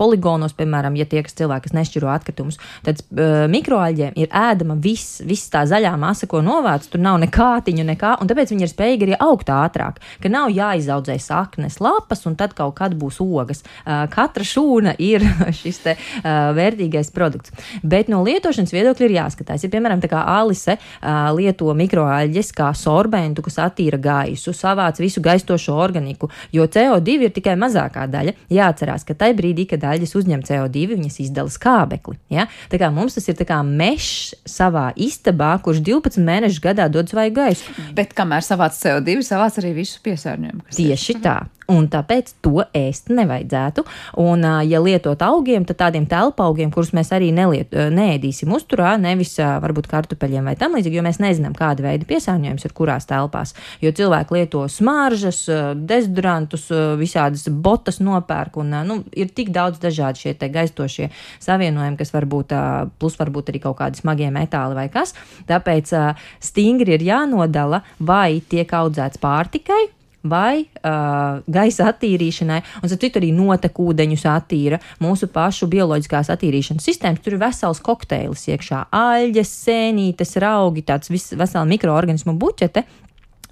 poligonos, 0.00 0.54
piemēram, 0.58 0.96
ja 1.00 1.06
tie, 1.08 1.22
kas 1.26 1.36
cilvēki, 1.38 1.72
nešķiro 1.76 2.10
atkritumus, 2.12 2.60
tad 2.86 3.02
mikroaļģēm 3.10 4.18
ir 4.20 4.30
ēdama 4.42 4.76
viss, 4.82 5.20
viss 5.26 5.50
tā 5.52 5.64
zaļā 5.68 5.94
masa, 6.00 6.28
ko 6.30 6.42
novāc, 6.44 6.86
tur 6.90 7.02
nav 7.02 7.20
nekātiņu, 7.24 7.86
nekā, 7.92 8.16
un 8.20 8.30
tāpēc 8.30 8.54
viņi 8.54 8.66
ir 8.66 8.72
spējīgi 8.72 9.08
arī 9.08 9.18
augt 9.20 9.52
ātrāk, 9.54 10.00
ka 10.22 10.32
nav 10.32 10.52
jāizaudzē 10.54 11.16
saknes 11.20 11.80
lapas, 11.82 12.24
un 12.28 12.36
tad 12.40 12.54
kaut 12.58 12.76
kad 12.80 12.94
būs 12.98 13.20
ogas. 13.24 13.64
Katra 13.84 14.46
šūna 14.46 14.96
ir 15.02 15.24
šis 15.60 15.82
te 15.84 15.96
vērtīgais 16.24 17.12
produkts. 17.14 17.54
Bet 17.82 18.10
no 18.12 18.22
lietošanas 18.26 18.72
viedokļa 18.74 19.06
ir 19.06 19.16
jāskatās. 19.16 19.64
Ja, 19.64 19.70
piemēram, 19.72 20.02
tā 20.02 20.10
kā 20.10 20.22
Alise 20.36 20.76
uh, 20.76 21.30
lieto 21.36 21.72
mikroaļģes 21.76 22.52
kā 22.56 22.70
sorbentu, 22.76 23.44
kas 23.46 23.60
attīra 23.66 24.00
gaisu, 24.00 24.54
savāc 24.56 25.00
visu 25.02 25.22
gaistošo 25.24 25.76
organiku, 25.80 26.30
jo 26.54 26.66
CO2 26.66 27.16
ir 27.28 27.34
tikai 27.36 27.56
mazākā 27.60 28.06
daļa. 28.10 28.36
Jāatcerās, 28.52 29.06
ka 29.08 29.16
tajā 29.18 29.36
brīdī, 29.38 29.66
kad 29.70 29.84
aļģes 29.92 30.16
uzņem 30.20 30.44
CO2, 30.48 30.86
viņas 30.94 31.20
izdala 31.26 31.52
skābekli. 31.52 32.18
Ja? 32.32 32.48
Tā 32.72 32.80
kā 32.80 32.90
mums 32.94 33.16
tas 33.18 33.28
ir 33.30 33.38
kā 33.46 33.60
mežs 33.66 34.34
savā 34.48 34.90
istabā, 35.00 35.52
kurš 35.64 35.82
12 35.86 36.20
mēnešus 36.26 36.62
gadā 36.64 36.88
dod 36.92 37.10
svaigu 37.10 37.40
gaisu. 37.40 37.78
Bet 37.96 38.14
kamēr 38.16 38.44
savāc 38.46 38.76
CO2, 38.78 39.20
savāc 39.26 39.58
arī 39.62 39.74
visu 39.82 40.02
piesārņojumu. 40.04 40.68
Tieši 40.76 41.16
ir. 41.16 41.24
tā 41.24 41.38
un 41.70 41.86
tāpēc 41.90 42.34
to 42.44 42.64
ēst 42.76 43.10
nevajadzētu. 43.14 43.84
Un, 44.22 44.44
ja 44.66 44.80
lietot 44.82 45.22
augiem, 45.24 45.64
tad 45.68 45.78
tādiem 45.84 46.06
telpaugiem, 46.10 46.72
kurus 46.74 46.92
mēs 46.96 47.12
arī 47.16 47.30
neliet, 47.34 47.72
neēdīsim 47.72 48.50
uzturā, 48.54 48.96
nevis 49.00 49.36
varbūt 49.38 49.88
kartupeļiem 49.90 50.50
vai 50.50 50.56
tam 50.60 50.76
līdzīgi, 50.76 50.98
jo 50.98 51.04
mēs 51.06 51.20
nezinām, 51.22 51.54
kāda 51.56 51.86
veida 51.86 52.08
piesārņojums 52.08 52.66
ir 52.66 52.74
kurās 52.76 53.08
telpās. 53.10 53.54
Jo 53.84 53.92
cilvēki 53.96 54.36
lieto 54.38 54.64
smāržas, 54.70 55.44
dezodorantus, 55.76 56.68
visādas 57.00 57.46
botas 57.50 58.00
nopērk, 58.02 58.58
un 58.62 58.74
nu, 58.88 59.00
ir 59.14 59.30
tik 59.34 59.52
daudz 59.54 59.80
dažādi 59.82 60.24
šie 60.26 60.34
gaistošie 60.40 61.10
savienojumi, 61.42 61.98
kas 62.00 62.14
var 62.14 62.26
būt, 62.30 62.56
plus 63.00 63.18
varbūt 63.20 63.52
arī 63.52 63.62
kaut 63.62 63.78
kādi 63.82 64.00
smagie 64.02 64.32
metāli 64.34 64.78
vai 64.78 64.88
kas. 64.92 65.14
Tāpēc 65.48 65.94
stingri 66.42 66.96
ir 66.98 67.06
jānodala, 67.06 67.84
vai 67.98 68.40
tiek 68.50 68.70
audzēts 68.80 69.20
pārtikai, 69.22 69.99
vai 70.22 70.64
uh, 70.64 71.40
gaisa 71.48 71.88
attīrīšanai, 71.90 72.60
un 72.82 72.92
citu 72.92 73.20
arī 73.20 73.30
notekūdeņus 73.36 74.26
attīra 74.28 74.80
mūsu 75.00 75.30
pašu 75.32 75.68
bioloģiskās 75.72 76.32
attīrīšanas 76.34 76.86
sistēmas. 76.86 77.22
Tur 77.24 77.36
ir 77.36 77.42
vesels 77.44 77.80
kokteilis 77.84 78.46
iekšā- 78.52 78.84
aļģes, 79.04 79.54
sēnītes, 79.66 80.36
raugi, 80.42 80.84
tāds 80.84 81.10
vis, 81.12 81.30
vesela 81.32 81.64
mikroorganismu 81.68 82.36
buķete, 82.36 82.84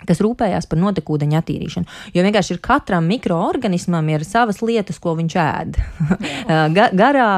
kas 0.07 0.23
rūpējās 0.25 0.69
par 0.71 0.81
notekūdeņa 0.83 1.41
attīrīšanu. 1.43 1.97
Jo 2.15 2.25
vienkārši 2.27 2.55
ir 2.55 2.61
katram 2.65 3.09
mikroorganismam 3.11 4.09
ir 4.13 4.25
savas 4.27 4.61
lietas, 4.63 5.01
ko 5.03 5.17
viņš 5.19 5.37
ēd. 5.43 5.79
Ga, 6.79 6.89
garā, 6.97 7.29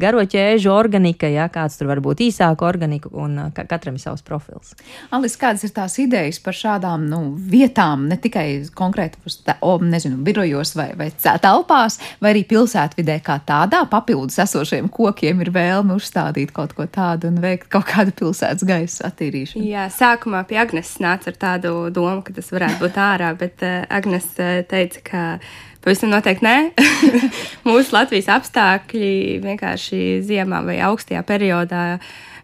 garo 0.00 0.22
ķēžu 0.26 0.70
organika, 0.72 1.28
ja 1.30 1.46
kāds 1.52 1.78
tur 1.78 1.90
var 1.90 2.00
būt 2.04 2.22
īsāka 2.26 2.66
organika, 2.66 3.10
un 3.12 3.50
ka, 3.54 3.66
katram 3.68 3.96
ir 3.98 4.02
savs 4.02 4.24
profils. 4.26 4.74
Alis, 5.14 5.36
kādas 5.38 5.64
ir 5.66 5.72
tās 5.76 5.96
idejas 6.02 6.40
par 6.42 6.56
šādām 6.56 7.06
nu, 7.10 7.20
vietām, 7.36 8.06
ne 8.10 8.18
tikai 8.20 8.46
konkrēti 8.76 9.20
o, 9.60 9.76
nezinu, 9.82 10.18
birojos 10.26 10.74
vai, 10.78 10.88
vai 10.98 11.08
telpās, 11.14 11.98
vai 12.22 12.32
arī 12.34 12.44
pilsētvidē 12.48 13.18
kā 13.26 13.38
tādā 13.46 13.84
papildus 13.90 14.38
esošiem 14.42 14.90
kokiem 14.92 15.42
ir 15.44 15.52
vēlme 15.54 15.96
uzstādīt 15.98 16.54
kaut 16.56 16.74
ko 16.76 16.88
tādu 16.90 17.30
un 17.30 17.40
veikt 17.42 17.70
kaut 17.72 17.88
kādu 17.90 18.14
pilsētas 18.16 18.66
gaisa 18.66 19.10
attīrīšanu? 19.10 19.64
Jā, 19.66 19.86
sākumā 19.92 20.42
pie 20.48 20.60
Agnes 20.62 20.94
nāca 21.02 21.32
ar 21.32 21.40
tādu 21.40 21.74
domu 21.94 22.05
domu, 22.06 22.24
ka 22.26 22.34
tas 22.36 22.52
varētu 22.54 22.80
būt 22.84 23.00
ārā, 23.02 23.32
bet 23.38 23.64
uh, 23.66 23.82
Agnes 23.92 24.28
uh, 24.38 24.60
teica, 24.68 25.02
ka 25.06 25.24
pavisam 25.84 26.10
noteikti 26.10 26.46
nē. 26.46 26.56
Mūsu 27.68 27.94
Latvijas 27.94 28.30
apstākļi 28.38 29.42
vienkārši 29.44 30.02
ziemā 30.26 30.62
vai 30.66 30.80
augstajā 30.86 31.22
periodā 31.26 31.84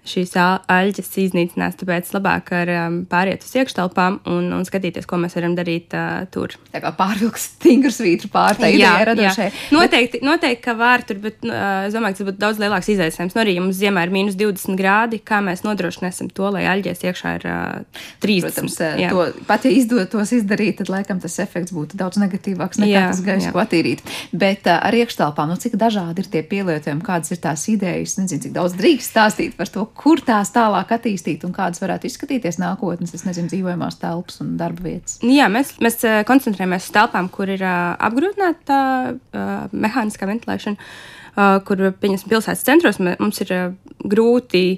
šīs 0.02 0.32
aļģes 0.34 1.10
iznīcinās. 1.22 1.76
Tāpēc 1.78 2.08
labāk 2.16 2.50
ar 2.56 2.70
um, 2.74 2.96
pāriet 3.08 3.44
uz 3.46 3.52
iekštelpām 3.60 4.18
un, 4.32 4.48
un 4.56 4.64
skatīties, 4.66 5.06
ko 5.06 5.18
mēs 5.22 5.36
varam 5.38 5.54
darīt 5.54 5.94
uh, 5.94 6.24
tur. 6.34 6.56
Tā 6.72 6.80
kā 6.82 6.90
pārvilks 6.98 7.46
stingrs 7.52 8.00
vītru 8.02 8.30
pār 8.32 8.58
tā 8.58 8.72
ideja 8.74 9.04
radošai. 9.12 9.48
Noteikti, 9.74 10.18
bet... 10.18 10.26
noteikti, 10.26 10.62
ka 10.64 10.74
var 10.78 11.04
tur, 11.06 11.20
bet 11.22 11.46
uh, 11.46 11.86
es 11.86 11.94
domāju, 11.94 12.16
ka 12.16 12.22
tas 12.22 12.28
būtu 12.32 12.42
daudz 12.42 12.62
lielāks 12.62 12.90
izaicinājums. 12.96 13.36
Nu, 13.36 13.42
arī, 13.44 13.54
ja 13.54 13.62
mums 13.62 13.78
ziemā 13.78 14.02
ir 14.06 14.14
mīnus 14.14 14.38
20 14.40 14.78
grādi, 14.80 15.22
kā 15.22 15.38
mēs 15.44 15.62
nodrošināsim 15.66 16.32
to, 16.34 16.50
lai 16.56 16.64
aļģēs 16.72 17.06
iekšā 17.06 17.36
ir 17.38 17.48
uh, 17.52 18.02
30. 18.26 18.48
Protams, 18.48 18.78
jā. 19.04 19.12
to, 19.14 19.28
pat 19.46 19.68
ja 19.68 19.74
izdotos 19.76 20.34
izdarīt, 20.34 20.80
tad 20.82 20.90
laikam 20.90 21.22
tas 21.22 21.38
efekts 21.44 21.74
būtu 21.76 22.00
daudz 22.00 22.18
negatīvāks 22.22 22.82
nekā 22.82 22.90
jā, 22.90 23.06
tas 23.14 23.22
gaisa, 23.22 23.54
ko 23.54 23.62
attīrīt. 23.62 24.02
Bet 24.34 24.66
uh, 24.66 24.82
ar 24.82 24.98
iekštelpām, 24.98 25.54
nu 25.54 25.62
cik 25.62 25.78
dažādi 25.78 26.26
ir 26.26 26.30
tie 26.32 26.42
pielietojumi, 26.42 27.06
kādas 27.06 27.30
ir 27.30 27.42
tās 27.46 27.68
idejas, 27.70 28.18
nezinu, 28.18 28.48
cik 28.48 28.58
daudz 28.58 28.74
drīkst 28.78 29.14
stāstīt 29.14 29.54
par 29.58 29.70
to, 29.70 29.86
kur 29.98 30.20
tās 30.24 30.52
tālāk 30.54 30.92
attīstīt 30.96 31.46
un 31.46 31.54
kādas 31.56 31.82
varētu 31.82 32.08
izskatīties 32.08 32.60
nākotnes, 32.62 33.14
es 33.16 33.24
nezinu, 33.26 33.50
dzīvojamās 33.52 33.98
telpas 34.02 34.42
un 34.44 34.54
darba 34.60 34.86
vietas? 34.86 35.18
Jā, 35.26 35.48
mēs, 35.52 35.76
mēs 35.84 36.00
eh, 36.08 36.20
koncentrējamies 36.28 36.88
uz 36.88 36.94
telpām, 36.94 37.30
kur 37.32 37.52
ir 37.52 37.64
uh, 37.64 37.94
apgrūtināta 38.08 38.78
uh, 39.12 39.50
mehāniskā 39.72 40.28
ventilēšana. 40.30 40.92
Uh, 41.32 41.62
kur, 41.64 41.80
pieņemsim, 41.96 42.28
pilsētas 42.28 42.66
centros 42.66 42.98
mums 43.00 43.38
ir 43.40 43.52
uh, 43.56 43.94
grūti 44.04 44.76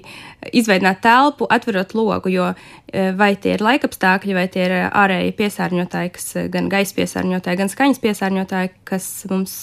izveidot 0.55 1.01
telpu, 1.03 1.49
atverot 1.51 1.91
logu, 1.97 2.31
jo 2.31 2.45
uh, 2.53 3.09
vai 3.19 3.33
tie 3.35 3.57
ir 3.57 3.63
laikapstākļi, 3.65 4.37
vai 4.37 4.45
tie 4.53 4.63
ir 4.69 4.75
ārēji 4.87 5.35
piesārņotāji, 5.35 6.13
kas 6.15 6.31
gan 6.53 6.71
gaisa 6.71 6.95
piesārņotāji, 6.95 7.59
gan 7.59 7.73
skaņas 7.73 7.99
piesārņotāji, 8.05 8.71
kas 8.87 9.09
mums 9.33 9.57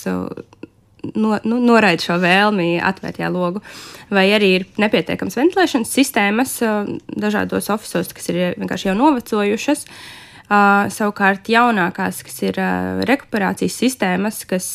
no, 1.14 1.36
nu, 1.44 1.60
noraida 1.62 2.02
šo 2.02 2.18
vēlmi 2.22 2.76
atvērt 2.82 3.20
logu. 3.32 3.62
Vai 4.12 4.28
arī 4.36 4.50
ir 4.58 4.66
nepietiekams 4.82 5.38
ventilēšanas 5.38 5.94
sistēmas 5.98 6.58
dažādos 7.08 7.70
oficiālos, 7.72 8.12
kas 8.16 8.28
ir 8.32 8.42
vienkārši 8.60 8.90
jau 8.90 8.98
novecojušas. 8.98 9.86
Savukārt 10.92 11.48
jaunākās, 11.48 12.20
kas 12.26 12.42
ir 12.44 12.58
rekuperācijas 13.08 13.78
sistēmas, 13.84 14.42
kas 14.48 14.74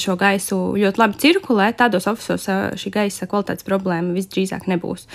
šo 0.00 0.16
gaisu 0.18 0.58
ļoti 0.78 1.00
labi 1.00 1.20
cirkulē, 1.22 1.70
tādos 1.78 2.08
oficiālos 2.10 2.80
šī 2.80 2.92
gaisa 2.94 3.28
kvalitātes 3.30 3.66
problēma 3.66 4.16
visdrīzāk 4.16 4.66
nebūs. 4.70 5.06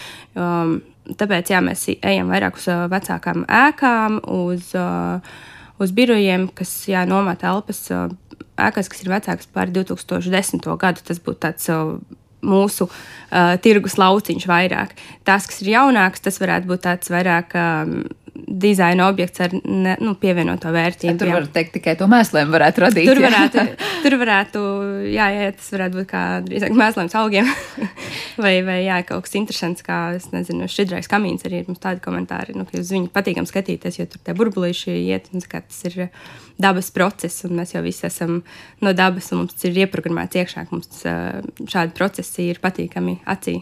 Tāpēc 1.18 1.52
jā, 1.52 1.60
mēs 1.66 1.88
ejam 1.98 2.30
vairāk 2.32 2.60
uz 2.60 2.68
vecākām 2.92 3.44
ēkām, 3.50 4.22
uz, 4.32 4.70
uz 5.82 5.96
birojiem, 5.98 6.48
kas 6.56 6.76
jā, 6.92 7.04
nomā 7.10 7.36
telpas. 7.42 7.88
Uh, 8.62 8.68
ēkās, 8.70 8.90
kas 8.92 9.04
ir 9.04 9.12
vecākas 9.12 9.50
par 9.52 9.72
2010. 9.74 10.68
gadu. 10.82 11.06
Tas 11.08 11.22
būtu 11.24 11.42
tāds 11.48 11.70
uh, 11.74 11.98
mūsu 12.42 12.88
uh, 12.88 13.56
tirgus 13.64 13.98
lauciņš 14.02 14.48
vairāk. 14.50 14.96
Tas, 15.28 15.48
kas 15.50 15.62
ir 15.64 15.76
jaunāks, 15.76 16.24
tas 16.24 16.42
varētu 16.42 16.72
būt 16.72 16.88
tāds 16.88 17.14
vairāk. 17.14 17.56
Um, 17.58 18.02
dizaina 18.32 19.10
objekts 19.10 19.42
ar 19.44 19.52
ne, 19.54 19.96
nu, 20.00 20.14
pievienoto 20.20 20.72
vērtību. 20.72 21.18
Tur 21.20 21.34
var 21.34 21.48
teikt 21.52 21.74
tikai 21.76 21.98
to 22.00 22.08
mēslēm 22.12 22.52
varētu 22.54 22.84
radīt. 22.86 23.10
Tur 23.10 23.20
varētu, 23.24 23.66
tur 24.06 24.16
varētu 24.22 24.62
jā, 25.12 25.28
jā, 25.36 25.50
tas 25.58 25.68
varētu 25.76 26.00
būt 26.00 26.10
kā 26.10 26.24
drīzāk 26.46 26.76
mēslēms 26.80 27.18
augiem. 27.20 27.50
vai, 28.44 28.54
vai 28.68 28.80
jā, 28.86 29.02
kaut 29.08 29.28
kas 29.28 29.36
interesants, 29.40 29.84
kā, 29.86 30.00
es 30.18 30.30
nezinu, 30.34 30.70
šķidrais 30.72 31.12
kamīns 31.12 31.44
arī 31.48 31.62
ir 31.62 31.70
mums 31.72 31.84
tādi 31.84 32.04
komentāri, 32.04 32.56
nu, 32.58 32.66
ka 32.68 32.80
uz 32.80 32.94
viņu 32.96 33.12
patīkam 33.14 33.50
skatīties, 33.50 34.00
jo 34.00 34.08
tur 34.10 34.24
tie 34.24 34.38
burbulīši 34.38 34.96
iet, 35.12 35.28
un 35.36 35.44
kā 35.44 35.64
tas 35.66 35.84
ir 35.92 36.08
dabas 36.62 36.92
process, 36.94 37.46
un 37.48 37.58
mēs 37.60 37.76
jau 37.76 37.84
visi 37.86 38.06
esam 38.08 38.40
no 38.82 38.94
dabas, 38.98 39.32
un 39.34 39.44
mums 39.44 39.68
ir 39.68 39.84
ieprogrammēts 39.86 40.42
iekšā, 40.42 40.66
ka 40.68 40.78
mums 40.78 41.04
šādi 41.72 41.98
procesi 41.98 42.50
ir 42.52 42.62
patīkami 42.64 43.20
acī. 43.30 43.60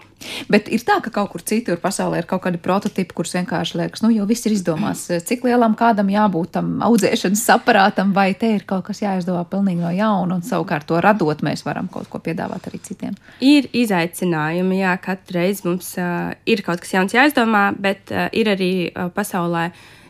Bet 0.51 0.67
ir 0.71 0.83
tā, 0.83 0.97
ka 1.03 1.11
kaut 1.13 1.31
kur 1.33 1.43
citur 1.45 1.79
pasaulē 1.79 2.19
ir 2.21 2.27
kaut 2.29 2.43
kādi 2.43 2.59
prototipi, 2.61 3.15
kurus 3.15 3.35
vienkārši 3.37 3.79
liekas, 3.79 4.03
nu 4.03 4.11
jau 4.11 4.25
viss 4.29 4.47
ir 4.47 4.55
izdomāts. 4.55 5.05
Cik 5.29 5.45
lielam 5.47 5.77
kādam 5.79 6.11
jābūt 6.11 6.53
tam 6.57 6.73
audzēšanas 6.85 7.45
aparātam, 7.55 8.11
vai 8.15 8.33
te 8.39 8.51
ir 8.57 8.65
kaut 8.69 8.85
kas 8.89 9.01
jāizdomā 9.03 9.45
pilnīgi 9.49 9.83
no 9.83 9.93
jauna, 9.95 10.39
un 10.39 10.43
savukārt 10.45 10.89
to 10.89 10.99
radot, 11.03 11.43
mēs 11.45 11.63
varam 11.67 11.87
kaut 11.91 12.09
ko 12.11 12.21
piedāvāt 12.23 12.67
arī 12.69 12.81
citiem. 12.83 13.15
Ir 13.45 13.69
izaicinājumi, 13.71 14.81
jā, 14.83 14.97
katru 15.03 15.39
reizi 15.39 15.67
mums 15.69 15.93
uh, 16.01 16.33
ir 16.49 16.65
kaut 16.67 16.83
kas 16.83 16.93
jauns 16.97 17.15
jāizdomā, 17.15 17.69
bet 17.79 18.11
uh, 18.11 18.27
ir 18.35 18.51
arī 18.51 18.73
uh, 18.89 19.07
pasaulē 19.15 19.69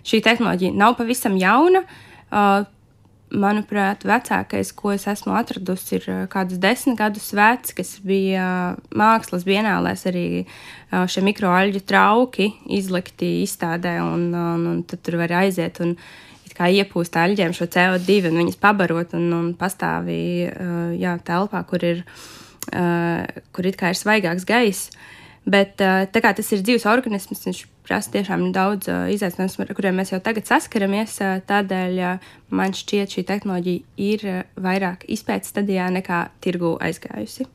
šī 0.10 0.23
tehnoloģija 0.25 0.78
nav 0.78 0.97
pavisam 0.97 1.38
jauna. 1.39 1.86
Uh, 2.30 2.65
manuprāt, 3.30 4.04
vecākais, 4.08 4.72
ko 4.74 4.94
es 4.96 5.06
esmu 5.10 5.36
atradusi, 5.38 6.00
ir 6.00 6.08
uh, 6.10 6.22
kādus 6.32 6.60
desmit 6.62 6.98
gadus 7.00 7.30
vecs, 7.38 7.76
kas 7.78 7.92
bija 8.06 8.46
uh, 8.74 8.80
mākslas 8.98 9.46
vienālēs 9.48 10.08
arī 10.10 10.26
uh, 10.42 11.06
šie 11.10 11.24
mikroaļģu 11.28 11.84
trauki 11.89 12.50
izlikti 12.80 13.39
izstādē, 13.44 14.00
un, 14.02 14.32
un, 14.34 14.65
un 14.74 14.82
tur 14.89 15.20
var 15.22 15.36
aiziet 15.44 15.82
un 15.86 15.96
kā 16.60 16.68
iepūst 16.76 17.15
aļģiem 17.15 17.54
šo 17.56 17.69
CO2 17.71 18.17
un 18.27 18.42
viņas 18.42 18.58
pabarot 18.60 19.13
un, 19.15 19.30
un 19.32 19.46
pastāvī 19.56 20.50
jā, 21.00 21.13
telpā, 21.23 21.62
kur 21.69 21.86
ir 21.88 22.02
kur 23.56 23.65
ir 23.69 23.77
svaigāks 23.96 24.44
gaiss. 24.44 24.90
Bet 25.48 25.80
tā 25.80 26.19
kā 26.19 26.34
tas 26.36 26.52
ir 26.52 26.60
dzīves 26.60 26.84
organisms, 26.92 27.46
viņš 27.48 27.62
prasa 27.88 28.12
tiešām 28.12 28.50
daudz 28.52 28.92
izaicinājumu, 29.15 29.63
ar 29.63 29.77
kuriem 29.77 29.96
mēs 30.02 30.12
jau 30.12 30.19
tagad 30.19 30.52
saskaramies. 30.52 31.15
Tādēļ 31.48 31.96
man 32.56 32.75
šķiet, 32.77 33.15
šī 33.15 33.23
tehnoloģija 33.27 33.81
ir 34.06 34.25
uh, 34.29 34.37
vairāk 34.62 35.06
izpētes 35.12 35.50
stadijā 35.52 35.87
nekā 35.93 36.19
tirgu 36.43 36.75
aizgājusi. 36.83 37.47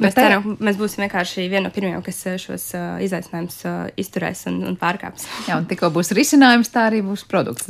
Mēs 0.00 0.14
tā... 0.14 0.26
ceram, 0.26 0.44
ka 0.44 0.66
mēs 0.68 0.78
būsim 0.78 1.04
vienkārši 1.04 1.48
viena 1.50 1.66
no 1.66 1.72
pirmajām, 1.74 2.04
kas 2.06 2.22
šos 2.44 2.68
uh, 2.78 2.86
izaicinājumus 3.04 3.58
uh, 3.66 3.80
izturēs 4.00 4.44
un, 4.50 4.60
un 4.70 4.78
pārkāps. 4.80 5.26
Jā, 5.48 5.58
un 5.58 5.66
tikko 5.70 5.90
būs 5.94 6.14
risinājums, 6.16 6.70
tā 6.72 6.86
arī 6.92 7.02
būs 7.06 7.26
produkts. 7.30 7.68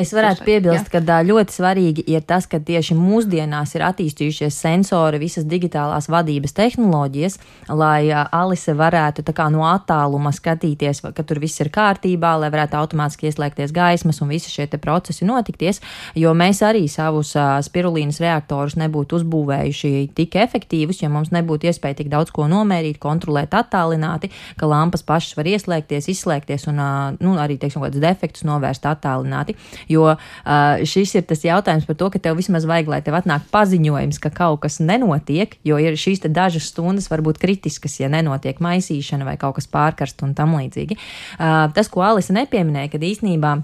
Es 0.00 0.14
varētu 0.16 0.46
piebilst, 0.48 0.88
jā. 0.88 1.02
ka 1.04 1.20
ļoti 1.26 1.56
svarīgi 1.58 2.06
ir 2.10 2.24
tas, 2.26 2.48
ka 2.50 2.62
tieši 2.64 2.96
mūsdienās 2.98 3.76
ir 3.76 3.84
attīstījušies 3.90 4.58
sensori, 4.64 5.20
visas 5.20 5.44
digitālās 5.48 6.08
vadības 6.10 6.56
tehnoloģijas, 6.56 7.38
lai 7.68 8.08
Alise 8.10 8.74
varētu 8.76 9.24
no 9.50 9.64
attāluma 9.68 10.32
skatīties, 10.34 11.02
ka 11.14 11.24
tur 11.26 11.40
viss 11.42 11.50
viss 11.50 11.64
ir 11.64 11.70
kārtībā, 11.74 12.36
lai 12.38 12.50
varētu 12.52 12.78
automātiski 12.78 13.28
ieslēgties 13.28 13.74
gaismas 13.74 14.20
un 14.22 14.30
visi 14.30 14.52
šie 14.52 14.68
procesi 14.80 15.26
notikties, 15.26 15.82
jo 16.18 16.32
mēs 16.36 16.62
arī 16.66 16.86
savus 16.90 17.32
spirulīnas 17.66 18.20
reaktorus 18.22 18.76
nebūtu 18.80 19.20
uzbūvējuši 19.20 19.92
tik 20.16 20.36
efektīvus, 20.40 21.02
ja 21.02 21.10
mums 21.12 21.32
nebūtu 21.34 21.70
iespēja 21.70 22.00
tik 22.00 22.10
daudz 22.12 22.32
ko 22.34 22.46
nomērīt, 22.50 23.00
kontrolēt 23.02 23.54
attālināti, 23.56 24.30
ka 24.60 24.68
lampas 24.70 25.04
pašas 25.06 25.36
var 25.38 25.50
ieslēgties, 25.50 26.10
izslēgties 26.12 26.68
un 26.70 26.80
nu, 27.20 27.34
arī, 27.40 27.58
teiksim, 27.60 27.82
kādus 27.84 28.02
defektus 28.02 28.46
novērst 28.48 28.86
attālināti. 28.90 29.56
Jo 29.90 30.14
šis 30.46 31.16
ir 31.18 31.26
tas 31.28 31.44
jautājums 31.46 31.88
par 31.88 31.98
to, 32.00 32.10
ka 32.12 32.22
tev 32.22 32.38
vismaz 32.40 32.66
vajag, 32.68 32.90
lai 32.92 33.02
tev 33.06 33.18
atnāk 33.20 33.48
paziņojums, 33.54 34.20
ka 34.22 34.32
kaut 34.34 34.62
kas 34.66 34.80
nenotiek, 34.82 35.56
jo 35.66 35.80
ir 35.80 35.98
šīs 36.00 36.24
dažas 36.30 36.70
stundas 36.70 37.10
varbūt 37.10 37.40
kritiskas, 37.42 37.98
ja 38.02 38.10
nenotiek 38.12 38.60
maisīšana 38.62 39.26
vai 39.28 39.36
kaut 39.40 39.58
kas 39.58 39.68
pārkarst 39.70 40.24
un 40.26 40.34
tam 40.38 40.56
līdzīgi. 40.58 40.98
Tas, 41.38 41.90
ko 41.92 42.04
Alisa 42.06 42.34
nepieminēja, 42.36 42.94
kad 42.94 43.04
īsnībā 43.06 43.54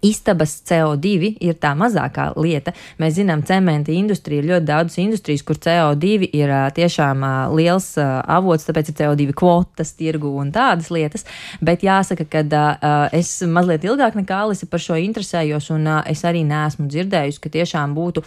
Istabas 0.00 0.54
CO2 0.64 1.34
ir 1.44 1.56
tā 1.60 1.74
mazākā 1.76 2.30
lieta. 2.40 2.72
Mēs 3.02 3.18
zinām, 3.18 3.42
cementa 3.44 3.92
industrija 3.92 4.40
ir 4.40 4.48
ļoti 4.48 4.66
daudz 4.68 4.96
industrijas, 5.02 5.42
kur 5.44 5.58
CO2 5.60 6.30
ir 6.30 6.52
tiešām 6.76 7.26
liels 7.58 7.90
avots, 8.00 8.64
tāpēc 8.64 8.88
ir 8.92 8.96
CO2 9.02 9.34
kvotas, 9.36 9.92
tirgu 9.98 10.32
un 10.40 10.54
tādas 10.54 10.88
lietas. 10.94 11.26
Bet 11.60 11.84
jāsaka, 11.84 12.24
ka 12.32 12.62
es 13.12 13.34
mazliet 13.44 13.84
ilgāk 13.84 14.16
nekā 14.16 14.40
Alise 14.46 14.70
par 14.70 14.80
šo 14.80 14.96
interesējos, 14.96 15.68
un 15.74 15.90
es 16.08 16.24
arī 16.24 16.46
neesmu 16.48 16.88
dzirdējusi, 16.88 17.42
ka 17.44 17.52
tiešām 17.58 17.92
būtu 17.98 18.24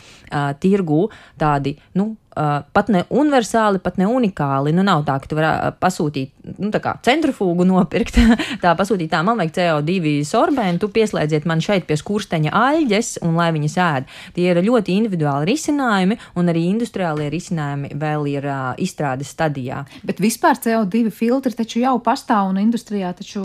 tirgu 0.62 1.08
tādi, 1.42 1.80
nu, 1.98 2.12
Uh, 2.34 2.64
pat 2.74 2.88
ne 2.90 3.04
universāli, 3.14 3.78
pat 3.84 4.00
ne 4.02 4.08
unikāli. 4.10 4.72
Nu, 4.74 4.82
nav 4.86 5.04
tā, 5.06 5.20
ka 5.22 5.30
tu 5.30 5.38
vari 5.38 5.74
pasūtīt 5.78 6.32
nu, 6.58 6.72
centrifūgu 7.06 7.66
nopirkt, 7.68 8.18
tā 8.64 8.74
pasūtīt, 8.78 9.12
tā 9.12 9.20
man 9.26 9.38
vajag 9.38 9.54
CO2 9.58 10.14
sorbēnu, 10.26 10.82
tu 10.82 10.90
pieslēdziet 10.94 11.46
man 11.50 11.62
šeit 11.64 11.86
pie 11.86 11.98
skursteņa 12.00 12.54
aļģes 12.58 13.12
un 13.28 13.38
lai 13.38 13.52
viņas 13.54 13.78
ēd. 13.86 14.10
Tie 14.34 14.48
ir 14.50 14.62
ļoti 14.66 14.96
individuāli 14.98 15.52
risinājumi, 15.52 16.18
un 16.40 16.50
arī 16.50 16.66
industriālie 16.72 17.30
risinājumi 17.34 17.94
vēl 18.02 18.26
ir 18.34 18.50
uh, 18.50 18.64
izstrādes 18.82 19.30
stadijā. 19.36 19.84
Bet 20.02 20.22
vispār 20.24 20.58
CO2 20.64 21.14
filtri 21.14 21.54
taču 21.58 21.84
jau 21.84 21.96
pastāv, 22.04 22.50
un 22.50 22.60
industrijā 22.64 23.14
taču, 23.18 23.44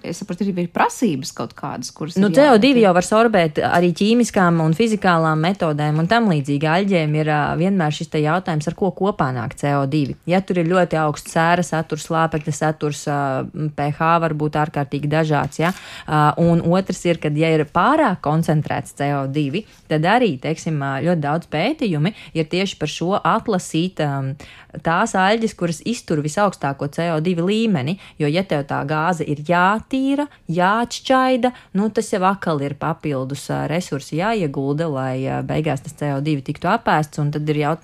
es 0.00 0.22
saprotu, 0.22 0.48
ir 0.48 0.72
prasības 0.72 1.34
kaut 1.36 1.52
kādas, 1.58 1.92
kuras. 1.92 2.16
Nu, 2.20 2.32
CO2 2.32 2.72
jau 2.80 2.94
var 2.96 3.06
sorbēt 3.06 3.60
arī 3.68 3.92
ķīmiskām 3.96 4.62
un 4.64 4.74
fizikālām 4.78 5.44
metodēm 5.44 6.00
un 6.00 6.08
tam 6.10 6.32
līdzīgi. 6.32 6.72
Aļģēm 6.78 7.20
ir 7.20 7.30
uh, 7.30 7.44
vienmēr 7.60 7.89
vienmēr 7.90 7.96
šis 7.96 8.10
jautājums, 8.22 8.68
ar 8.68 8.74
ko 8.74 8.90
kopā 8.92 9.32
nāk 9.34 9.54
CO2. 9.58 10.16
Ja 10.26 10.40
tur 10.40 10.58
ir 10.58 10.68
ļoti 10.68 10.96
augsts 10.98 11.32
sēra 11.34 11.62
saturs, 11.62 12.06
slāpekļa 12.06 12.52
saturs, 12.52 13.04
pH 13.76 14.20
var 14.20 14.34
būt 14.34 14.56
ārkārtīgi 14.56 15.08
dažāds. 15.08 15.58
Ja? 15.60 15.72
Un 16.38 16.62
otrs 16.62 17.04
ir, 17.06 17.18
kad 17.18 17.36
ja 17.36 17.50
ir 17.50 17.66
pārāk 17.66 18.20
koncentrēts 18.22 18.94
CO2, 18.98 19.64
tad 19.88 20.04
arī 20.04 20.38
teiksim, 20.38 20.80
ļoti 20.80 21.20
daudz 21.20 21.46
pētījumi 21.50 22.14
ir 22.34 22.46
tieši 22.46 22.78
par 22.78 22.88
šo 22.88 23.18
atlasīt 23.18 24.00
tās 24.84 25.14
aļģes, 25.18 25.54
kuras 25.58 25.80
iztur 25.88 26.20
visaugstāko 26.22 26.86
CO2 26.94 27.42
līmeni. 27.42 27.96
Jo, 28.20 28.28
ja 28.30 28.44
tev 28.46 28.66
tā 28.70 28.80
gāze 28.88 29.26
ir 29.26 29.42
jātīra, 29.46 30.28
jāatšķaida, 30.50 31.50
nu, 31.78 31.88
tas 31.90 32.12
jau 32.12 32.22
atkal 32.28 32.62
ir 32.62 32.76
papildus 32.78 33.48
resursi 33.70 34.20
jāiegulda, 34.20 34.86
lai 34.90 35.42
beigās 35.46 35.82
tas 35.82 35.96
CO2 35.98 36.40
tiktu 36.46 36.70
apēsts. 36.70 37.18
Tad 37.20 37.50
ir 37.50 37.60
jautājums, 37.64 37.79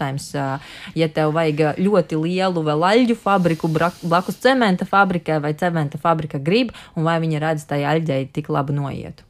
ja 0.96 1.08
tev 1.12 1.34
vajag 1.36 1.80
ļoti 1.82 2.18
lielu 2.22 2.64
vēl 2.66 2.88
aļģu 2.90 3.18
fabriku 3.20 3.70
blakus 3.70 4.40
cementa 4.42 4.88
fabrikai, 4.88 5.40
vai 5.42 5.54
cementa 5.58 6.00
fabrika 6.00 6.40
grib, 6.42 6.74
un 6.96 7.06
vai 7.08 7.18
viņa 7.22 7.42
redz 7.42 7.66
tajā 7.70 7.96
aļģei 7.96 8.28
tik 8.36 8.52
labi 8.52 8.76
noietu. 8.76 9.26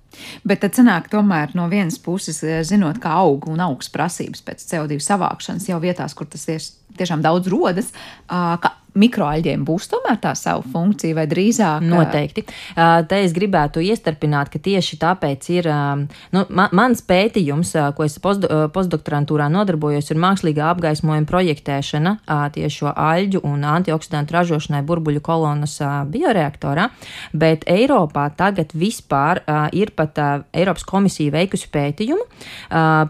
Bet 0.48 0.62
tad 0.64 0.76
sanāk, 0.76 1.10
tomēr 1.12 1.52
no 1.56 1.66
vienas 1.68 1.98
puses, 2.00 2.40
zinot, 2.68 3.00
kā 3.02 3.12
aug 3.20 3.48
un 3.52 3.60
augs 3.60 3.90
prasības 3.92 4.44
pēc 4.46 4.64
CO2 4.70 4.98
savākšanas 5.04 5.68
jau 5.68 5.80
vietās, 5.82 6.16
kur 6.16 6.28
tas 6.30 6.46
ir 6.48 6.64
tiešām 6.96 7.24
daudz 7.24 7.50
rodas, 7.52 7.92
ka 8.26 8.75
mikroaļģiem 8.96 9.64
būs 9.66 9.90
tomēr 9.92 10.18
tā 10.22 10.32
sava 10.38 10.64
funkcija, 10.72 11.16
vai 11.18 11.26
drīzāk? 11.30 11.84
Noteikti. 11.86 12.46
Te 12.76 13.20
es 13.22 13.34
gribētu 13.36 13.82
iestarpināt, 13.84 14.50
ka 14.52 14.60
tieši 14.62 14.98
tāpēc 15.02 15.48
ir 15.54 15.68
nu, 15.68 16.44
man, 16.48 16.72
mans 16.76 17.02
pētījums, 17.06 17.74
ko 17.96 18.06
es 18.06 18.16
postdoktorantūrā 18.22 19.48
nodarbojos, 19.52 20.10
ir 20.12 20.20
mākslīgā 20.22 20.70
apgaismojuma 20.72 21.28
projektēšana 21.28 22.16
tieši 22.56 22.76
šo 22.76 22.92
aļģu 22.92 23.42
un 23.46 23.64
antioksidantu 23.76 24.36
ražošanai 24.36 24.82
burbuļu 24.86 25.22
kolonas 25.24 25.78
bioreaktorā, 26.12 26.88
bet 27.36 27.64
Eiropā 27.70 28.28
tagad 28.36 28.74
vispār 28.76 29.42
ir 29.76 29.92
pat 29.96 30.18
Eiropas 30.56 30.84
komisija 30.88 31.34
veikusi 31.34 31.70
pētījumu 31.72 32.26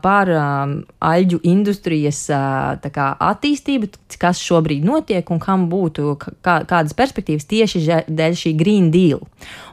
par 0.03 0.32
aļģu 1.11 1.41
industrijas 1.47 2.24
kā, 2.30 3.09
attīstību, 3.30 3.91
kas 4.20 4.41
šobrīd 4.43 4.87
notiek 4.87 5.30
un 5.30 5.43
kam 5.43 5.66
būs 5.70 5.76
būtu 5.77 6.16
kā, 6.45 6.59
kādas 6.68 6.97
perspektīvas 6.97 7.49
tieši 7.51 7.85
dēļ 8.09 8.39
šī 8.41 8.53
Green 8.59 8.91
Deal. 8.95 9.22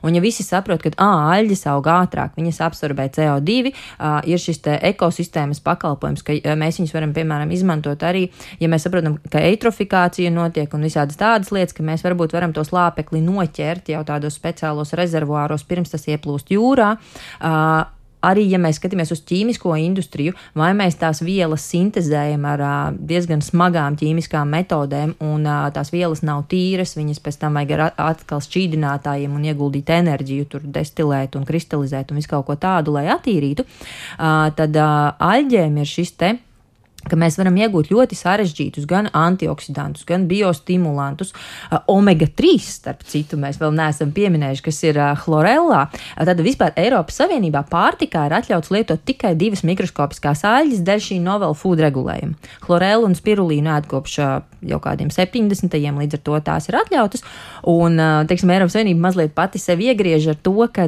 Un 0.03 0.17
ja 0.17 0.21
visi 0.23 0.43
saprot, 0.43 0.83
ka 0.83 0.91
āļģis 0.99 1.65
aug 1.71 1.87
ātrāk, 1.87 2.35
viņas 2.37 2.59
absorbē 2.67 3.07
CO2, 3.15 3.71
uh, 3.71 4.19
ir 4.27 4.41
šis 4.41 4.61
ekosistēmas 4.91 5.63
pakalpojums, 5.63 6.25
ka 6.27 6.35
mēs 6.59 6.81
viņus 6.81 6.93
varam, 6.95 7.15
piemēram, 7.15 7.53
izmantot 7.55 8.03
arī, 8.03 8.27
ja 8.59 8.69
mēs 8.71 8.87
saprotam, 8.87 9.17
ka 9.31 9.41
eitrofikācija 9.43 10.33
notiek 10.33 10.73
un 10.75 10.85
visādas 10.87 11.19
tādas 11.19 11.53
lietas, 11.55 11.75
ka 11.77 11.85
mēs 11.87 12.03
varbūt 12.05 12.35
varam 12.35 12.53
to 12.55 12.65
slāpekli 12.67 13.23
noķert 13.23 13.93
jau 13.95 14.03
tādos 14.07 14.37
speciālos 14.39 14.93
rezervuāros, 14.99 15.65
pirms 15.67 15.93
tas 15.93 16.07
ieplūst 16.11 16.51
jūrā. 16.53 16.93
Uh, 17.39 17.83
arī, 18.23 18.45
ja 18.51 18.59
mēs 18.61 18.79
skatāmies 18.79 19.11
uz 19.13 19.21
ķīmisko 19.27 19.75
industriju, 19.83 20.35
vai 20.57 20.71
mēs 20.77 20.97
tās 21.01 21.21
vielas 21.25 21.65
sintēzējam 21.71 22.47
ar 22.49 22.63
diezgan 22.97 23.43
smagām 23.43 23.97
ķīmiskām 23.99 24.53
metodēm, 24.55 25.15
un 25.23 25.47
tās 25.75 25.91
vielas 25.93 26.23
nav 26.25 26.45
tīras, 26.51 26.95
viņas 26.99 27.21
pēc 27.23 27.41
tam 27.43 27.59
vajag 27.59 27.85
atkal 27.97 28.43
šķīdinātājiem 28.43 29.35
un 29.35 29.49
ieguldīt 29.51 29.91
enerģiju, 29.93 30.47
tur 30.49 30.65
destilēt 30.65 31.37
un 31.39 31.45
kristalizēt 31.47 32.11
un 32.11 32.21
visu 32.21 32.31
kaut 32.31 32.47
ko 32.47 32.57
tādu, 32.59 32.95
lai 32.97 33.09
attīrītu, 33.13 33.67
tad 34.57 34.79
aļģēm 34.79 35.79
ir 35.83 35.93
šis 35.93 36.17
te 36.17 36.33
ka 37.09 37.17
mēs 37.19 37.37
varam 37.39 37.57
iegūt 37.59 37.91
ļoti 37.93 38.17
sarežģītus 38.17 38.87
gan 38.89 39.09
antioksidantus, 39.13 40.05
gan 40.07 40.27
biostimulantus. 40.29 41.33
Omega-3, 41.91 42.53
starp 42.63 43.03
citu, 43.09 43.39
mēs 43.41 43.59
vēl 43.61 43.73
neesam 43.75 44.13
pieminējuši, 44.15 44.65
kas 44.65 44.81
ir 44.87 44.99
chlorellā. 45.23 45.85
Tad 46.17 46.43
vispār 46.45 46.75
Eiropas 46.79 47.19
Savienībā 47.21 47.65
pārtikā 47.71 48.27
ir 48.27 48.37
atļauts 48.39 48.71
lietot 48.73 49.03
tikai 49.05 49.33
divas 49.39 49.65
mikroskopiskās 49.67 50.45
aļas 50.47 50.83
dēļ 50.87 51.03
šī 51.09 51.19
novel 51.23 51.55
food 51.57 51.83
regulējuma. 51.83 52.37
Chlorellu 52.63 53.09
un 53.09 53.17
spirulīnu 53.17 53.73
ēd 53.77 53.89
kopš 53.91 54.19
jau 54.63 54.79
kādiem 54.83 55.11
70. 55.13 55.75
līdz 55.75 56.19
ar 56.19 56.23
to 56.23 56.39
tās 56.47 56.69
ir 56.71 56.79
atļautas. 56.79 57.25
Un, 57.69 57.99
teiksim, 58.29 58.51
Eiropas 58.53 58.77
Savienība 58.77 59.09
mazliet 59.09 59.35
pati 59.35 59.61
sevi 59.61 59.91
iegriež 59.91 60.33
ar 60.33 60.39
to, 60.39 60.55
ka 60.73 60.87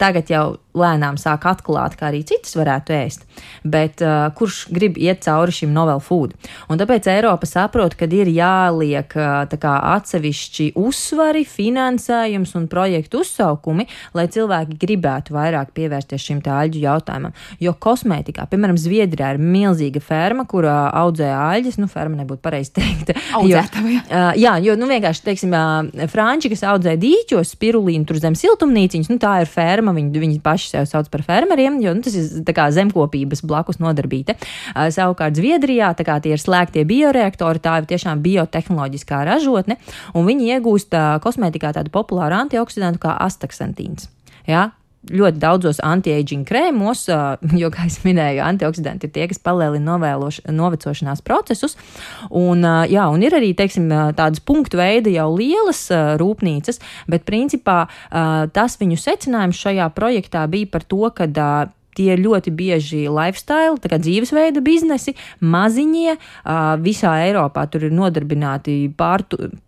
tagad 0.00 0.30
jau 0.30 0.46
lēnām 0.76 1.16
sāk 1.20 1.46
atklāt, 1.48 1.96
ka 1.96 2.10
arī 2.10 2.22
citas 2.26 2.54
varētu 2.58 2.94
ēst, 2.96 3.24
bet 3.64 4.02
uh, 4.04 4.28
kurš 4.36 4.66
grib 4.74 4.98
iet 5.00 5.22
cauri 5.24 5.54
šim 5.54 5.72
novel 5.74 6.02
food. 6.04 6.34
Un 6.70 6.80
tāpēc 6.80 7.08
Eiropa 7.10 7.48
saprot, 7.48 7.96
ka 7.96 8.08
ir 8.12 8.30
jāliek 8.32 9.16
uh, 9.16 9.56
kā, 9.56 9.74
atsevišķi 9.96 10.70
uzsvari, 10.80 11.46
finansējums 11.48 12.54
un 12.58 12.68
projektu 12.72 13.22
uzsaukumi, 13.24 13.88
lai 14.16 14.26
cilvēki 14.32 14.78
gribētu 14.82 15.36
vairāk 15.36 15.72
pievērsties 15.76 16.28
šim 16.28 16.42
aļģu 16.46 16.82
jautājumam. 16.84 17.34
Jo 17.62 17.72
kosmētikā, 17.80 18.46
piemēram, 18.50 18.78
Zviedrijā 18.80 19.32
ir 19.34 19.40
milzīga 19.42 20.02
ferma, 20.04 20.44
kur 20.48 20.68
uh, 20.68 20.90
audzē 21.04 21.32
aļģes, 21.32 21.80
nu, 21.80 21.88
ferma 21.90 22.20
nebūtu 22.20 22.44
pareizi 22.44 22.74
teikt. 22.76 23.14
Audzētavie. 23.38 23.98
Uh, 24.04 24.30
jā, 24.38 24.56
jo, 24.62 24.76
nu, 24.78 24.88
vienkārši, 24.90 25.24
teiksim, 25.26 25.56
uh, 25.56 26.06
franči, 26.12 26.52
kas 26.52 26.64
audzē 26.68 26.96
dīķos, 27.00 27.54
spirulīnu 27.56 28.06
tur 28.08 28.20
zem 28.22 28.36
siltumnīciņas, 28.38 29.10
nu, 29.12 29.18
tā 29.22 29.38
ir 29.42 29.50
ferma 29.50 29.85
ferma, 29.86 29.94
viņi, 29.94 30.20
viņi 30.20 30.40
paši 30.42 30.70
sev 30.72 30.86
sauc 30.86 31.08
par 31.10 31.22
fermeriem, 31.22 31.80
jo 31.80 31.94
nu, 31.94 32.02
tas 32.02 32.14
ir 32.14 32.54
kā 32.54 32.68
zemkopības 32.70 33.42
blakus 33.46 33.78
nodarbīte. 33.78 34.36
Uh, 34.74 34.88
savukārt 34.90 35.36
Zviedrijā 35.36 35.94
tā 35.96 36.18
tie 36.20 36.34
ir 36.34 36.40
slēgtie 36.40 36.84
bioreaktori, 36.84 37.60
tā 37.60 37.80
ir 37.80 37.86
tiešām 37.86 38.22
biotehnoloģiskā 38.22 39.24
ražotne, 39.26 39.78
un 40.14 40.26
viņi 40.26 40.56
iegūst 40.56 40.94
uh, 40.94 41.18
kosmētikā 41.22 41.72
tādu 41.76 41.90
populāru 41.90 42.34
antioksidantu 42.42 42.98
kā 43.06 43.16
astaksantīns. 43.26 44.10
Ja? 44.46 44.72
Ļoti 45.10 45.40
daudzos 45.42 45.80
anti-aging 45.84 46.46
krēmos, 46.48 47.06
jo, 47.62 47.70
kā 47.74 47.86
jau 47.88 48.04
minēju, 48.06 48.42
antioksidanti 48.46 49.08
ir 49.08 49.14
tie, 49.14 49.26
kas 49.30 49.42
palielina 49.42 49.98
novecošanās 50.50 51.22
procesus. 51.26 51.76
Un, 52.30 52.64
jā, 52.90 53.06
un 53.12 53.24
ir 53.24 53.36
arī 53.38 53.52
teiksim, 53.56 53.88
tādas 54.18 54.42
punktu 54.44 54.80
veida 54.80 55.12
jau 55.12 55.28
lielas 55.36 55.86
rūpnīcas, 56.20 56.80
bet 57.10 57.26
principā 57.28 57.84
tas 58.56 58.78
viņu 58.80 58.98
secinājums 59.00 59.60
šajā 59.62 59.88
projektā 59.96 60.46
bija 60.50 60.70
par 60.72 60.86
to, 60.86 61.04
ka 61.14 61.28
Tie 61.96 62.16
ļoti 62.20 62.52
bieži 62.56 63.02
lifestyle, 63.08 63.78
tā 63.80 63.90
kā 63.92 63.98
dzīvesveida 64.02 64.62
biznesi, 64.64 65.16
maziņie. 65.40 66.16
Visā 66.84 67.16
Eiropā 67.26 67.66
tur 67.72 67.88
ir 67.88 67.94
nodarbināti 67.96 68.78
pār 68.96 69.24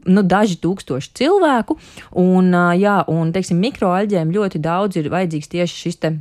nu, 0.06 0.24
daži 0.24 0.58
tūkstoši 0.62 1.14
cilvēku. 1.22 1.78
Un, 2.20 2.52
jā, 2.78 3.00
un 3.08 3.32
teiksim, 3.34 3.60
mikroaļģēm 3.64 4.34
ļoti 4.34 4.60
daudz 4.64 5.00
ir 5.00 5.12
vajadzīgs 5.12 5.56
tieši 5.56 5.84
šis 5.86 6.02
te 6.04 6.16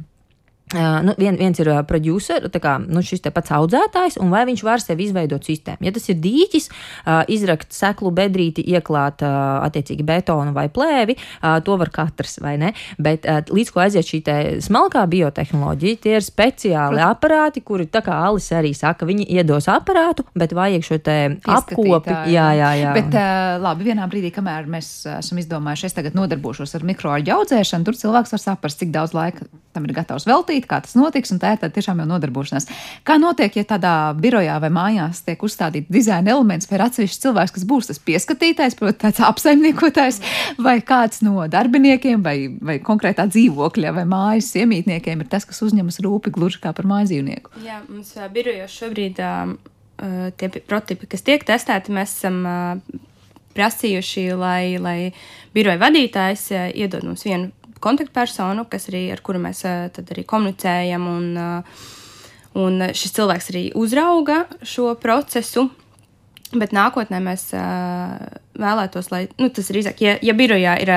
Uh, 0.76 1.00
nu, 1.00 1.14
vien, 1.16 1.38
viens 1.40 1.56
ir 1.64 1.70
producer, 1.88 2.44
kā, 2.60 2.74
nu, 2.84 3.00
šis 3.00 3.22
pats 3.32 3.54
audzētājs, 3.56 4.18
un 4.20 4.34
vai 4.34 4.42
viņš 4.50 4.64
var 4.68 4.82
sev 4.84 5.00
izveidot 5.00 5.46
sistēmu. 5.48 5.86
Ja 5.88 5.94
tas 5.96 6.10
ir 6.12 6.18
dīķis, 6.20 6.66
uh, 6.68 7.22
izrakt 7.32 7.72
seklu 7.72 8.12
bedrīti, 8.12 8.66
ieklāt 8.76 9.24
uh, 9.24 9.62
attiecīgi 9.64 10.04
betonu 10.04 10.52
vai 10.52 10.66
plēvi, 10.68 11.16
uh, 11.16 11.62
to 11.64 11.78
var 11.80 11.88
katrs, 11.96 12.42
vai 12.44 12.58
ne? 12.60 12.74
Bet 13.00 13.24
uh, 13.24 13.40
līdz 13.48 13.72
ko 13.72 13.86
aiziet 13.86 14.10
šī 14.10 14.20
smalkā 14.66 15.06
biotehnoloģija, 15.08 16.02
tie 16.04 16.18
ir 16.18 16.26
speciāli 16.26 17.00
Protams. 17.00 17.16
aparāti, 17.16 17.64
kuri, 17.64 17.88
tā 17.88 18.04
kā 18.04 18.18
Alis 18.28 18.50
arī 18.52 18.74
saka, 18.76 19.08
viņi 19.08 19.30
iedos 19.38 19.70
aparātu, 19.72 20.28
bet 20.36 20.52
vajag 20.58 20.84
šo 20.84 21.00
te 21.00 21.18
apkopi. 21.48 22.12
Jā, 22.34 22.50
jā, 22.60 22.74
jā. 22.82 22.92
Bet 22.98 23.16
uh, 23.16 23.56
labi, 23.64 23.88
vienā 23.88 24.10
brīdī, 24.12 24.34
kamēr 24.36 24.68
mēs 24.76 24.92
esam 25.16 25.40
izdomājuši, 25.40 25.88
es 25.88 25.96
tagad 25.96 26.20
nodarbošos 26.20 26.76
ar 26.76 26.84
mikroaļu 26.92 27.38
audzēšanu, 27.40 27.88
tur 27.88 28.02
cilvēks 28.04 28.36
var 28.36 28.46
saprast, 28.50 28.84
cik 28.84 28.92
daudz 28.92 29.16
laika 29.16 29.48
tam 29.78 29.86
ir 29.86 29.94
gatavs 29.94 30.26
veltīt 30.26 30.57
darīt, 30.58 30.68
kā 30.68 30.82
tas 30.82 30.96
notiks, 30.96 31.32
un 31.32 31.40
tā 31.40 31.56
ir 31.56 31.72
tiešām 31.72 32.02
jau 32.02 32.08
nodarbošanās. 32.08 32.68
Kā 33.06 33.18
notiek, 33.20 33.56
ja 33.56 33.64
tādā 33.64 34.14
birojā 34.18 34.60
vai 34.62 34.70
mājās 34.70 35.24
tiek 35.26 35.42
uzstādīti 35.42 35.92
dizaina 35.92 36.32
elements, 36.32 36.68
vai 36.70 36.78
ir 36.80 36.86
atsevišķs 36.88 37.22
cilvēks, 37.24 37.54
kas 37.54 37.66
būs 37.66 37.88
tas 37.88 38.00
pieskatītājs, 38.00 38.78
protams, 38.78 39.02
tāds 39.02 39.22
apsaimniekotājs, 39.28 40.22
vai 40.60 40.80
kāds 40.82 41.22
no 41.22 41.48
darbiniekiem, 41.48 42.24
vai, 42.24 42.50
vai 42.62 42.80
konkrētā 42.80 43.28
dzīvokļa 43.30 43.94
vai 43.94 44.06
mājas 44.06 44.54
iemītniekiem 44.58 45.22
ir 45.22 45.28
tas, 45.28 45.46
kas 45.46 45.62
uzņemas 45.66 46.02
rūpi 46.06 46.34
gluži 46.34 46.62
kā 46.64 46.74
par 46.74 46.88
mājdzīvnieku. 46.90 47.62
Jā, 47.66 47.82
mums 47.90 48.16
birojos 48.34 48.74
šobrīd 48.74 49.22
uh, 49.22 49.54
tie 50.38 50.50
prototipi, 50.60 51.10
kas 51.12 51.26
tiek 51.26 51.46
testēti, 51.48 51.94
mēs 51.94 52.18
esam 52.20 52.42
uh, 52.46 52.98
prasījuši, 53.58 54.28
lai, 54.38 54.78
lai 54.82 54.98
biroja 55.56 55.82
vadītājs 55.82 56.50
iedod 56.78 57.08
mums 57.08 57.26
vienu 57.26 57.50
kontaktpersonu, 57.84 58.68
kas 58.72 58.90
arī, 58.92 59.08
ar 59.14 59.22
kuru 59.26 59.42
mēs 59.44 59.64
arī 59.68 60.26
komunicējam. 60.28 61.08
Un, 61.12 61.64
un 62.58 62.88
šis 62.98 63.14
cilvēks 63.18 63.52
arī 63.54 63.64
uzrauga 63.78 64.46
šo 64.66 64.94
procesu. 65.02 65.68
Bet 66.56 66.72
nākotnē 66.72 67.20
mēs 67.20 67.50
vēlētos, 68.58 69.10
lai 69.12 69.26
nu, 69.36 69.50
tas 69.52 69.68
ir 69.68 69.82
īsāk, 69.82 70.00
ja, 70.00 70.14
ja 70.24 70.36
birojā 70.38 70.78
ir 70.80 70.92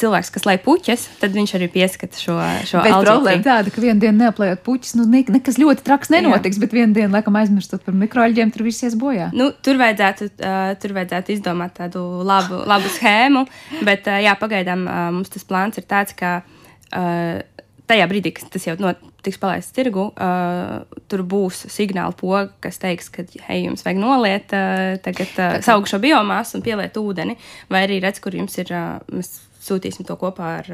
cilvēks, 0.00 0.30
kas 0.34 0.44
lai 0.46 0.56
puķes, 0.62 1.06
tad 1.20 1.34
viņš 1.34 1.54
arī 1.58 1.68
pieskata 1.72 2.18
šo, 2.20 2.36
šo 2.68 2.82
bet 2.84 2.94
problēma 2.94 3.42
tāda, 3.44 3.72
ka 3.72 3.82
vienā 3.82 3.98
dienā 4.02 4.26
neaplējot 4.26 4.62
puķis, 4.66 4.94
nu 5.00 5.06
ne, 5.10 5.24
nekas 5.36 5.58
ļoti 5.60 5.84
traks 5.86 6.12
nenotiks, 6.12 6.60
Jā. 6.60 6.64
bet 6.64 6.76
vienā 6.76 6.94
dienā, 6.96 7.10
laikam, 7.16 7.38
aizmirstot 7.40 7.82
par 7.86 7.96
mikroaļģiem, 7.98 8.52
tur 8.54 8.66
viss 8.66 8.86
ies 8.86 8.94
bojā. 9.00 9.30
Nu, 9.36 9.48
tur, 9.66 9.80
vajadzētu, 9.80 10.30
uh, 10.36 10.70
tur 10.82 10.94
vajadzētu 10.98 11.34
izdomāt 11.34 11.76
tādu 11.80 12.04
labu, 12.26 12.62
labu 12.68 12.92
schēmu, 12.98 13.46
bet 13.86 14.06
uh, 14.10 14.20
jā, 14.22 14.36
pagaidām 14.38 14.86
uh, 14.86 15.02
mums 15.18 15.32
tas 15.34 15.46
plāns 15.48 15.80
ir 15.80 15.88
tāds, 15.90 16.14
ka 16.18 16.38
uh, 16.44 17.42
tajā 17.90 18.06
brīdī, 18.10 18.32
kad 18.36 18.50
tas 18.54 18.66
jau 18.66 18.76
not, 18.82 19.02
tiks 19.26 19.40
palaists 19.42 19.74
tirgu, 19.74 20.08
uh, 20.12 21.00
tur 21.10 21.24
būs 21.26 21.64
signāla 21.72 22.14
poga, 22.16 22.46
kas 22.62 22.78
teiks, 22.82 23.10
ka, 23.12 23.26
hei, 23.48 23.64
jums 23.64 23.82
vajag 23.86 23.98
noliet 23.98 24.54
uh, 24.54 24.94
tagad 25.02 25.32
uh, 25.42 25.58
saugšo 25.66 25.98
biomasu 26.02 26.58
un 26.58 26.64
pieliet 26.66 26.98
ūdeni, 27.00 27.36
vai 27.72 27.82
arī 27.86 27.98
redz, 28.04 28.22
kur 28.22 28.36
jums 28.38 28.54
ir, 28.62 28.70
uh, 28.74 29.02
mēs 29.10 29.32
sūtīsim 29.66 30.06
to 30.08 30.16
kopā 30.20 30.50
ar 30.60 30.70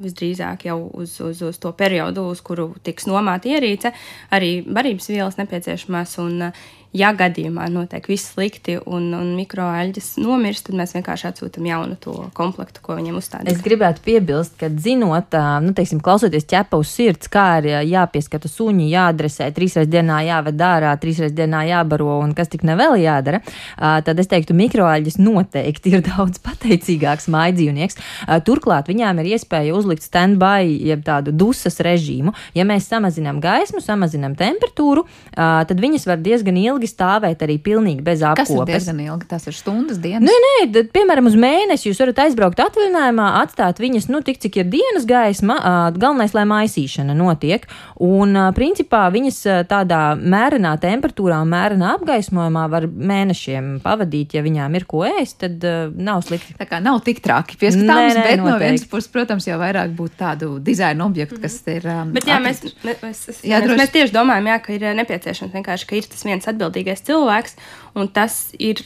visdrīzāk 0.00 0.66
jau 0.68 0.78
uz, 1.00 1.16
uz, 1.24 1.40
uz 1.46 1.60
to 1.60 1.72
periodu, 1.76 2.28
uz 2.32 2.42
kuru 2.44 2.70
tiks 2.86 3.08
nomāta 3.10 3.50
ierīce, 3.50 3.94
arī 4.36 4.60
barības 4.66 5.10
vielas 5.12 5.40
nepieciešamās. 5.40 6.18
Un, 6.22 6.50
ja 6.96 7.12
gadījumā 7.14 7.68
notiek 7.70 8.06
viss 8.10 8.32
slikti 8.34 8.76
un, 8.82 9.10
un 9.14 9.32
mikroaļģis 9.38 10.08
nomirst, 10.22 10.66
tad 10.66 10.78
mēs 10.80 10.94
vienkārši 10.96 11.28
atsūtām 11.30 11.66
jaunu 11.68 11.96
to 12.02 12.14
komplektu, 12.34 12.82
ko 12.82 12.96
viņiem 12.98 13.18
uzstādīt. 13.20 13.52
Es 13.52 13.62
gribētu 13.62 14.02
piebilst, 14.04 14.56
ka 14.58 14.70
zinot, 14.74 15.36
nu, 15.64 15.74
teiksim, 15.76 16.00
klausoties 16.02 16.48
ķepa 16.50 16.80
uz 16.80 16.90
sirds, 16.90 17.30
kā 17.30 17.46
ir 17.60 17.68
jāpieskata 17.86 18.50
suņi, 18.50 18.88
jādresē, 18.90 19.50
trīsreiz 19.54 19.90
dienā 19.90 20.20
jāved 20.26 20.64
ārā, 20.66 20.94
trīsreiz 21.00 21.34
dienā 21.36 21.62
jābaro 21.68 22.18
un 22.24 22.34
kas 22.38 22.50
tik 22.50 22.64
nevēl 22.66 22.98
jādara, 23.04 23.42
tad 23.78 24.18
es 24.18 24.30
teiktu, 24.30 24.56
mikroaļģis 24.58 25.20
noteikti 25.22 25.94
ir 25.94 26.04
daudz 26.10 26.42
pateicīgāks 26.42 27.30
mājdzīvnieks. 27.30 28.00
Turklāt 28.46 28.90
viņām 28.90 29.22
ir 29.22 29.32
iespēja 29.36 29.76
uzlikt 29.78 30.06
stand-by, 30.06 30.66
jeb 30.90 31.06
tādu 31.06 31.34
dusas 31.36 31.78
režīmu. 31.84 32.34
Ja 32.58 32.66
mēs 32.66 32.90
samazinām 32.90 33.38
gaismu, 33.42 33.82
samazinām 33.84 34.34
temperatūru, 34.38 35.06
tad 35.36 35.78
viņas 35.78 36.08
var 36.10 36.18
diezgan 36.22 36.58
ilgi 36.58 36.79
ilgi 36.80 36.88
stāvēt 36.88 37.44
arī 37.44 37.58
pilnīgi 37.60 38.02
bez 38.04 38.24
apkopes. 38.24 38.48
Tas 38.48 38.64
ir 38.64 38.72
diezgan 38.72 39.00
ilgi, 39.04 39.28
tas 39.28 39.46
ir 39.46 39.56
stundas, 39.56 40.00
dienas. 40.00 40.24
Nē, 40.24 40.36
nē, 40.46 40.72
tad, 40.74 40.90
piemēram, 40.94 41.28
uz 41.28 41.36
mēnesi 41.36 41.90
jūs 41.90 42.00
varat 42.00 42.22
aizbraukt 42.24 42.60
atvaļinājumā, 42.64 43.28
atstāt 43.42 43.80
viņas, 43.82 44.08
nu, 44.12 44.22
tik 44.24 44.40
cik 44.40 44.60
ir 44.62 44.70
dienas 44.72 45.06
gaisma, 45.08 45.58
galvenais, 45.96 46.34
lai 46.36 46.46
maisīšana 46.48 47.16
notiek. 47.16 47.66
Un, 48.00 48.36
principā, 48.56 49.04
viņas 49.12 49.42
tādā 49.70 50.00
mērenā 50.16 50.74
temperatūrā 50.80 51.40
un 51.44 51.52
mērenā 51.52 51.94
apgaismojumā 51.98 52.66
var 52.72 52.88
mēnešiem 52.88 53.76
pavadīt, 53.84 54.38
ja 54.38 54.44
viņām 54.46 54.78
ir 54.78 54.86
ko 54.88 55.04
ēst, 55.08 55.40
tad 55.44 55.64
nav 56.00 56.24
slikti. 56.26 56.56
Tā 56.60 56.68
kā 56.68 56.80
nav 56.82 57.02
tik 57.06 57.22
traki 57.24 57.58
pieskatāms, 57.60 58.14
nē, 58.14 58.16
nē, 58.16 58.24
bet 58.24 58.40
noteikti. 58.40 58.48
no 58.48 58.58
vienas 58.62 58.86
puses, 58.88 59.10
protams, 59.12 59.48
jau 59.48 59.58
vairāk 59.60 59.92
būtu 59.96 60.16
tādu 60.20 60.50
dizaina 60.64 61.04
objektu, 61.04 61.36
mm 61.36 61.44
-hmm. 61.44 61.64
kas 61.64 61.74
ir. 61.74 61.86
Um, 61.90 62.12
bet 62.16 62.28
jā, 62.28 62.40
mēs, 62.42 62.62
mēs, 62.84 63.02
mēs, 63.04 63.44
jā, 63.44 63.60
mēs, 63.60 63.76
mēs 63.82 63.92
tieši 63.96 64.14
domājam, 64.14 64.48
jā, 64.52 64.58
ka 64.64 64.72
ir 64.72 64.86
nepieciešams 65.00 65.52
vienkārši, 65.54 65.86
ka 65.86 65.96
ir 65.96 66.08
tas 66.10 66.24
viens 66.24 66.48
atbildīgs 66.48 66.69
atbildīgais 66.70 67.04
cilvēks, 67.06 67.56
un 67.98 68.08
tas 68.08 68.52
ir 68.58 68.82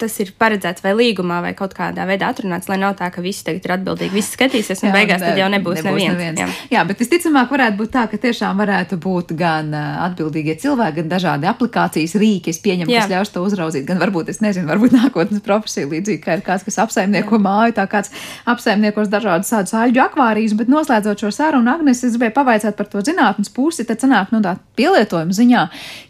tas 0.00 0.14
ir 0.22 0.30
paredzēts 0.40 0.82
vai 0.84 0.94
līgumā, 0.96 1.42
vai 1.44 1.52
kaut 1.56 1.74
kādā 1.76 2.06
veidā 2.08 2.30
atrunāts, 2.32 2.68
lai 2.70 2.78
nav 2.80 2.94
tā, 2.96 3.10
ka 3.12 3.20
visi 3.24 3.44
tagad 3.44 3.66
ir 3.66 3.74
atbildīgi, 3.76 4.14
visi 4.16 4.32
skatīsies, 4.36 4.80
un 4.82 4.88
jā, 4.88 4.94
beigās 4.96 5.20
tad 5.20 5.36
jau 5.36 5.48
nebūs, 5.52 5.82
nebūs 5.82 5.98
neviens. 6.00 6.16
neviens. 6.16 6.40
Jā. 6.40 6.68
jā, 6.78 6.84
bet 6.88 7.02
visticamāk 7.02 7.52
varētu 7.52 7.78
būt 7.80 7.92
tā, 7.92 8.04
ka 8.08 8.20
tiešām 8.22 8.62
varētu 8.62 8.98
būt 9.02 9.34
gan 9.36 9.68
atbildīgie 9.76 10.56
cilvēki, 10.62 10.96
gan 11.02 11.10
dažādi 11.12 11.50
aplikācijas 11.50 12.16
rīki, 12.20 12.54
es 12.54 12.60
pieņemu, 12.64 12.92
jā. 12.92 13.02
kas 13.04 13.12
ļaus 13.12 13.34
to 13.34 13.44
uzraudzīt, 13.44 13.84
gan 13.88 14.00
varbūt, 14.00 14.32
es 14.32 14.40
nezinu, 14.44 14.68
varbūt 14.70 14.96
nākotnes 15.02 15.44
profesija 15.44 15.90
līdzīgi, 15.90 16.22
kā 16.24 16.38
ir 16.38 16.44
kāds, 16.46 16.64
kas 16.64 16.80
apsaimnieko 16.86 17.36
jā. 17.36 17.44
māju, 17.44 17.76
tā 17.76 17.86
kāds 17.92 18.12
apsaimniekos 18.48 19.12
dažādus 19.12 19.52
tādus 19.52 19.76
aļģu 19.76 20.04
akvārijas, 20.06 20.56
bet 20.56 20.72
noslēdzot 20.72 21.26
šo 21.26 21.34
sarunu, 21.36 21.68
Agnes, 21.72 22.00
es 22.00 22.16
gribēju 22.16 22.36
pavaicāt 22.40 22.80
par 22.80 22.88
to 22.88 23.04
zinātnes 23.04 23.52
pusi, 23.52 23.84
tad 23.88 24.00
sanāk, 24.00 24.32
nu 24.32 24.40
tā 24.44 24.56
pielietojuma 24.78 25.36
ziņā 25.36 25.66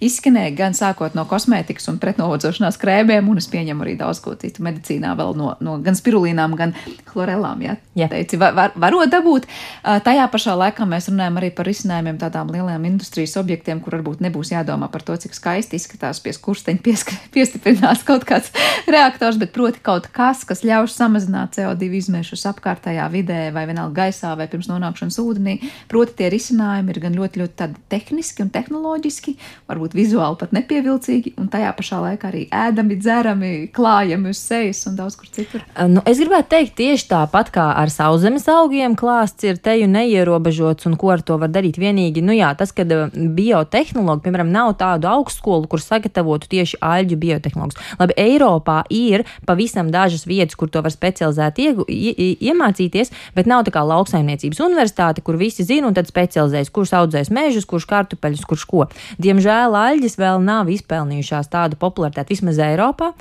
izskanēja 0.07 0.55
gan 0.59 0.77
sākot 0.79 1.19
no 1.19 1.27
kosmētikas 1.29 1.91
un 1.91 1.99
pretnovodzošanās 2.03 2.79
krēmiem, 2.81 3.29
un 3.31 3.43
es 3.43 3.49
pieņemu 3.51 3.72
arī 3.81 3.97
daudz 3.97 4.21
ko 4.21 4.35
citu 4.37 4.65
medicīnā 4.67 5.15
vēl 5.17 5.33
no, 5.39 5.55
no 5.65 5.79
gan 5.83 5.97
spirulīnām, 5.97 6.57
gan 6.59 6.75
chlorelām. 7.09 7.63
Ja? 7.65 7.77
Jā, 7.97 8.11
teici, 8.13 8.37
var, 8.41 8.53
var, 8.57 8.77
varot 8.77 9.11
dabūt. 9.13 9.49
Tajā 9.83 10.27
pašā 10.33 10.55
laikā 10.59 10.85
mēs 10.89 11.09
runājam 11.09 11.41
arī 11.41 11.49
par 11.57 11.69
risinājumiem 11.69 12.21
tādām 12.21 12.53
lielām 12.53 12.85
industrijas 12.89 13.39
objektiem, 13.41 13.81
kur 13.85 13.97
varbūt 13.99 14.23
nebūs 14.25 14.53
jādomā 14.53 14.91
par 14.93 15.05
to, 15.07 15.17
cik 15.25 15.37
skaisti 15.37 15.81
izskatās 15.81 16.21
pie 16.25 16.35
skursteņa 16.37 16.83
piestiprinās 17.35 18.05
kaut 18.09 18.27
kāds 18.29 18.53
reaktors, 18.91 19.39
bet 19.41 19.55
proti 19.57 19.83
kaut 19.85 20.09
kas, 20.13 20.45
kas 20.49 20.65
ļaus 20.67 20.97
samazināt 20.99 21.57
CO2 21.59 21.91
izmešus 22.03 22.47
apkārtējā 22.53 23.09
vidē 23.13 23.41
vai 23.55 23.67
vienalga 23.71 24.07
gaisā 24.07 24.33
vai 24.39 24.49
pirms 24.51 24.71
nonākšanas 24.71 25.21
ūdenī. 25.23 25.59
Proti 25.91 26.17
tie 26.19 26.31
risinājumi 26.33 26.95
ir 26.95 27.03
gan 27.05 27.17
ļoti, 27.17 27.43
ļoti 27.43 27.69
tehniski 27.93 28.45
un 28.45 28.53
tehnoloģiski, 28.55 29.37
varbūt 29.71 29.97
vizuāli 29.97 30.41
pat 30.41 30.55
nepievilcīgi, 30.57 31.35
un 31.41 31.51
tajā 31.53 31.73
pašā 31.79 32.01
laikā 32.07 32.31
arī 32.31 32.47
ēdami, 32.53 32.99
dzerami, 33.01 33.53
klājami 33.73 34.33
uz 34.33 34.41
sejas 34.43 34.83
un 34.91 34.97
daudz 34.99 35.17
kur 35.21 35.31
citur. 35.33 35.63
Nu, 35.89 36.03
es 36.09 36.21
gribētu 36.21 36.51
teikt, 36.55 36.75
tieši 36.81 37.09
tāpat 37.13 37.53
kā 37.55 37.69
ar 37.79 37.93
sauszemes 37.93 38.49
augiem, 38.51 38.97
klāsts 38.99 39.47
ir 39.47 39.61
teju 39.63 39.89
neierobežots 39.93 40.89
un 40.89 40.97
ko 41.01 41.13
ar 41.15 41.23
to 41.23 41.39
var 41.41 41.53
darīt. 41.53 41.79
Vienīgi, 41.81 42.25
nu 42.25 42.35
jā, 42.37 42.53
tas, 42.59 42.73
ka 42.75 42.87
biotehnologi, 43.13 44.25
piemēram, 44.27 44.53
nav 44.53 44.75
tādu 44.81 45.11
augstskolu, 45.11 45.69
kur 45.71 45.83
sagatavotu 45.83 46.51
tieši 46.53 46.81
aļģu 46.83 47.19
biotehnologus. 47.23 47.81
Labi, 48.01 48.17
Eiropā 48.21 48.83
ir 48.93 49.27
pavisam 49.47 49.91
dažas 49.93 50.27
vietas, 50.29 50.57
kur 50.59 50.71
to 50.73 50.83
var 50.85 50.95
specializēt 50.95 51.61
iegu, 51.63 51.87
ie, 51.89 52.33
iemācīties, 52.49 53.13
bet 53.37 53.51
nav 53.51 53.67
tā 53.67 53.75
kā 53.75 53.85
lauksaimniecības 53.87 54.63
universitāte, 54.65 55.25
kur 55.25 55.39
visi 55.41 55.67
zina 55.67 55.91
un 55.91 55.97
tad 55.97 56.11
specializējas, 56.11 56.73
kurš 56.73 56.95
audzēs 57.03 57.33
mežus, 57.35 57.69
kurš 57.69 57.89
kartupeļus, 57.91 58.47
kurš 58.49 58.67
ko. 58.71 58.87
Diemžēl 59.23 59.77
aļģis 59.79 60.19
vēl 60.21 60.43
nav 60.45 60.71
izpelnījušās 60.73 61.51
tādu 61.53 61.79
popularitāti 61.81 62.37
vismaz 62.37 62.61
Eiropā. 62.63 63.13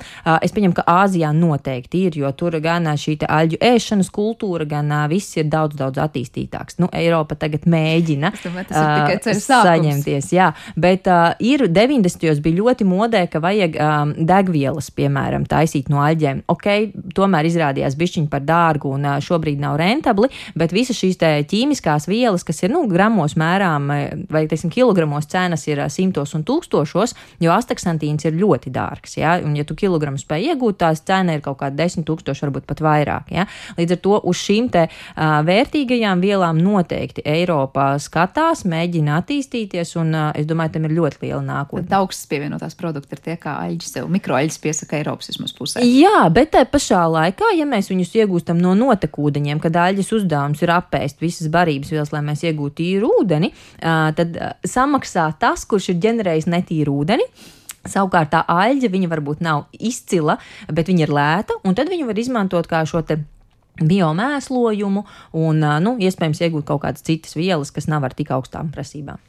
Es 0.42 0.54
pieņemu, 0.54 0.76
ka 0.76 0.84
Āzijā 0.88 1.32
noteikti 1.36 2.06
ir, 2.08 2.18
jo 2.22 2.30
tur 2.36 2.56
gan 2.62 2.88
šī 2.98 3.18
aļģu 3.26 3.58
ēšanas 3.62 4.10
kultūra, 4.14 4.66
gan 4.68 4.92
viss 5.10 5.36
ir 5.38 5.48
daudz, 5.52 5.76
daudz 5.78 6.00
attīstītāks. 6.02 6.78
Nu, 6.82 6.88
Eiropa 6.96 7.36
tagad 7.38 7.66
mēģina 7.70 8.32
domāju, 8.42 8.72
uh, 8.72 9.40
saņemties, 9.42 10.30
jā, 10.34 10.50
bet 10.76 11.08
uh, 11.10 11.32
ir 11.42 11.66
90. 11.68 12.40
bija 12.44 12.58
ļoti 12.60 12.86
modē, 12.88 13.24
ka 13.32 13.42
vajag 13.42 13.78
um, 13.78 14.14
degvielas, 14.28 14.90
piemēram, 14.94 15.46
taisīt 15.50 15.90
no 15.92 16.02
aļģiem. 16.04 16.44
Ok, 16.52 16.68
tomēr 17.16 17.48
izrādījās 17.50 17.96
bišķiņi 17.98 18.30
par 18.32 18.44
dārgu 18.46 18.94
un 18.96 19.06
uh, 19.08 19.18
šobrīd 19.22 19.60
nav 19.62 19.78
rentabli, 19.80 20.30
bet 20.58 20.74
visas 20.74 20.98
šīs 20.98 21.20
ķīmiskās 21.50 22.08
vielas, 22.10 22.46
kas 22.46 22.62
ir, 22.64 22.72
nu, 22.74 22.84
gramos 22.90 23.36
mērām 23.40 23.90
vai, 24.32 24.44
teiksim, 24.50 24.72
kilogramos 24.72 25.28
cenas 25.30 25.66
ir 25.68 25.82
simtos 25.92 26.34
un 26.36 26.44
tūkstošos, 26.46 27.14
jo 27.42 27.52
astaksantīns 27.54 28.26
ir 28.28 28.38
ļoti 28.38 28.72
dārgs. 28.74 29.16
Ja? 29.18 29.36
Un, 29.44 29.56
ja 29.58 29.66
tu 29.68 29.76
kilogramu 29.78 30.20
spēj 30.22 30.52
iegūt, 30.52 30.78
tās 30.82 31.02
cena 31.06 31.36
ir 31.36 31.42
kaut 31.44 31.60
kāda 31.60 31.84
10 31.84 32.06
tūkstoši, 32.08 32.46
varbūt 32.46 32.66
pat 32.68 32.82
vairāk. 32.84 33.32
Ja? 33.34 33.46
Līdz 33.78 33.96
ar 33.96 34.00
to 34.04 34.18
uz 34.30 34.40
šīm 34.42 34.68
te 34.72 34.86
uh, 34.88 35.38
vērtīgajām 35.46 36.22
vielām 36.22 36.60
noteikti 36.62 37.24
Eiropā 37.28 37.92
skatās, 38.02 38.64
mēģina 38.68 39.18
attīstīties, 39.20 39.94
un 40.00 40.14
uh, 40.16 40.28
es 40.38 40.48
domāju, 40.48 40.76
tam 40.76 40.88
ir 40.88 40.96
ļoti 40.98 41.22
liela 41.26 41.42
nākotne. 41.46 41.90
Augstas 41.98 42.28
pievienotās 42.30 42.76
produkti 42.78 43.16
ir 43.16 43.22
tie, 43.24 43.36
kā 43.40 43.56
aļģis 43.66 43.94
sev, 43.98 44.10
mikroaļģis 44.12 44.60
piesaka 44.62 44.98
Eiropas 45.00 45.32
vismaz 45.32 45.54
pusē. 45.56 45.84
Jā, 45.86 46.26
bet 46.34 46.52
te 46.56 46.64
pašā 46.68 47.02
laikā, 47.12 47.52
ja 47.58 47.66
mēs 47.68 47.90
viņus 47.92 48.14
iegūstam 48.22 48.60
no 48.62 48.74
notekūdeņiem, 48.78 49.62
kad 49.62 49.78
aļģis 49.86 50.12
uzdevums 50.20 50.62
ir 50.64 50.74
apēst 50.74 51.22
visas 51.22 51.50
barības 51.52 51.92
vielas, 51.94 52.12
lai 52.14 52.24
mēs 52.26 52.44
iegūtu 52.48 52.78
tīru 52.82 53.12
ūdeni, 53.20 53.52
uh, 53.52 54.10
tad 54.16 54.38
uh, 54.38 54.54
samaksā 54.68 55.28
tas, 55.42 55.66
kurš 55.68 55.92
ir 55.92 56.00
ģenerējis 56.06 56.50
netīru 56.52 57.02
ūdeni. 57.02 57.28
Savukārt 57.88 58.30
tā 58.34 58.44
aļģe, 58.46 58.90
viņa 58.92 59.10
varbūt 59.10 59.42
nav 59.42 59.64
izcila, 59.74 60.38
bet 60.70 60.90
viņa 60.90 61.06
ir 61.06 61.14
lēta, 61.16 61.58
un 61.66 61.74
tad 61.74 61.90
viņu 61.90 62.06
var 62.06 62.20
izmantot 62.22 62.68
kā 62.70 62.84
šo 62.86 63.02
te 63.06 63.18
biomēslojumu 63.80 65.02
un, 65.40 65.62
nu, 65.80 65.94
iespējams, 66.04 66.42
iegūt 66.44 66.66
kaut 66.68 66.82
kādas 66.84 67.04
citas 67.06 67.32
vielas, 67.38 67.70
kas 67.72 67.88
nav 67.88 68.04
ar 68.04 68.12
tik 68.16 68.28
augstām 68.34 68.68
prasībām. 68.72 69.20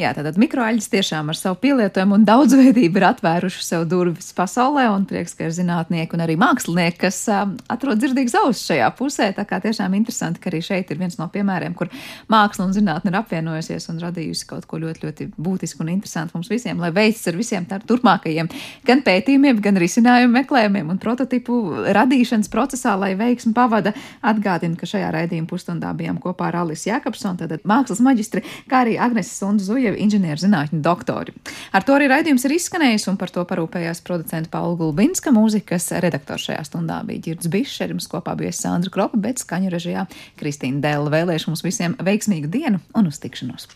Jā, 0.00 0.10
tātad 0.16 0.38
mikroaļģis 0.40 0.90
tiešām 0.90 1.30
ar 1.30 1.38
savu 1.38 1.60
pielietojumu 1.62 2.18
un 2.18 2.24
daudzveidību 2.26 2.98
ir 2.98 3.06
atvēruši 3.12 3.62
sev 3.62 3.84
durvis 3.90 4.32
pasaulē, 4.34 4.88
un 4.90 5.06
prieks, 5.06 5.36
ka 5.38 5.46
ir 5.46 5.54
zinātnieki 5.54 6.18
un 6.18 6.24
arī 6.24 6.34
mākslinieki, 6.40 6.98
kas 7.04 7.20
uh, 7.30 7.44
atrod 7.70 8.02
dzirdīgas 8.02 8.34
ausis 8.42 8.66
šajā 8.72 8.90
pusē. 8.98 9.30
Tā 9.36 9.46
kā 9.48 9.60
tiešām 9.62 9.94
interesanti, 9.94 10.42
ka 10.42 10.50
arī 10.50 10.60
šeit 10.66 10.90
ir 10.90 10.98
viens 10.98 11.14
no 11.20 11.28
piemēriem, 11.30 11.76
kur 11.78 11.92
māksla 12.32 12.66
un 12.66 12.74
zinātne 12.74 13.12
ir 13.12 13.20
apvienojusies 13.20 13.86
un 13.94 14.02
radījusi 14.02 14.50
kaut 14.50 14.66
ko 14.66 14.82
ļoti, 14.82 15.06
ļoti 15.06 15.28
būtisku 15.38 15.86
un 15.86 15.94
interesantu 15.94 16.34
mums 16.34 16.50
visiem, 16.50 16.82
lai 16.82 16.90
veicas 16.94 17.30
ar 17.30 17.38
visiem 17.38 17.70
turpmākajiem 17.70 18.50
gan 18.88 19.06
pētījumiem, 19.06 19.62
gan 19.62 19.78
risinājumu 19.78 20.34
meklējumiem 20.40 20.90
un 20.90 21.00
prototipu 21.02 21.60
radīšanas 21.94 22.50
procesā, 22.50 22.98
lai 22.98 23.14
veiksmi 23.18 23.54
pavada. 23.84 23.94
Atgādinu, 24.24 24.76
ka 24.80 24.88
šajā 24.88 25.14
raidījuma 25.14 25.48
pusstundā 25.50 25.94
bijām 25.94 26.18
kopā 26.22 26.50
ar 26.50 26.62
Alisu 26.64 26.90
Jakobsonu, 26.90 27.38
tātad 27.44 27.62
mākslas 27.68 28.02
maģistri, 28.02 28.42
kā 28.70 28.82
arī 28.84 28.98
Agneses 28.98 29.36
Sundu 29.38 29.62
Zuju 29.62 29.84
Krievija 29.84 30.00
inženierzinātņu 30.00 30.80
doktori. 30.82 31.34
Ar 31.74 31.84
to 31.84 31.94
arī 31.94 32.08
raidījums 32.10 32.44
ir 32.46 32.54
izskanējis, 32.56 33.06
un 33.12 33.18
par 33.20 33.30
to 33.30 33.44
parūpējās 33.46 34.02
producenta 34.06 34.50
Paula 34.50 34.78
Gulbinska, 34.80 35.32
mūzikas 35.34 35.90
redaktors 36.02 36.48
šajā 36.48 36.64
stundā 36.64 37.02
bija 37.06 37.22
Girds 37.28 37.50
Bišerims, 37.52 38.08
kopā 38.10 38.34
bija 38.38 38.52
Sandra 38.56 38.90
Kropa, 38.94 39.20
bet 39.20 39.42
skaņu 39.42 39.72
režijā 39.74 40.06
Kristīna 40.40 40.82
Dēla. 40.84 41.12
Vēlēšu 41.14 41.52
mums 41.52 41.64
visiem 41.66 41.98
veiksmīgu 42.00 42.50
dienu 42.50 42.82
un 42.96 43.12
uz 43.12 43.20
tikšanos! 43.22 43.68